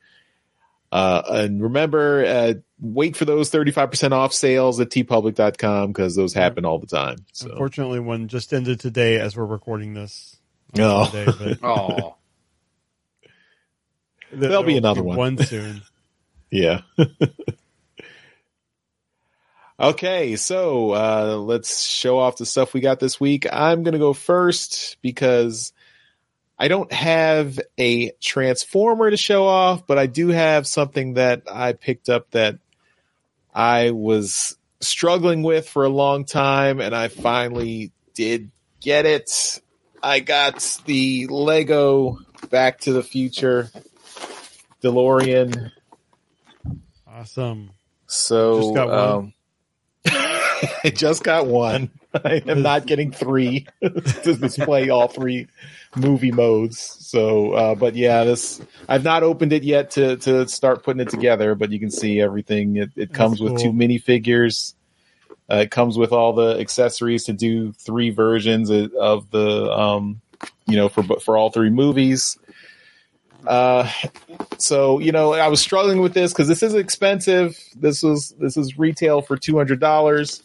Uh, 0.92 1.22
and 1.28 1.62
remember, 1.62 2.24
uh, 2.26 2.54
wait 2.80 3.18
for 3.18 3.26
those 3.26 3.50
35% 3.52 4.12
off 4.12 4.34
sales 4.34 4.80
at 4.80 4.90
teepublic.com 4.90 5.92
because 5.92 6.16
those 6.16 6.34
happen 6.34 6.64
all 6.64 6.80
the 6.80 6.88
time. 6.88 7.18
So, 7.34 7.50
Unfortunately, 7.50 8.00
one 8.00 8.28
just 8.28 8.54
ended 8.54 8.80
today 8.80 9.20
as 9.20 9.36
we're 9.36 9.46
recording 9.46 9.94
this. 9.94 10.38
Oh. 10.78 11.12
Oh, 11.64 12.16
There'll 14.32 14.64
be 14.64 14.78
another 14.78 15.04
one. 15.04 15.18
One 15.18 15.38
soon. 15.38 15.82
Yeah. 16.52 16.82
okay, 19.80 20.36
so 20.36 20.91
uh, 20.91 21.38
let's 21.38 21.86
show 21.88 22.19
off 22.19 22.38
the 22.38 22.45
stuff 22.45 22.73
we 22.73 22.82
got 22.82 22.99
this 22.99 23.19
week. 23.19 23.45
I'm 23.51 23.84
going 23.84 23.93
to 23.93 23.99
go 23.99 24.13
first 24.13 24.97
because 25.01 25.73
I 26.57 26.67
don't 26.67 26.91
have 26.91 27.59
a 27.78 28.11
transformer 28.21 29.09
to 29.09 29.17
show 29.17 29.45
off, 29.45 29.86
but 29.86 29.97
I 29.97 30.07
do 30.07 30.30
have 30.30 30.65
something 30.65 31.15
that 31.15 31.43
I 31.51 31.73
picked 31.73 32.09
up 32.09 32.32
that 32.32 32.59
I 33.53 33.91
was 33.91 34.57
struggling 34.80 35.43
with 35.43 35.67
for 35.67 35.86
a 35.86 35.89
long 35.89 36.26
time, 36.26 36.80
and 36.80 36.95
I 36.95 37.09
finally 37.09 37.91
did 38.13 38.51
get 38.80 39.05
it. 39.05 39.61
I 40.01 40.19
got 40.19 40.82
the 40.86 41.28
Lego 41.28 42.19
Back 42.49 42.82
to 42.82 42.93
the 42.93 43.03
Future 43.03 43.69
DeLorean. 44.84 45.71
Awesome. 47.07 47.71
So 48.07 48.61
Just 48.61 48.76
got 48.76 48.88
one? 48.89 48.99
um, 48.99 49.34
I 50.84 50.89
just 50.89 51.24
got 51.24 51.47
one. 51.47 51.91
I 52.13 52.41
am 52.47 52.61
not 52.61 52.86
getting 52.86 53.11
three 53.11 53.68
to 53.82 54.36
display 54.36 54.89
all 54.89 55.07
three 55.07 55.47
movie 55.95 56.32
modes. 56.32 56.80
So, 56.80 57.53
uh, 57.53 57.76
but 57.76 57.95
yeah, 57.95 58.24
this 58.24 58.61
I've 58.88 59.03
not 59.03 59.24
opened 59.24 59.53
it 59.53 59.63
yet 59.63 59.91
to 59.91 60.18
to 60.18 60.47
start 60.47 60.84
putting 60.84 61.01
it 61.01 61.09
together. 61.09 61.55
But 61.55 61.72
you 61.72 61.80
can 61.80 61.91
see 61.91 62.22
everything. 62.22 62.78
It, 62.78 62.91
it 62.95 63.13
comes 63.13 63.41
with 63.41 63.57
two 63.57 63.72
cool. 63.72 63.74
minifigures. 63.74 64.74
Uh, 65.51 65.57
it 65.57 65.72
comes 65.72 65.97
with 65.97 66.11
all 66.11 66.34
the 66.34 66.57
accessories 66.59 67.26
to 67.26 67.34
do 67.34 67.72
three 67.74 68.09
versions 68.09 68.72
of, 68.72 68.91
of 68.93 69.30
the, 69.30 69.72
um, 69.72 70.22
you 70.66 70.76
know, 70.76 70.89
for 70.89 71.03
for 71.20 71.38
all 71.38 71.51
three 71.51 71.70
movies. 71.70 72.38
Uh, 73.48 73.89
so 74.58 75.00
you 75.00 75.12
know, 75.12 75.34
I 75.34 75.48
was 75.48 75.62
struggling 75.62 76.02
with 76.02 76.14
this 76.14 76.32
because 76.34 76.48
this 76.48 76.64
is 76.64 76.74
expensive. 76.74 77.58
This 77.76 78.04
was 78.04 78.30
this 78.39 78.58
is 78.58 78.78
retail 78.78 79.22
for 79.22 79.38
two 79.38 79.58
hundred 79.58 79.80
dollars. 79.80 80.41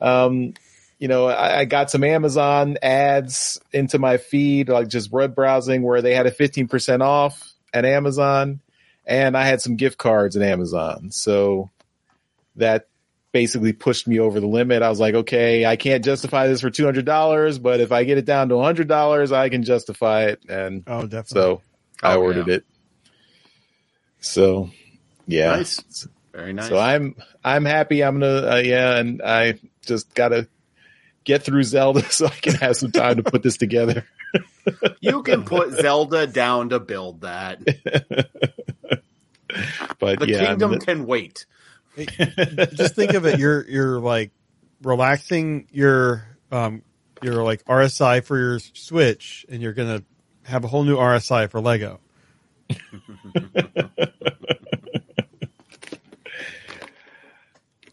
Um, 0.00 0.54
you 0.98 1.08
know, 1.08 1.26
I, 1.26 1.60
I 1.60 1.64
got 1.64 1.90
some 1.90 2.04
Amazon 2.04 2.76
ads 2.82 3.60
into 3.72 3.98
my 3.98 4.16
feed, 4.18 4.68
like 4.68 4.88
just 4.88 5.10
web 5.10 5.34
browsing, 5.34 5.82
where 5.82 6.02
they 6.02 6.14
had 6.14 6.26
a 6.26 6.30
fifteen 6.30 6.68
percent 6.68 7.02
off 7.02 7.52
at 7.74 7.84
Amazon, 7.84 8.60
and 9.06 9.36
I 9.36 9.44
had 9.44 9.60
some 9.60 9.76
gift 9.76 9.98
cards 9.98 10.36
at 10.36 10.42
Amazon. 10.42 11.10
So 11.10 11.70
that 12.56 12.86
basically 13.32 13.72
pushed 13.72 14.06
me 14.06 14.20
over 14.20 14.40
the 14.40 14.46
limit. 14.46 14.82
I 14.82 14.90
was 14.90 15.00
like, 15.00 15.14
okay, 15.14 15.64
I 15.64 15.76
can't 15.76 16.04
justify 16.04 16.46
this 16.48 16.60
for 16.60 16.70
two 16.70 16.84
hundred 16.84 17.06
dollars, 17.06 17.58
but 17.58 17.80
if 17.80 17.90
I 17.90 18.04
get 18.04 18.18
it 18.18 18.24
down 18.26 18.48
to 18.50 18.60
hundred 18.60 18.88
dollars, 18.88 19.32
I 19.32 19.48
can 19.48 19.62
justify 19.64 20.24
it. 20.26 20.44
And 20.48 20.84
Oh, 20.86 21.02
definitely. 21.02 21.40
so 21.40 21.62
I 22.02 22.14
Oh, 22.14 22.22
ordered 22.22 22.48
yeah. 22.48 22.54
it. 22.56 22.64
So 24.20 24.70
yeah, 25.26 25.56
Nice. 25.56 26.06
Very 26.32 26.52
nice. 26.52 26.68
so 26.68 26.78
I'm 26.78 27.14
I'm 27.44 27.64
happy. 27.64 28.02
I'm 28.02 28.20
gonna 28.20 28.52
uh, 28.54 28.62
yeah, 28.64 28.96
and 28.98 29.20
I 29.22 29.58
just 29.84 30.14
gotta 30.14 30.48
get 31.24 31.42
through 31.42 31.62
Zelda 31.64 32.02
so 32.10 32.26
I 32.26 32.30
can 32.30 32.54
have 32.54 32.76
some 32.76 32.90
time 32.92 33.16
to 33.16 33.22
put 33.22 33.42
this 33.42 33.56
together. 33.56 34.06
you 35.00 35.22
can 35.22 35.44
put 35.44 35.70
Zelda 35.80 36.26
down 36.26 36.70
to 36.70 36.80
build 36.80 37.20
that. 37.22 37.60
But 39.98 40.20
The 40.20 40.26
yeah, 40.28 40.46
kingdom 40.46 40.72
I'm- 40.72 40.80
can 40.80 41.06
wait. 41.06 41.46
just 41.96 42.94
think 42.94 43.12
of 43.12 43.26
it. 43.26 43.38
You're 43.38 43.68
you're 43.68 44.00
like 44.00 44.30
relaxing 44.82 45.68
your 45.72 46.24
um 46.50 46.82
your 47.22 47.42
like 47.44 47.62
RSI 47.66 48.24
for 48.24 48.38
your 48.38 48.58
Switch, 48.58 49.44
and 49.50 49.60
you're 49.60 49.74
gonna 49.74 50.02
have 50.44 50.64
a 50.64 50.68
whole 50.68 50.84
new 50.84 50.96
RSI 50.96 51.50
for 51.50 51.60
Lego. 51.60 52.00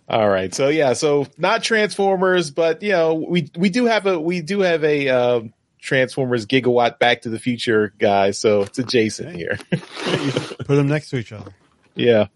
All 0.07 0.27
right. 0.27 0.53
So 0.53 0.69
yeah, 0.69 0.93
so 0.93 1.27
not 1.37 1.61
Transformers, 1.63 2.49
but 2.49 2.81
you 2.81 2.91
know, 2.91 3.13
we 3.13 3.51
we 3.55 3.69
do 3.69 3.85
have 3.85 4.07
a 4.07 4.19
we 4.19 4.41
do 4.41 4.61
have 4.61 4.83
a 4.83 5.07
um, 5.09 5.53
Transformers 5.79 6.47
Gigawatt 6.47 6.97
Back 6.97 7.21
to 7.23 7.29
the 7.29 7.37
Future 7.39 7.93
guy, 7.99 8.31
so 8.31 8.63
it's 8.63 8.79
adjacent 8.79 9.29
Okay. 9.29 9.37
here. 9.37 9.59
Put 9.71 10.67
them 10.75 10.87
next 10.87 11.11
to 11.11 11.17
each 11.17 11.31
other. 11.31 11.53
yeah. 11.95 12.27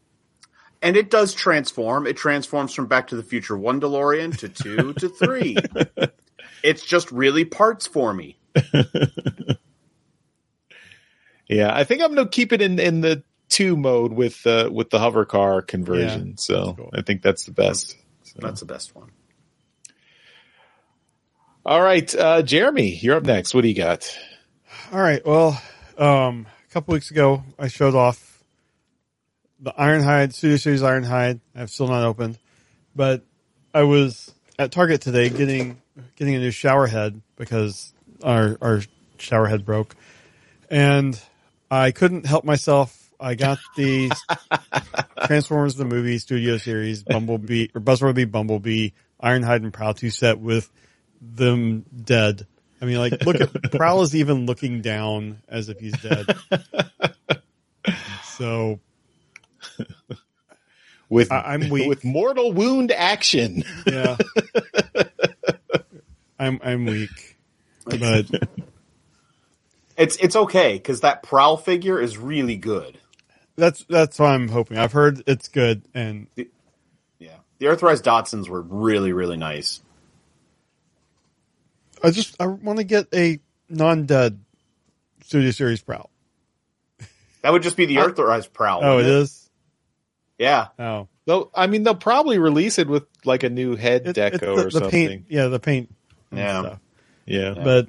And 0.83 0.97
it 0.97 1.09
does 1.09 1.33
transform. 1.33 2.05
It 2.05 2.17
transforms 2.17 2.73
from 2.73 2.87
Back 2.87 3.07
to 3.07 3.15
the 3.15 3.23
Future 3.23 3.57
1 3.57 3.79
DeLorean 3.79 4.37
to 4.39 4.49
2 4.49 4.93
to 4.95 5.09
3. 5.09 5.57
It's 6.61 6.85
just 6.85 7.11
really 7.11 7.43
parts 7.43 7.87
for 7.87 8.13
me. 8.13 8.37
Yeah, 11.47 11.73
I 11.73 11.83
think 11.83 12.01
I'm 12.01 12.15
gonna 12.15 12.29
keep 12.29 12.53
it 12.53 12.61
in 12.61 12.79
in 12.79 13.01
the 13.01 13.23
two 13.49 13.77
mode 13.77 14.13
with 14.13 14.45
uh, 14.47 14.69
with 14.71 14.89
the 14.89 14.99
hover 14.99 15.25
car 15.25 15.61
conversion. 15.61 16.29
Yeah, 16.29 16.33
so 16.37 16.73
cool. 16.73 16.89
I 16.93 17.01
think 17.01 17.21
that's 17.21 17.45
the 17.45 17.51
best. 17.51 17.95
So. 18.23 18.39
That's 18.39 18.61
the 18.61 18.65
best 18.65 18.95
one. 18.95 19.11
All 21.65 21.81
right, 21.81 22.13
uh, 22.15 22.41
Jeremy, 22.41 22.95
you're 22.95 23.15
up 23.15 23.23
next. 23.23 23.53
What 23.53 23.61
do 23.61 23.67
you 23.67 23.75
got? 23.75 24.17
All 24.91 24.99
right. 24.99 25.25
Well, 25.25 25.61
um, 25.97 26.47
a 26.69 26.73
couple 26.73 26.93
weeks 26.93 27.11
ago, 27.11 27.43
I 27.57 27.67
showed 27.67 27.95
off 27.95 28.43
the 29.59 29.71
Ironhide 29.71 30.33
Studio 30.33 30.57
Series 30.57 30.81
Ironhide. 30.81 31.39
I've 31.55 31.69
still 31.69 31.87
not 31.87 32.03
opened, 32.03 32.37
but 32.95 33.23
I 33.73 33.83
was 33.83 34.33
at 34.59 34.71
Target 34.71 35.01
today 35.01 35.29
getting 35.29 35.81
getting 36.15 36.35
a 36.35 36.39
new 36.39 36.51
shower 36.51 36.87
head 36.87 37.21
because 37.37 37.93
our 38.23 38.57
our 38.61 38.81
shower 39.17 39.47
head 39.47 39.63
broke, 39.63 39.95
and 40.69 41.21
I 41.73 41.91
couldn't 41.91 42.25
help 42.25 42.43
myself. 42.45 42.99
I 43.19 43.35
got 43.35 43.57
the 43.77 44.11
Transformers 45.25 45.75
the 45.75 45.85
movie 45.85 46.17
Studio 46.17 46.57
Series 46.57 47.03
Bumblebee 47.03 47.67
or 47.73 47.81
Buzzworthy 47.81 48.29
Bumblebee 48.29 48.89
Ironhide 49.23 49.57
and 49.63 49.73
Prowl 49.73 49.93
two 49.93 50.09
set 50.09 50.39
with 50.39 50.69
them 51.21 51.85
dead. 52.03 52.45
I 52.81 52.85
mean, 52.85 52.97
like, 52.97 53.25
look 53.25 53.39
at 53.39 53.71
Prowl 53.71 54.01
is 54.01 54.15
even 54.15 54.45
looking 54.45 54.81
down 54.81 55.41
as 55.47 55.69
if 55.69 55.79
he's 55.79 55.93
dead. 56.01 56.25
so 58.25 58.79
With 61.09 61.31
I- 61.31 61.53
I'm 61.53 61.69
weak. 61.69 61.87
with 61.87 62.03
mortal 62.03 62.51
wound 62.51 62.91
action. 62.91 63.63
yeah, 63.87 64.17
I'm 66.39 66.59
I'm 66.63 66.85
weak, 66.85 67.37
but 67.85 68.25
It's 69.97 70.15
it's 70.17 70.35
okay 70.35 70.73
because 70.73 71.01
that 71.01 71.23
Prowl 71.23 71.57
figure 71.57 71.99
is 71.99 72.17
really 72.17 72.55
good. 72.55 72.97
that's 73.55 73.83
that's 73.85 74.17
what 74.19 74.31
I'm 74.31 74.47
hoping. 74.49 74.77
I've 74.77 74.91
heard 74.93 75.21
it's 75.27 75.47
good, 75.47 75.83
and 75.93 76.27
Yeah. 77.19 77.35
The 77.59 77.67
Earthrise 77.67 78.01
Datsuns 78.01 78.49
were 78.49 78.61
really, 78.61 79.13
really 79.13 79.37
nice. 79.37 79.81
I 82.03 82.11
just 82.11 82.35
I 82.41 82.47
want 82.47 82.79
to 82.79 82.83
get 82.83 83.07
a 83.13 83.39
non-dead 83.69 84.39
Studio 85.23 85.51
Series 85.51 85.81
Prowl. 85.81 86.09
That 87.41 87.51
would 87.53 87.63
just 87.63 87.77
be 87.77 87.85
the 87.85 87.97
Earthrise 87.97 88.51
Prowl. 88.51 88.81
Oh, 88.83 88.97
it 88.99 89.03
wouldn't. 89.03 89.31
Yeah. 90.37 90.67
Oh, 90.79 91.07
Though 91.25 91.49
I 91.55 91.67
mean, 91.67 91.83
they'll 91.83 91.95
probably 91.95 92.39
release 92.39 92.79
it 92.79 92.87
with 92.87 93.03
like 93.23 93.43
a 93.43 93.49
new 93.49 93.75
head 93.77 94.07
It- 94.07 94.15
deco 94.17 94.33
it's 94.33 94.39
the, 94.41 94.51
or 94.51 94.63
the 94.65 94.71
something. 94.71 94.89
paint. 94.91 95.25
Yeah, 95.29 95.47
the 95.47 95.59
paint. 95.59 95.93
and 96.31 96.39
Yeah. 96.39 96.59
stuff. 96.61 96.79
Yeah. 97.25 97.53
but 97.53 97.87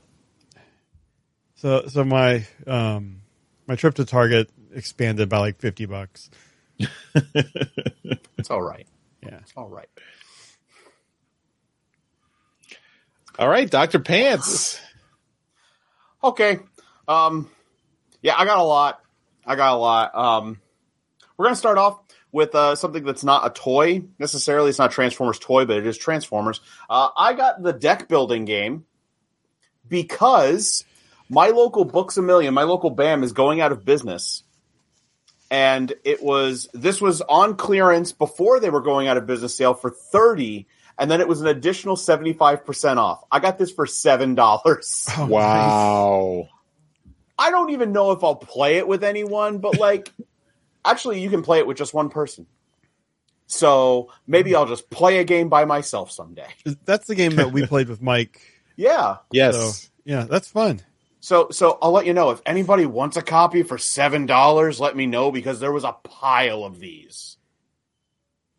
so 1.65 1.87
so 1.87 2.05
my 2.05 2.47
um 2.67 3.23
my 3.67 3.75
trip 3.75 3.95
to 3.95 4.05
Target 4.05 4.51
expanded 4.75 5.31
by 5.31 5.39
like 5.39 5.59
fifty 5.59 5.87
bucks. 5.87 6.31
It's 8.37 8.51
all 8.51 8.61
right. 8.61 8.87
Yeah. 9.23 9.39
It's 9.41 9.55
all 9.57 9.71
right. 9.71 9.89
All 13.39 13.49
right, 13.49 13.71
Doctor 13.71 13.99
Pants. 13.99 14.79
Okay. 16.23 16.59
Um, 17.09 17.49
yeah, 18.21 18.35
I 18.37 18.45
got 18.45 18.59
a 18.59 18.63
lot. 18.63 19.01
I 19.47 19.57
got 19.57 19.73
a 19.73 19.79
lot. 19.79 20.15
Um, 20.15 20.61
we're 21.39 21.47
gonna 21.47 21.57
start 21.57 21.79
off 21.79 22.01
with 22.33 22.55
uh, 22.55 22.75
something 22.75 23.03
that's 23.03 23.25
not 23.25 23.47
a 23.47 23.51
toy 23.51 24.03
necessarily. 24.19 24.69
It's 24.69 24.79
not 24.79 24.91
Transformers 24.91 25.39
toy, 25.39 25.65
but 25.65 25.79
it 25.79 25.87
is 25.87 25.97
Transformers. 25.97 26.61
Uh, 26.91 27.09
I 27.17 27.33
got 27.33 27.63
the 27.63 27.73
deck 27.73 28.07
building 28.09 28.45
game 28.45 28.85
because 29.89 30.85
my 31.29 31.49
local 31.49 31.85
Books 31.85 32.17
a 32.17 32.23
Million, 32.23 32.55
my 32.55 32.63
local 32.65 32.91
BAM, 32.91 33.23
is 33.23 33.33
going 33.33 33.61
out 33.61 33.73
of 33.73 33.85
business. 33.85 34.43
And 35.51 35.93
it 36.05 36.23
was 36.23 36.69
this 36.73 37.01
was 37.01 37.21
on 37.23 37.57
clearance 37.57 38.13
before 38.13 38.61
they 38.61 38.71
were 38.71 38.81
going 38.81 39.07
out 39.09 39.17
of 39.17 39.27
business 39.27 39.57
sale 39.57 39.75
for 39.75 39.91
thirty, 39.91 40.67
and 40.99 41.11
then 41.11 41.21
it 41.21 41.29
was 41.29 41.41
an 41.41 41.47
additional 41.47 41.97
seventy 41.97 42.33
five 42.33 42.65
percent 42.65 42.99
off. 42.99 43.23
I 43.31 43.39
got 43.41 43.59
this 43.59 43.71
for 43.71 43.87
seven 43.87 44.35
dollars. 44.35 45.07
Oh, 45.17 45.27
Wow. 45.27 46.49
I 47.39 47.51
don't 47.51 47.71
even 47.71 47.93
know 47.93 48.13
if 48.13 48.23
I'll 48.25 48.37
play 48.37 48.77
it 48.77 48.87
with 48.89 49.03
anyone, 49.05 49.59
but 49.59 49.79
like, 49.79 50.11
actually, 50.85 51.21
you 51.21 51.31
can 51.31 51.43
play 51.43 51.59
it 51.59 51.67
with 51.67 51.77
just 51.77 51.93
one 51.93 52.09
person. 52.09 52.47
So 53.47 54.11
maybe 54.27 54.55
I'll 54.55 54.67
just 54.67 54.89
play 54.89 55.19
a 55.19 55.25
game 55.25 55.49
by 55.49 55.65
myself 55.67 56.11
someday. 56.11 56.47
That's 56.85 57.07
the 57.07 57.15
game 57.15 57.37
that 57.37 57.53
we 57.53 57.67
played 57.67 57.89
with 57.89 58.03
Mike. 58.03 58.41
Yeah. 58.77 59.19
Yes. 59.31 59.55
So 59.55 59.89
yeah, 60.05 60.25
that's 60.29 60.49
fun. 60.49 60.81
So 61.25 61.49
so 61.51 61.79
I'll 61.81 61.93
let 61.93 62.05
you 62.05 62.13
know 62.13 62.33
if 62.33 62.43
anybody 62.45 62.85
wants 62.85 63.17
a 63.17 63.23
copy 63.23 63.63
for 63.63 63.79
seven 63.79 64.27
dollars. 64.27 64.79
Let 64.79 64.95
me 64.95 65.07
know 65.07 65.33
because 65.33 65.59
there 65.59 65.73
was 65.73 65.83
a 65.83 65.93
pile 65.93 66.65
of 66.65 66.79
these. 66.79 67.39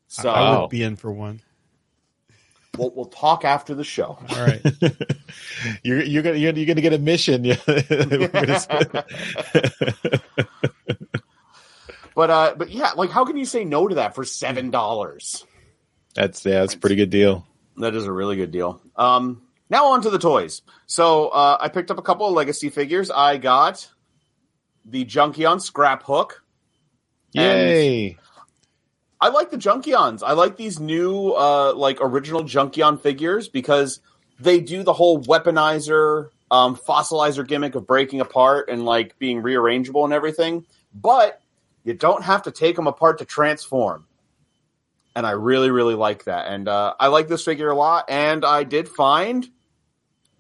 So 0.07 0.32
I 0.32 0.59
would 0.59 0.72
be 0.72 0.82
in 0.82 0.95
for 0.95 1.11
one. 1.11 1.41
we'll, 2.76 2.89
we'll 2.89 3.05
talk 3.05 3.45
after 3.45 3.76
the 3.76 3.84
show. 3.84 4.18
All 4.28 4.36
right. 4.43 4.63
you're 5.84 6.01
you're 6.01 6.24
gonna 6.24 6.38
you're, 6.38 6.53
you're 6.55 6.66
gonna 6.66 6.82
get 6.82 6.93
a 6.93 6.97
mission. 6.97 7.45
Yeah. 7.45 7.57
We're 7.68 8.30
gonna- 8.30 9.05
But 12.16 12.30
uh, 12.32 12.55
but 12.57 12.72
yeah, 12.72 12.93
like 12.95 13.11
how 13.11 13.26
can 13.26 13.38
you 13.38 13.45
say 13.45 13.63
no 13.63 13.88
to 13.88 13.93
that 13.95 14.16
for 14.16 14.26
seven 14.26 14.72
dollars? 14.72 15.45
that's 16.16 16.43
yeah, 16.43 16.61
that's 16.61 16.74
a 16.74 16.80
pretty 16.80 16.95
good 16.95 17.11
deal. 17.11 17.45
That 17.78 17.93
is 17.93 18.07
a 18.07 18.11
really 18.11 18.38
good 18.38 18.49
deal. 18.51 18.82
Um, 18.95 19.43
now 19.70 19.88
on 19.88 20.01
to 20.01 20.09
the 20.09 20.20
toys. 20.20 20.61
So 20.86 21.30
uh, 21.30 21.57
I 21.59 21.70
picked 21.70 21.91
up 21.91 21.97
a 21.97 22.01
couple 22.01 22.28
of 22.28 22.34
legacy 22.34 22.70
figures. 22.70 23.09
I 23.11 23.38
got 23.38 23.89
the 24.86 25.05
Junkion 25.05 25.61
Scrap 25.61 26.03
Hook. 26.03 26.43
Yay! 27.34 28.18
I 29.20 29.30
like 29.30 29.49
the 29.49 29.57
Junkions. 29.57 30.22
I 30.26 30.34
like 30.34 30.57
these 30.57 30.80
new 30.80 31.32
uh, 31.32 31.74
like 31.74 31.97
original 32.01 32.43
Junkion 32.43 33.01
figures 33.01 33.47
because 33.47 33.99
they 34.39 34.59
do 34.59 34.84
the 34.84 34.93
whole 34.93 35.22
weaponizer, 35.22 36.30
um, 36.51 36.76
fossilizer 36.76 37.47
gimmick 37.47 37.76
of 37.76 37.88
breaking 37.88 38.22
apart 38.22 38.70
and 38.70 38.86
like 38.86 39.18
being 39.18 39.41
rearrangeable 39.41 40.03
and 40.03 40.13
everything. 40.13 40.66
But 40.93 41.41
you 41.84 41.93
don't 41.93 42.24
have 42.24 42.43
to 42.43 42.51
take 42.51 42.76
them 42.76 42.88
apart 42.88 43.20
to 43.20 43.26
transform. 43.26 44.05
And 45.16 45.26
I 45.26 45.32
really, 45.32 45.72
really 45.72 45.95
like 45.95 46.26
that. 46.26 46.47
And 46.47 46.68
uh, 46.68 46.93
I 46.99 47.07
like 47.07 47.28
this 47.28 47.45
figure 47.45 47.70
a 47.70 47.76
lot. 47.76 48.05
And 48.09 48.43
I 48.43 48.63
did 48.63 48.89
find 48.89 49.47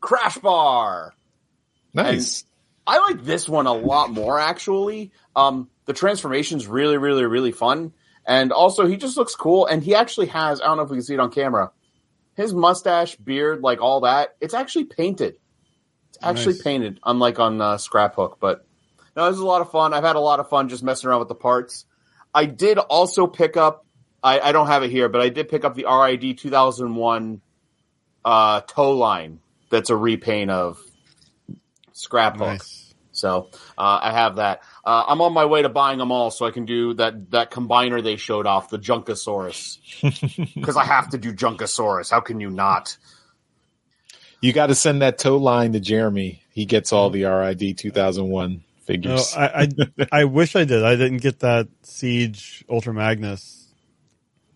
Crash 0.05 0.37
Bar. 0.37 1.15
Nice. 1.93 2.45
I 2.85 2.99
like 2.99 3.23
this 3.23 3.49
one 3.49 3.65
a 3.65 3.73
lot 3.73 4.11
more 4.11 4.39
actually. 4.39 5.11
Um, 5.35 5.67
the 5.85 5.93
transformation's 5.93 6.67
really, 6.67 6.97
really, 6.97 7.25
really 7.25 7.51
fun, 7.51 7.91
and 8.25 8.51
also 8.51 8.85
he 8.85 8.97
just 8.97 9.17
looks 9.17 9.33
cool. 9.35 9.65
And 9.65 9.83
he 9.83 9.95
actually 9.95 10.27
has 10.27 10.61
I 10.61 10.65
don't 10.65 10.77
know 10.77 10.83
if 10.83 10.89
we 10.91 10.97
can 10.97 11.03
see 11.03 11.15
it 11.15 11.19
on 11.19 11.31
camera. 11.31 11.71
His 12.35 12.53
mustache, 12.53 13.15
beard, 13.15 13.61
like 13.61 13.81
all 13.81 14.01
that, 14.01 14.35
it's 14.39 14.53
actually 14.53 14.85
painted. 14.85 15.37
It's 16.09 16.19
actually 16.21 16.53
Nice. 16.53 16.61
painted, 16.61 16.99
unlike 17.03 17.39
on 17.39 17.59
uh, 17.59 17.77
Scraphook. 17.77 18.37
But 18.39 18.63
no, 19.15 19.25
this 19.25 19.35
is 19.35 19.41
a 19.41 19.45
lot 19.45 19.61
of 19.61 19.71
fun. 19.71 19.93
I've 19.93 20.03
had 20.03 20.17
a 20.17 20.19
lot 20.19 20.39
of 20.39 20.49
fun 20.49 20.69
just 20.69 20.83
messing 20.83 21.09
around 21.09 21.19
with 21.19 21.29
the 21.29 21.35
parts. 21.35 21.85
I 22.33 22.45
did 22.45 22.77
also 22.77 23.25
pick 23.25 23.57
up. 23.57 23.85
I, 24.21 24.39
I 24.39 24.51
don't 24.51 24.67
have 24.67 24.83
it 24.83 24.91
here, 24.91 25.09
but 25.09 25.21
I 25.21 25.29
did 25.29 25.49
pick 25.49 25.63
up 25.65 25.73
the 25.75 25.85
RID 25.85 26.37
2001 26.37 27.41
uh, 28.23 28.61
tow 28.61 28.91
line. 28.91 29.39
That's 29.69 29.89
a 29.89 29.95
repaint 29.95 30.51
of 30.51 30.77
Scraphook. 31.93 32.39
Nice. 32.39 32.93
So 33.11 33.49
uh, 33.77 33.99
I 34.01 34.11
have 34.11 34.35
that. 34.37 34.61
Uh, 34.83 35.05
I'm 35.07 35.21
on 35.21 35.33
my 35.33 35.45
way 35.45 35.61
to 35.61 35.69
buying 35.69 35.99
them 35.99 36.11
all, 36.11 36.31
so 36.31 36.45
I 36.45 36.51
can 36.51 36.65
do 36.65 36.93
that 36.95 37.31
that 37.31 37.49
combiner 37.49 38.03
they 38.03 38.17
showed 38.17 38.45
off, 38.45 38.69
the 38.69 38.77
Junkosaurus, 38.77 39.77
because 40.55 40.75
I 40.75 40.83
have 40.83 41.09
to 41.11 41.17
do 41.17 41.33
Junkosaurus. 41.33 42.11
How 42.11 42.19
can 42.19 42.41
you 42.41 42.49
not? 42.49 42.97
You 44.41 44.51
got 44.51 44.67
to 44.67 44.75
send 44.75 45.01
that 45.01 45.17
tow 45.17 45.37
line 45.37 45.71
to 45.73 45.79
Jeremy. 45.79 46.43
He 46.51 46.65
gets 46.65 46.91
all 46.91 47.09
the 47.09 47.23
RID 47.23 47.77
2001 47.77 48.51
No, 48.51 48.61
figures. 48.83 49.33
I, 49.35 49.45
I 49.47 49.69
I 50.11 50.23
wish 50.25 50.55
I 50.57 50.65
did. 50.65 50.83
I 50.83 50.97
didn't 50.97 51.17
get 51.19 51.39
that 51.39 51.69
Siege 51.83 52.65
Ultra 52.69 52.93
Magnus. 52.93 53.65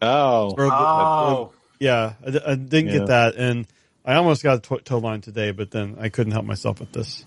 oh, 0.02 0.54
Or 0.58 0.66
the- 0.66 0.72
Oh, 0.72 1.54
yeah, 1.80 2.14
I, 2.26 2.52
I 2.52 2.56
didn't 2.56 2.88
Yeah. 2.88 2.98
get 3.00 3.08
that, 3.08 3.36
and 3.36 3.66
I 4.10 4.16
almost 4.16 4.42
got 4.44 4.58
a 4.58 4.62
to- 4.62 4.82
tow 4.84 4.98
line 4.98 5.22
today, 5.22 5.52
but 5.52 5.70
then 5.72 5.98
I 6.00 6.10
couldn't 6.10 6.32
help 6.34 6.46
myself 6.46 6.80
with 6.80 6.92
this. 6.92 7.26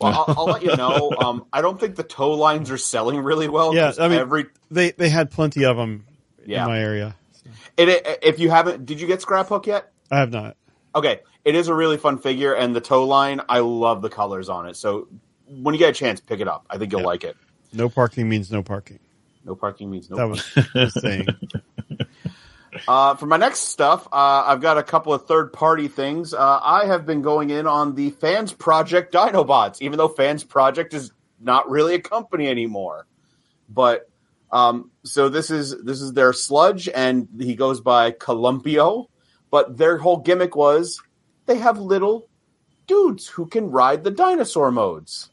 well, 0.00 0.24
I'll, 0.26 0.34
I'll 0.38 0.44
let 0.46 0.62
you 0.62 0.74
know. 0.76 1.12
Um, 1.18 1.46
I 1.52 1.60
don't 1.62 1.78
think 1.78 1.94
the 1.96 2.02
tow 2.02 2.32
lines 2.32 2.70
are 2.70 2.78
selling 2.78 3.18
really 3.20 3.48
well. 3.48 3.74
Yeah, 3.74 3.92
I 3.98 4.08
mean- 4.08 4.18
every 4.18 4.46
They 4.70 4.90
they 4.90 5.08
had 5.08 5.30
plenty 5.30 5.64
of 5.64 5.76
them 5.76 6.04
Yeah. 6.44 6.64
in 6.64 6.68
my 6.70 6.80
area. 6.80 7.14
it, 7.76 7.88
it- 7.88 8.18
if 8.22 8.38
you 8.40 8.50
haven't, 8.50 8.86
did 8.86 9.00
you 9.00 9.06
get 9.06 9.22
Scrap 9.22 9.46
Hook 9.48 9.66
yet? 9.68 9.92
I 10.10 10.18
have 10.18 10.30
not. 10.32 10.56
Okay, 10.96 11.20
it 11.44 11.54
is 11.54 11.68
a 11.68 11.74
really 11.74 11.96
fun 11.96 12.18
figure, 12.18 12.54
and 12.54 12.74
the 12.74 12.80
tow 12.80 13.04
line, 13.04 13.40
I 13.48 13.60
love 13.60 14.02
the 14.02 14.08
colors 14.10 14.48
on 14.48 14.66
it. 14.66 14.76
So 14.76 15.06
when 15.48 15.74
you 15.74 15.78
get 15.78 15.90
a 15.90 15.92
chance, 15.92 16.20
pick 16.20 16.40
it 16.40 16.48
up. 16.48 16.66
I 16.68 16.76
think 16.78 16.90
you'll 16.90 17.02
like 17.02 17.22
it. 17.22 17.36
No 17.72 17.88
parking 17.88 18.28
means 18.28 18.50
no 18.50 18.62
parking. 18.64 18.98
No 19.44 19.54
parking 19.54 19.90
means 19.92 20.10
no. 20.10 20.16
That 20.16 20.28
was 20.28 20.44
the 20.74 20.90
saying. 20.90 21.26
Uh, 22.88 23.14
for 23.14 23.26
my 23.26 23.36
next 23.36 23.60
stuff, 23.60 24.06
uh, 24.12 24.44
I've 24.46 24.60
got 24.60 24.78
a 24.78 24.82
couple 24.82 25.12
of 25.12 25.26
third 25.26 25.52
party 25.52 25.88
things. 25.88 26.34
Uh, 26.34 26.60
I 26.62 26.86
have 26.86 27.06
been 27.06 27.22
going 27.22 27.50
in 27.50 27.66
on 27.66 27.94
the 27.94 28.10
Fans 28.10 28.52
Project 28.52 29.12
Dinobots, 29.12 29.80
even 29.80 29.98
though 29.98 30.08
Fans 30.08 30.44
Project 30.44 30.94
is 30.94 31.12
not 31.40 31.68
really 31.70 31.94
a 31.94 32.00
company 32.00 32.48
anymore. 32.48 33.06
But 33.68 34.08
um, 34.50 34.90
so 35.04 35.28
this 35.28 35.50
is 35.50 35.74
this 35.82 36.00
is 36.00 36.12
their 36.12 36.32
sludge, 36.32 36.88
and 36.88 37.28
he 37.38 37.54
goes 37.54 37.80
by 37.80 38.12
Columpio. 38.12 39.06
But 39.50 39.76
their 39.76 39.98
whole 39.98 40.18
gimmick 40.18 40.56
was 40.56 41.02
they 41.46 41.58
have 41.58 41.78
little 41.78 42.28
dudes 42.86 43.26
who 43.26 43.46
can 43.46 43.70
ride 43.70 44.04
the 44.04 44.10
dinosaur 44.10 44.70
modes. 44.70 45.30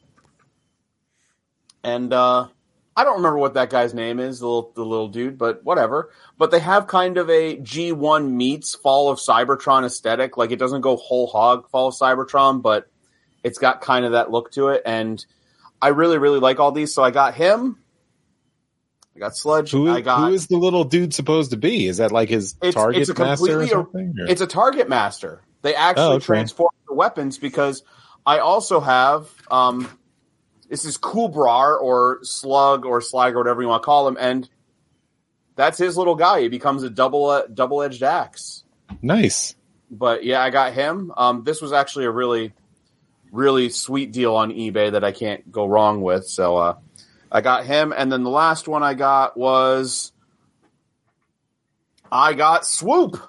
And 1.82 2.12
uh, 2.12 2.48
I 2.96 3.02
don't 3.04 3.16
remember 3.16 3.38
what 3.38 3.54
that 3.54 3.70
guy's 3.70 3.92
name 3.92 4.20
is, 4.20 4.38
the 4.38 4.46
little, 4.46 4.72
the 4.74 4.84
little 4.84 5.08
dude, 5.08 5.36
but 5.36 5.64
whatever. 5.64 6.10
But 6.38 6.50
they 6.52 6.60
have 6.60 6.86
kind 6.86 7.18
of 7.18 7.28
a 7.28 7.56
G1 7.56 8.30
meets 8.30 8.74
Fall 8.76 9.10
of 9.10 9.18
Cybertron 9.18 9.84
aesthetic. 9.84 10.36
Like 10.36 10.52
it 10.52 10.60
doesn't 10.60 10.82
go 10.82 10.96
whole 10.96 11.26
hog 11.26 11.68
Fall 11.70 11.88
of 11.88 11.94
Cybertron, 11.94 12.62
but 12.62 12.88
it's 13.42 13.58
got 13.58 13.80
kind 13.80 14.04
of 14.04 14.12
that 14.12 14.30
look 14.30 14.52
to 14.52 14.68
it. 14.68 14.82
And 14.86 15.24
I 15.82 15.88
really, 15.88 16.18
really 16.18 16.38
like 16.38 16.60
all 16.60 16.70
these. 16.70 16.94
So 16.94 17.02
I 17.02 17.10
got 17.10 17.34
him. 17.34 17.78
I 19.16 19.18
got 19.20 19.36
Sludge. 19.36 19.70
who, 19.70 19.90
I 19.90 20.00
got. 20.00 20.28
who 20.28 20.34
is 20.34 20.46
the 20.48 20.56
little 20.56 20.84
dude 20.84 21.14
supposed 21.14 21.50
to 21.52 21.56
be? 21.56 21.86
Is 21.86 21.98
that 21.98 22.10
like 22.12 22.28
his 22.28 22.54
It's- 22.62 22.74
target 22.74 23.02
it's 23.02 23.10
a 23.10 23.14
master 23.18 23.60
or 23.60 23.66
something? 23.66 24.14
or- 24.20 24.26
It's 24.26 24.40
a 24.40 24.46
target 24.46 24.88
master. 24.88 25.40
They 25.62 25.74
actually 25.74 26.04
Oh, 26.04 26.12
okay. 26.14 26.24
transform 26.26 26.70
the 26.88 26.94
weapons 26.94 27.38
because 27.38 27.82
I 28.26 28.38
also 28.38 28.80
have 28.80 29.28
um 29.50 29.88
this 30.68 30.84
is 30.84 30.98
Kubrar 30.98 31.80
or 31.80 32.20
Slug 32.22 32.84
or 32.84 33.00
Slag 33.00 33.34
or 33.34 33.38
whatever 33.38 33.62
you 33.62 33.68
want 33.68 33.82
to 33.82 33.86
call 33.86 34.08
him, 34.08 34.16
and 34.18 34.48
that's 35.56 35.78
his 35.78 35.96
little 35.96 36.14
guy. 36.14 36.42
He 36.42 36.48
becomes 36.48 36.82
a 36.82 36.90
double 36.90 37.26
uh, 37.26 37.46
double 37.52 37.82
edged 37.82 38.02
axe. 38.02 38.64
nice. 39.02 39.54
But 39.90 40.24
yeah, 40.24 40.42
I 40.42 40.50
got 40.50 40.72
him. 40.72 41.12
Um, 41.16 41.44
this 41.44 41.62
was 41.62 41.72
actually 41.72 42.06
a 42.06 42.10
really 42.10 42.52
really 43.34 43.68
sweet 43.68 44.12
deal 44.12 44.36
on 44.36 44.50
eBay 44.52 44.92
that 44.92 45.02
I 45.02 45.10
can't 45.10 45.50
go 45.50 45.66
wrong 45.66 46.02
with. 46.02 46.26
So 46.26 46.56
uh, 46.56 46.76
I 47.30 47.40
got 47.40 47.66
him, 47.66 47.92
and 47.96 48.10
then 48.10 48.22
the 48.22 48.30
last 48.30 48.68
one 48.68 48.82
I 48.82 48.94
got 48.94 49.36
was 49.36 50.12
I 52.10 52.32
got 52.34 52.64
Swoop 52.64 53.20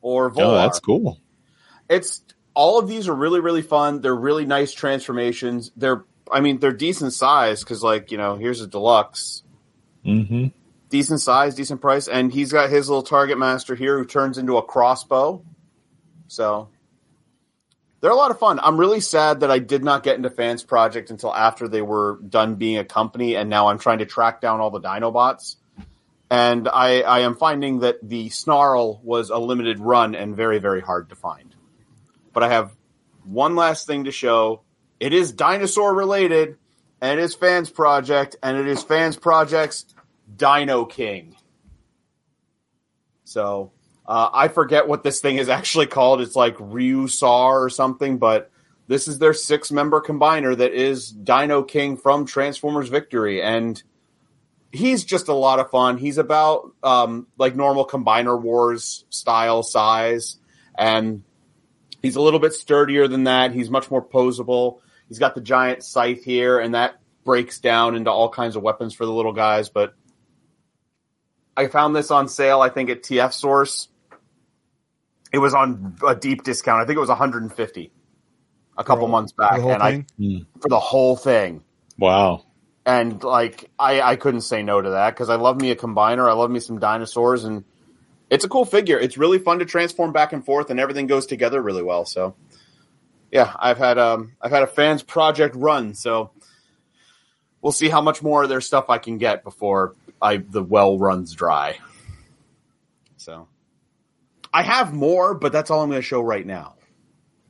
or 0.00 0.30
Volar. 0.30 0.42
Oh, 0.42 0.54
that's 0.54 0.80
cool. 0.80 1.20
It's 1.90 2.22
all 2.56 2.78
of 2.78 2.88
these 2.88 3.06
are 3.06 3.14
really 3.14 3.38
really 3.38 3.62
fun. 3.62 4.00
They're 4.00 4.16
really 4.16 4.46
nice 4.46 4.72
transformations. 4.72 5.70
They're 5.76 6.04
I 6.32 6.40
mean 6.40 6.58
they're 6.58 6.72
decent 6.72 7.12
size 7.12 7.62
because 7.62 7.82
like 7.82 8.10
you 8.10 8.18
know 8.18 8.36
here's 8.36 8.62
a 8.62 8.66
deluxe, 8.66 9.42
mm-hmm. 10.04 10.48
decent 10.88 11.20
size, 11.20 11.54
decent 11.54 11.80
price, 11.80 12.08
and 12.08 12.32
he's 12.32 12.50
got 12.50 12.70
his 12.70 12.88
little 12.88 13.02
target 13.02 13.38
master 13.38 13.76
here 13.76 13.98
who 13.98 14.06
turns 14.06 14.38
into 14.38 14.56
a 14.56 14.62
crossbow. 14.62 15.44
So 16.28 16.70
they're 18.00 18.10
a 18.10 18.16
lot 18.16 18.30
of 18.30 18.38
fun. 18.38 18.58
I'm 18.60 18.80
really 18.80 19.00
sad 19.00 19.40
that 19.40 19.50
I 19.50 19.58
did 19.58 19.84
not 19.84 20.02
get 20.02 20.16
into 20.16 20.30
Fans 20.30 20.62
Project 20.64 21.10
until 21.10 21.34
after 21.34 21.68
they 21.68 21.82
were 21.82 22.18
done 22.26 22.56
being 22.56 22.78
a 22.78 22.84
company, 22.84 23.36
and 23.36 23.50
now 23.50 23.68
I'm 23.68 23.78
trying 23.78 23.98
to 23.98 24.06
track 24.06 24.40
down 24.40 24.60
all 24.60 24.70
the 24.70 24.80
Dinobots. 24.80 25.56
And 26.28 26.68
I, 26.68 27.02
I 27.02 27.20
am 27.20 27.36
finding 27.36 27.80
that 27.80 27.98
the 28.02 28.30
Snarl 28.30 29.00
was 29.04 29.30
a 29.30 29.38
limited 29.38 29.78
run 29.78 30.14
and 30.16 30.34
very, 30.34 30.58
very 30.58 30.80
hard 30.80 31.10
to 31.10 31.14
find. 31.14 31.45
But 32.36 32.42
I 32.42 32.48
have 32.50 32.76
one 33.24 33.56
last 33.56 33.86
thing 33.86 34.04
to 34.04 34.12
show. 34.12 34.60
It 35.00 35.14
is 35.14 35.32
dinosaur 35.32 35.94
related, 35.94 36.58
and 37.00 37.18
it 37.18 37.22
is 37.22 37.34
Fans 37.34 37.70
Project, 37.70 38.36
and 38.42 38.58
it 38.58 38.68
is 38.68 38.82
Fans 38.82 39.16
Project's 39.16 39.86
Dino 40.36 40.84
King. 40.84 41.34
So 43.24 43.72
uh, 44.06 44.28
I 44.34 44.48
forget 44.48 44.86
what 44.86 45.02
this 45.02 45.20
thing 45.20 45.36
is 45.36 45.48
actually 45.48 45.86
called. 45.86 46.20
It's 46.20 46.36
like 46.36 46.58
Ryusar 46.58 47.54
or 47.54 47.70
something, 47.70 48.18
but 48.18 48.50
this 48.86 49.08
is 49.08 49.18
their 49.18 49.32
six 49.32 49.72
member 49.72 50.02
combiner 50.02 50.54
that 50.54 50.74
is 50.74 51.10
Dino 51.10 51.62
King 51.62 51.96
from 51.96 52.26
Transformers 52.26 52.90
Victory. 52.90 53.40
And 53.40 53.82
he's 54.72 55.04
just 55.04 55.28
a 55.28 55.32
lot 55.32 55.58
of 55.58 55.70
fun. 55.70 55.96
He's 55.96 56.18
about 56.18 56.70
um, 56.82 57.28
like 57.38 57.56
normal 57.56 57.86
Combiner 57.86 58.38
Wars 58.38 59.06
style 59.08 59.62
size. 59.62 60.36
And 60.76 61.22
he's 62.06 62.14
a 62.14 62.22
little 62.22 62.38
bit 62.38 62.52
sturdier 62.52 63.08
than 63.08 63.24
that. 63.24 63.50
He's 63.52 63.68
much 63.68 63.90
more 63.90 64.02
posable. 64.02 64.78
He's 65.08 65.18
got 65.18 65.34
the 65.34 65.40
giant 65.40 65.82
scythe 65.82 66.22
here, 66.22 66.60
and 66.60 66.74
that 66.74 67.00
breaks 67.24 67.58
down 67.58 67.96
into 67.96 68.10
all 68.10 68.28
kinds 68.28 68.54
of 68.54 68.62
weapons 68.62 68.94
for 68.94 69.04
the 69.04 69.12
little 69.12 69.32
guys. 69.32 69.68
But 69.68 69.94
I 71.56 71.66
found 71.66 71.96
this 71.96 72.12
on 72.12 72.28
sale, 72.28 72.60
I 72.60 72.68
think, 72.68 72.90
at 72.90 73.02
TF 73.02 73.32
Source. 73.32 73.88
It 75.32 75.38
was 75.38 75.52
on 75.52 75.96
a 76.06 76.14
deep 76.14 76.44
discount. 76.44 76.80
I 76.80 76.86
think 76.86 76.96
it 76.96 77.00
was 77.00 77.08
150. 77.08 77.92
a 78.78 78.84
couple 78.84 79.06
For- 79.06 79.10
months 79.10 79.32
for 79.32 79.42
back, 79.42 79.56
the 79.56 79.62
whole 79.62 79.72
and 79.72 79.82
I 79.82 80.04
hmm. 80.16 80.38
for 80.60 80.68
the 80.68 80.78
whole 80.78 81.16
thing. 81.16 81.64
Wow. 81.98 82.44
and 82.84 83.22
like 83.24 83.68
I, 83.78 84.00
I 84.00 84.16
couldn't 84.16 84.42
say 84.42 84.62
no 84.62 84.80
to 84.80 84.90
that 84.90 85.10
because 85.10 85.28
I 85.28 85.36
love 85.36 85.60
me 85.60 85.72
a 85.72 85.76
combiner. 85.76 86.28
I 86.28 86.34
love 86.34 86.52
me 86.52 86.60
some 86.60 86.78
dinosaurs, 86.78 87.44
and 87.44 87.64
it's 88.30 88.44
a 88.44 88.48
cool 88.48 88.64
figure. 88.64 88.98
It's 88.98 89.16
really 89.16 89.38
fun 89.38 89.58
to 89.60 89.64
transform 89.64 90.12
back 90.12 90.32
and 90.32 90.44
forth, 90.44 90.70
and 90.70 90.80
everything 90.80 91.06
goes 91.06 91.26
together 91.26 91.62
really 91.62 91.82
well. 91.82 92.04
So, 92.04 92.34
yeah, 93.30 93.52
I've 93.58 93.78
had 93.78 93.98
um 93.98 94.32
I've 94.40 94.50
had 94.50 94.62
a 94.62 94.66
fans 94.66 95.02
project 95.02 95.54
run, 95.56 95.94
so 95.94 96.30
we'll 97.62 97.72
see 97.72 97.88
how 97.88 98.00
much 98.00 98.22
more 98.22 98.42
of 98.42 98.48
their 98.48 98.60
stuff 98.60 98.90
I 98.90 98.98
can 98.98 99.18
get 99.18 99.44
before 99.44 99.94
I 100.20 100.38
the 100.38 100.62
well 100.62 100.98
runs 100.98 101.34
dry. 101.34 101.78
So, 103.16 103.48
I 104.52 104.62
have 104.62 104.92
more, 104.92 105.34
but 105.34 105.52
that's 105.52 105.70
all 105.70 105.82
I'm 105.82 105.90
going 105.90 106.00
to 106.00 106.06
show 106.06 106.20
right 106.20 106.46
now. 106.46 106.76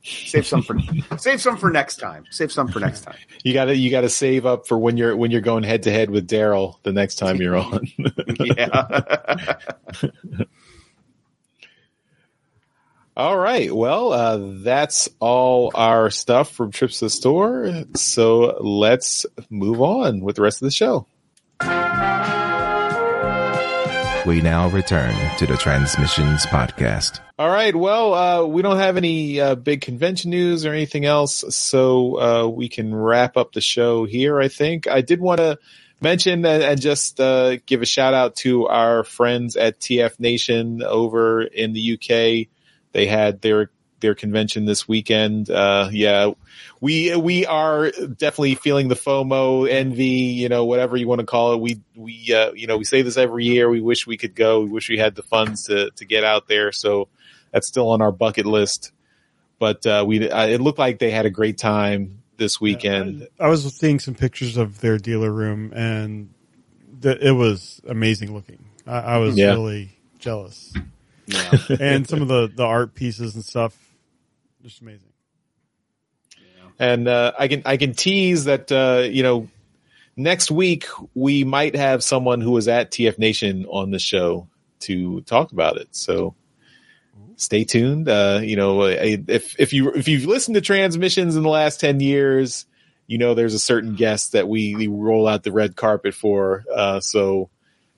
Save 0.07 0.47
some 0.47 0.63
for 0.63 0.79
save 1.19 1.41
some 1.41 1.57
for 1.57 1.71
next 1.71 1.97
time. 1.97 2.25
Save 2.31 2.53
some 2.53 2.69
for 2.69 2.79
next 2.79 3.01
time. 3.01 3.17
You 3.43 3.53
gotta 3.53 3.77
you 3.77 3.91
gotta 3.91 4.09
save 4.09 4.47
up 4.47 4.69
for 4.69 4.79
when 4.79 4.97
you're 4.97 5.17
when 5.17 5.33
you're 5.33 5.41
going 5.41 5.65
head 5.65 5.83
to 5.83 5.91
head 5.91 6.11
with 6.11 6.29
Daryl 6.29 6.81
the 6.85 6.93
next 6.93 7.17
time 7.17 7.39
you're 7.39 7.57
on. 7.57 7.89
yeah. 8.39 9.57
all 13.17 13.39
right. 13.39 13.75
Well, 13.75 14.13
uh, 14.13 14.39
that's 14.63 15.09
all 15.21 15.71
our 15.75 16.11
stuff 16.11 16.53
from 16.53 16.71
Trips 16.71 16.99
to 16.99 17.07
the 17.07 17.11
Store. 17.11 17.85
So 17.95 18.59
let's 18.61 19.25
move 19.49 19.81
on 19.81 20.21
with 20.21 20.37
the 20.37 20.43
rest 20.43 20.61
of 20.61 20.67
the 20.67 20.71
show. 20.71 21.07
We 24.27 24.43
now 24.43 24.69
return 24.69 25.15
to 25.39 25.47
the 25.47 25.57
Transmissions 25.57 26.45
Podcast. 26.47 27.21
All 27.39 27.49
right. 27.49 27.75
Well, 27.75 28.13
uh, 28.13 28.45
we 28.45 28.61
don't 28.61 28.79
have 28.79 28.97
any 28.97 29.41
uh, 29.41 29.55
big 29.55 29.81
convention 29.81 30.31
news 30.31 30.67
or 30.67 30.73
anything 30.73 31.05
else, 31.05 31.45
so 31.57 32.21
uh, 32.21 32.49
we 32.49 32.69
can 32.69 32.95
wrap 32.95 33.37
up 33.37 33.53
the 33.53 33.61
show 33.61 34.05
here. 34.05 34.41
I 34.41 34.49
think 34.49 34.89
I 34.89 35.01
did 35.01 35.21
want 35.21 35.39
to 35.39 35.59
mention 36.03 36.45
and, 36.45 36.63
and 36.63 36.81
just 36.81 37.21
uh, 37.21 37.59
give 37.67 37.83
a 37.83 37.87
shout 37.87 38.15
out 38.15 38.37
to 38.37 38.67
our 38.67 39.05
friends 39.05 39.57
at 39.57 39.81
TF 39.81 40.19
Nation 40.19 40.83
over 40.83 41.43
in 41.43 41.73
the 41.73 41.95
UK. 41.95 42.49
They 42.97 43.05
had 43.05 43.43
their 43.43 43.71
their 44.01 44.15
convention 44.15 44.65
this 44.65 44.89
weekend. 44.89 45.51
Uh, 45.51 45.91
yeah, 45.93 46.31
we 46.81 47.15
we 47.15 47.45
are 47.45 47.91
definitely 47.91 48.55
feeling 48.55 48.89
the 48.89 48.95
FOMO, 48.95 49.69
envy, 49.69 50.07
you 50.41 50.49
know, 50.49 50.65
whatever 50.65 50.97
you 50.97 51.07
want 51.07 51.21
to 51.21 51.27
call 51.27 51.53
it. 51.53 51.61
We 51.61 51.81
we 51.95 52.33
uh, 52.33 52.53
you 52.55 52.67
know 52.67 52.79
we 52.79 52.85
say 52.85 53.03
this 53.03 53.19
every 53.19 53.45
year. 53.45 53.69
We 53.69 53.83
wish 53.83 54.07
we 54.07 54.17
could 54.17 54.35
go. 54.35 54.61
We 54.63 54.71
wish 54.71 54.89
we 54.89 54.97
had 54.97 55.15
the 55.15 55.23
funds 55.23 55.65
to 55.67 55.91
to 55.91 56.07
get 56.07 56.25
out 56.25 56.49
there. 56.49 56.73
So 56.73 57.09
that's 57.53 57.69
still 57.69 57.91
on 57.91 58.01
our 58.01 58.13
bucket 58.13 58.47
list. 58.47 58.93
But 59.59 59.85
uh, 59.85 60.05
we 60.07 60.31
uh, 60.31 60.47
it 60.47 60.63
looked 60.63 60.79
like 60.79 60.99
they 60.99 61.11
had 61.11 61.27
a 61.27 61.31
great 61.31 61.59
time 61.59 62.23
this 62.39 62.59
weekend. 62.59 63.29
I 63.39 63.49
was 63.49 63.63
seeing 63.75 64.01
some 64.01 64.15
pictures 64.15 64.57
of 64.57 64.81
their 64.81 64.97
dealer 64.97 65.31
room, 65.31 65.71
and 65.75 66.31
th- 67.03 67.19
it 67.21 67.33
was 67.33 67.83
amazing 67.87 68.33
looking. 68.33 68.65
I, 68.87 69.01
I 69.01 69.17
was 69.19 69.37
Yeah. 69.37 69.51
really 69.53 69.99
jealous, 70.19 70.73
yeah. 71.27 71.59
and 71.81 72.09
some 72.09 72.23
of 72.23 72.29
the 72.29 72.51
the 72.55 72.65
art 72.65 72.95
pieces 72.95 73.35
and 73.35 73.45
stuff, 73.45 73.77
just 74.63 74.81
amazing. 74.81 75.03
And 76.79 77.09
uh, 77.09 77.33
I 77.39 77.49
can 77.49 77.63
I 77.65 77.77
can 77.77 77.95
tease 77.95 78.45
that 78.45 78.71
uh, 78.71 79.07
you 79.09 79.23
know 79.23 79.49
next 80.17 80.51
week 80.51 80.87
we 81.15 81.45
might 81.45 81.75
have 81.75 82.03
someone 82.03 82.41
who 82.41 82.53
was 82.53 82.69
at 82.69 82.91
TF 82.91 83.19
Nation 83.19 83.67
on 83.67 83.91
the 83.91 83.99
show 83.99 84.49
to 84.81 85.21
talk 85.23 85.53
about 85.53 85.77
it. 85.79 85.89
So 85.97 86.35
stay 87.37 87.65
tuned. 87.65 88.09
Uh, 88.09 88.41
you 88.43 88.57
know, 88.57 88.83
uh, 88.83 88.97
if 88.99 89.59
if 89.59 89.73
you 89.73 89.93
if 89.93 90.09
you've 90.09 90.27
listened 90.27 90.55
to 90.57 90.61
transmissions 90.61 91.37
in 91.37 91.43
the 91.43 91.49
last 91.49 91.81
ten 91.81 92.01
years, 92.01 92.67
you 93.07 93.19
know 93.19 93.35
there's 93.35 93.55
a 93.55 93.59
certain 93.59 93.95
guest 93.95 94.33
that 94.33 94.49
we, 94.49 94.75
we 94.75 94.89
roll 94.89 95.27
out 95.29 95.43
the 95.45 95.53
red 95.53 95.77
carpet 95.77 96.15
for. 96.15 96.65
Uh, 96.75 97.01
so 97.01 97.51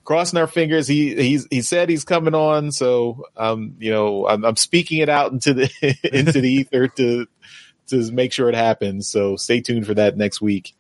crossing 0.08 0.38
our 0.38 0.46
fingers. 0.46 0.88
He 0.88 1.14
he's 1.14 1.46
he 1.50 1.60
said 1.60 1.90
he's 1.90 2.04
coming 2.04 2.34
on. 2.34 2.72
So 2.72 3.24
um, 3.36 3.74
you 3.78 3.90
know, 3.92 4.26
I'm, 4.26 4.42
I'm 4.42 4.56
speaking 4.56 5.00
it 5.00 5.10
out 5.10 5.32
into 5.32 5.52
the 5.52 5.70
into 6.12 6.40
the 6.40 6.50
ether 6.50 6.88
to 6.88 7.26
to 7.88 8.10
make 8.12 8.32
sure 8.32 8.48
it 8.48 8.54
happens. 8.54 9.06
So 9.06 9.36
stay 9.36 9.60
tuned 9.60 9.86
for 9.86 9.92
that 9.94 10.16
next 10.16 10.40
week. 10.40 10.74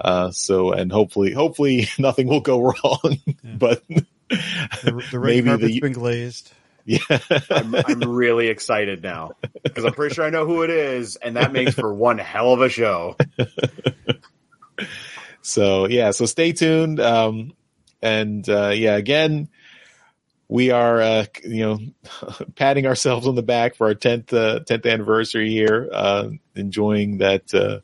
Uh, 0.00 0.30
so 0.30 0.72
and 0.72 0.90
hopefully, 0.90 1.32
hopefully 1.32 1.86
nothing 1.98 2.26
will 2.28 2.40
go 2.40 2.60
wrong. 2.62 3.18
but 3.44 3.82
The, 3.88 5.04
the 5.10 5.18
red 5.18 5.28
Maybe 5.44 5.48
carpet's 5.48 5.72
the- 5.74 5.80
been 5.80 5.92
glazed. 5.92 6.50
yeah, 6.86 6.98
I'm, 7.50 7.74
I'm 7.74 8.00
really 8.08 8.48
excited 8.48 9.02
now 9.02 9.32
because 9.62 9.84
I'm 9.84 9.92
pretty 9.92 10.14
sure 10.14 10.24
I 10.24 10.30
know 10.30 10.46
who 10.46 10.62
it 10.62 10.70
is, 10.70 11.16
and 11.16 11.36
that 11.36 11.52
makes 11.52 11.74
for 11.74 11.92
one 11.94 12.16
hell 12.18 12.54
of 12.54 12.62
a 12.62 12.68
show. 12.70 13.16
so 15.42 15.86
yeah, 15.88 16.10
so 16.12 16.26
stay 16.26 16.52
tuned. 16.52 16.98
Um, 17.00 17.52
and 18.02 18.48
uh, 18.48 18.72
yeah, 18.74 18.96
again, 18.96 19.48
we 20.48 20.70
are 20.70 21.00
uh, 21.00 21.24
you 21.44 21.62
know 21.62 21.78
patting 22.56 22.86
ourselves 22.86 23.26
on 23.26 23.34
the 23.34 23.42
back 23.42 23.76
for 23.76 23.86
our 23.86 23.94
tenth 23.94 24.32
uh, 24.32 24.60
tenth 24.60 24.84
anniversary 24.84 25.50
here, 25.50 25.88
uh, 25.92 26.28
enjoying 26.54 27.18
that 27.18 27.54
uh, 27.54 27.80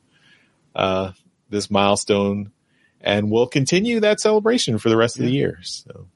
uh, 0.78 1.12
this 1.48 1.70
milestone, 1.70 2.52
and 3.00 3.30
we'll 3.30 3.46
continue 3.46 4.00
that 4.00 4.20
celebration 4.20 4.78
for 4.78 4.88
the 4.90 4.96
rest 4.96 5.18
of 5.18 5.24
the 5.24 5.32
year. 5.32 5.58
So. 5.62 6.06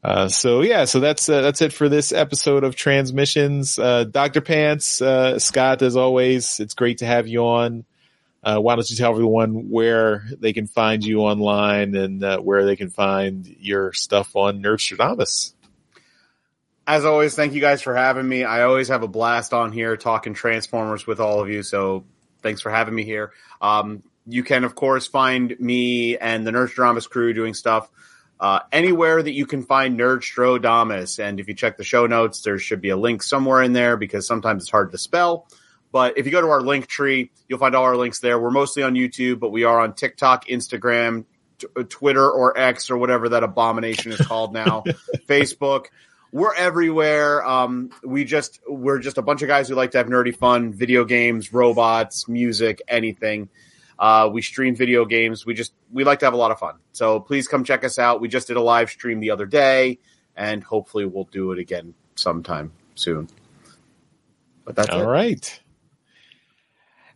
Uh, 0.00 0.28
so 0.28 0.62
yeah, 0.62 0.84
so 0.84 1.00
that's 1.00 1.28
uh, 1.28 1.40
that's 1.40 1.60
it 1.60 1.72
for 1.72 1.88
this 1.88 2.12
episode 2.12 2.62
of 2.62 2.76
Transmissions. 2.76 3.80
Uh, 3.80 4.04
Doctor 4.04 4.40
Pants, 4.40 5.02
uh, 5.02 5.40
Scott, 5.40 5.82
as 5.82 5.96
always, 5.96 6.60
it's 6.60 6.74
great 6.74 6.98
to 6.98 7.06
have 7.06 7.26
you 7.26 7.40
on. 7.40 7.84
Uh, 8.42 8.58
why 8.58 8.76
don't 8.76 8.88
you 8.88 8.96
tell 8.96 9.10
everyone 9.10 9.68
where 9.68 10.24
they 10.38 10.52
can 10.52 10.66
find 10.66 11.04
you 11.04 11.20
online 11.20 11.94
and 11.94 12.22
uh, 12.22 12.38
where 12.38 12.64
they 12.64 12.76
can 12.76 12.90
find 12.90 13.46
your 13.46 13.92
stuff 13.92 14.36
on 14.36 14.62
Nerdstrodamus? 14.62 15.54
As 16.86 17.04
always, 17.04 17.34
thank 17.34 17.52
you 17.52 17.60
guys 17.60 17.82
for 17.82 17.94
having 17.94 18.26
me. 18.26 18.44
I 18.44 18.62
always 18.62 18.88
have 18.88 19.02
a 19.02 19.08
blast 19.08 19.52
on 19.52 19.72
here 19.72 19.96
talking 19.96 20.34
Transformers 20.34 21.06
with 21.06 21.20
all 21.20 21.40
of 21.40 21.50
you. 21.50 21.62
So 21.62 22.04
thanks 22.42 22.60
for 22.60 22.70
having 22.70 22.94
me 22.94 23.04
here. 23.04 23.32
Um, 23.60 24.02
you 24.26 24.44
can, 24.44 24.64
of 24.64 24.74
course, 24.74 25.06
find 25.06 25.58
me 25.58 26.16
and 26.16 26.46
the 26.46 26.50
Nerdstrodamus 26.50 27.08
crew 27.08 27.34
doing 27.34 27.54
stuff 27.54 27.90
uh, 28.40 28.60
anywhere 28.70 29.22
that 29.22 29.32
you 29.32 29.46
can 29.46 29.64
find 29.64 29.98
Nerdstrodamus. 29.98 31.18
And 31.18 31.40
if 31.40 31.48
you 31.48 31.54
check 31.54 31.76
the 31.76 31.84
show 31.84 32.06
notes, 32.06 32.42
there 32.42 32.58
should 32.58 32.80
be 32.80 32.90
a 32.90 32.96
link 32.96 33.22
somewhere 33.22 33.62
in 33.62 33.72
there 33.72 33.96
because 33.96 34.26
sometimes 34.26 34.62
it's 34.62 34.70
hard 34.70 34.92
to 34.92 34.98
spell. 34.98 35.48
But 35.98 36.16
if 36.16 36.26
you 36.26 36.30
go 36.30 36.40
to 36.40 36.46
our 36.50 36.60
link 36.60 36.86
tree, 36.86 37.32
you'll 37.48 37.58
find 37.58 37.74
all 37.74 37.82
our 37.82 37.96
links 37.96 38.20
there. 38.20 38.38
We're 38.38 38.52
mostly 38.52 38.84
on 38.84 38.94
YouTube, 38.94 39.40
but 39.40 39.50
we 39.50 39.64
are 39.64 39.80
on 39.80 39.94
TikTok, 39.94 40.46
Instagram, 40.46 41.24
t- 41.58 41.66
uh, 41.76 41.82
Twitter, 41.88 42.30
or 42.30 42.56
X, 42.56 42.88
or 42.88 42.96
whatever 42.98 43.30
that 43.30 43.42
abomination 43.42 44.12
is 44.12 44.20
called 44.20 44.52
now, 44.52 44.84
Facebook. 45.28 45.86
We're 46.30 46.54
everywhere. 46.54 47.44
Um, 47.44 47.90
we 48.04 48.24
just 48.24 48.60
we're 48.68 49.00
just 49.00 49.18
a 49.18 49.22
bunch 49.22 49.42
of 49.42 49.48
guys 49.48 49.68
who 49.68 49.74
like 49.74 49.90
to 49.90 49.98
have 49.98 50.06
nerdy 50.06 50.32
fun, 50.36 50.72
video 50.72 51.04
games, 51.04 51.52
robots, 51.52 52.28
music, 52.28 52.80
anything. 52.86 53.48
Uh, 53.98 54.30
we 54.32 54.40
stream 54.40 54.76
video 54.76 55.04
games. 55.04 55.44
We 55.44 55.54
just 55.54 55.72
we 55.92 56.04
like 56.04 56.20
to 56.20 56.26
have 56.26 56.34
a 56.34 56.36
lot 56.36 56.52
of 56.52 56.60
fun. 56.60 56.76
So 56.92 57.18
please 57.18 57.48
come 57.48 57.64
check 57.64 57.82
us 57.82 57.98
out. 57.98 58.20
We 58.20 58.28
just 58.28 58.46
did 58.46 58.56
a 58.56 58.62
live 58.62 58.88
stream 58.88 59.18
the 59.18 59.32
other 59.32 59.46
day, 59.46 59.98
and 60.36 60.62
hopefully 60.62 61.06
we'll 61.06 61.28
do 61.32 61.50
it 61.50 61.58
again 61.58 61.94
sometime 62.14 62.70
soon. 62.94 63.28
But 64.64 64.76
that's 64.76 64.90
All 64.90 65.02
it. 65.02 65.06
right. 65.06 65.60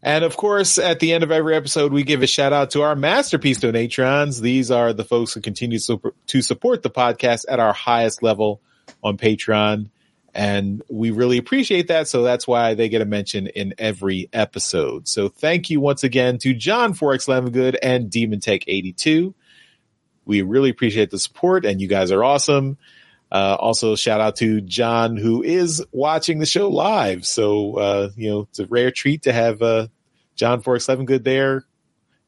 And 0.03 0.25
of 0.25 0.37
course, 0.37 0.79
at 0.79 0.99
the 0.99 1.13
end 1.13 1.23
of 1.23 1.31
every 1.31 1.55
episode, 1.55 1.93
we 1.93 2.03
give 2.03 2.23
a 2.23 2.27
shout 2.27 2.53
out 2.53 2.71
to 2.71 2.83
our 2.83 2.97
masterpiece 2.97 3.61
donatreons. 3.61 4.41
These 4.41 4.71
are 4.71 4.93
the 4.93 5.05
folks 5.05 5.33
who 5.33 5.41
continue 5.41 5.79
to 5.79 6.43
support 6.43 6.83
the 6.83 6.91
podcast 6.91 7.45
at 7.49 7.61
our 7.61 7.73
highest 7.73 8.23
level 8.23 8.61
on 9.05 9.17
Patreon. 9.17 9.91
And 10.35 10.83
we 10.91 11.11
really 11.11 11.39
appreciate 11.39 11.89
that. 11.89 12.09
So 12.09 12.23
that's 12.23 12.49
why 12.49 12.75
they 12.75 12.89
get 12.89 13.03
a 13.03 13.05
mention 13.05 13.47
in 13.47 13.75
every 13.79 14.29
episode. 14.33 15.07
So 15.07 15.29
thank 15.29 15.71
you 15.71 15.79
once 15.79 16.03
again 16.05 16.39
to 16.39 16.55
John 16.55 16.95
Forex 16.95 17.29
Lemongood 17.29 17.77
and 17.83 18.11
Demon 18.11 18.41
Tech 18.41 18.65
82. 18.67 19.35
We 20.25 20.43
really 20.43 20.71
appreciate 20.71 21.11
the 21.11 21.19
support 21.19 21.65
and 21.65 21.81
you 21.81 21.87
guys 21.87 22.11
are 22.11 22.25
awesome. 22.25 22.79
Uh, 23.33 23.57
also 23.59 23.97
shout 23.97 24.21
out 24.21 24.37
to 24.37 24.61
John 24.61 25.17
who 25.17 25.43
is 25.43 25.83
watching 25.91 26.39
the 26.39 26.45
show 26.45 26.69
live. 26.69 27.25
So, 27.25 27.79
uh, 27.79 28.11
you 28.15 28.29
know, 28.31 28.41
it's 28.43 28.59
a 28.59 28.67
rare 28.67 28.91
treat 28.91 29.23
to 29.23 29.33
have, 29.33 29.63
uh, 29.63 29.89
John 30.37 30.63
Forex 30.63 31.07
Good 31.07 31.25
there 31.25 31.65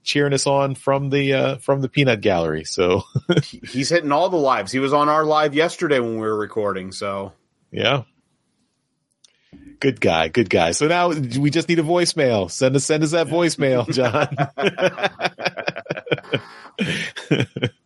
cheering 0.02 0.32
us 0.32 0.46
on 0.46 0.74
from 0.74 1.10
the, 1.10 1.34
uh, 1.34 1.56
from 1.56 1.82
the 1.82 1.90
peanut 1.90 2.22
gallery. 2.22 2.64
So 2.64 3.02
He's 3.42 3.90
hitting 3.90 4.12
all 4.12 4.30
the 4.30 4.38
lives. 4.38 4.72
He 4.72 4.78
was 4.78 4.94
on 4.94 5.10
our 5.10 5.26
live 5.26 5.54
yesterday 5.54 6.00
when 6.00 6.14
we 6.14 6.20
were 6.20 6.38
recording. 6.38 6.90
So 6.90 7.32
yeah. 7.70 8.04
Good 9.80 10.00
guy, 10.00 10.28
good 10.28 10.48
guy. 10.48 10.70
So 10.70 10.88
now 10.88 11.08
we 11.08 11.50
just 11.50 11.68
need 11.68 11.80
a 11.80 11.82
voicemail. 11.82 12.50
Send 12.50 12.76
us, 12.76 12.84
send 12.86 13.02
us 13.02 13.10
that 13.10 13.26
voicemail, 13.26 13.86
John. 13.92 14.34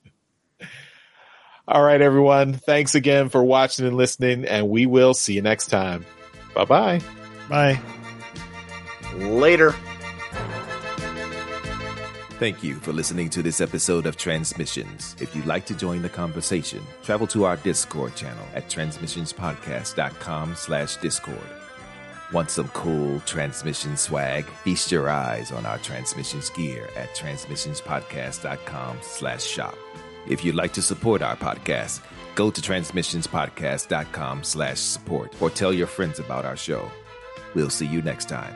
All 1.70 1.82
right, 1.82 2.00
everyone. 2.00 2.54
Thanks 2.54 2.94
again 2.94 3.28
for 3.28 3.44
watching 3.44 3.86
and 3.86 3.94
listening, 3.94 4.46
and 4.46 4.70
we 4.70 4.86
will 4.86 5.12
see 5.12 5.34
you 5.34 5.42
next 5.42 5.66
time. 5.66 6.06
Bye 6.54 6.64
bye. 6.64 7.00
Bye. 7.50 7.78
Later. 9.16 9.74
Thank 12.38 12.62
you 12.62 12.76
for 12.76 12.94
listening 12.94 13.28
to 13.30 13.42
this 13.42 13.60
episode 13.60 14.06
of 14.06 14.16
Transmissions. 14.16 15.14
If 15.20 15.36
you'd 15.36 15.44
like 15.44 15.66
to 15.66 15.74
join 15.74 16.00
the 16.00 16.08
conversation, 16.08 16.82
travel 17.02 17.26
to 17.26 17.44
our 17.44 17.56
Discord 17.56 18.16
channel 18.16 18.46
at 18.54 18.70
transmissionspodcast.com 18.70 20.54
slash 20.54 20.96
discord. 20.96 21.38
Want 22.32 22.50
some 22.50 22.68
cool 22.68 23.20
transmission 23.20 23.98
swag? 23.98 24.46
Feast 24.46 24.90
your 24.90 25.10
eyes 25.10 25.52
on 25.52 25.66
our 25.66 25.78
transmissions 25.78 26.48
gear 26.50 26.88
at 26.96 27.14
transmissionspodcast.com 27.14 28.98
slash 29.02 29.42
shop. 29.42 29.76
If 30.28 30.44
you'd 30.44 30.54
like 30.54 30.72
to 30.74 30.82
support 30.82 31.22
our 31.22 31.36
podcast, 31.36 32.00
go 32.34 32.50
to 32.50 32.60
transmissionspodcast.com 32.60 34.44
slash 34.44 34.78
support 34.78 35.34
or 35.40 35.50
tell 35.50 35.72
your 35.72 35.86
friends 35.86 36.18
about 36.18 36.44
our 36.44 36.56
show. 36.56 36.90
We'll 37.54 37.70
see 37.70 37.86
you 37.86 38.02
next 38.02 38.28
time. 38.28 38.54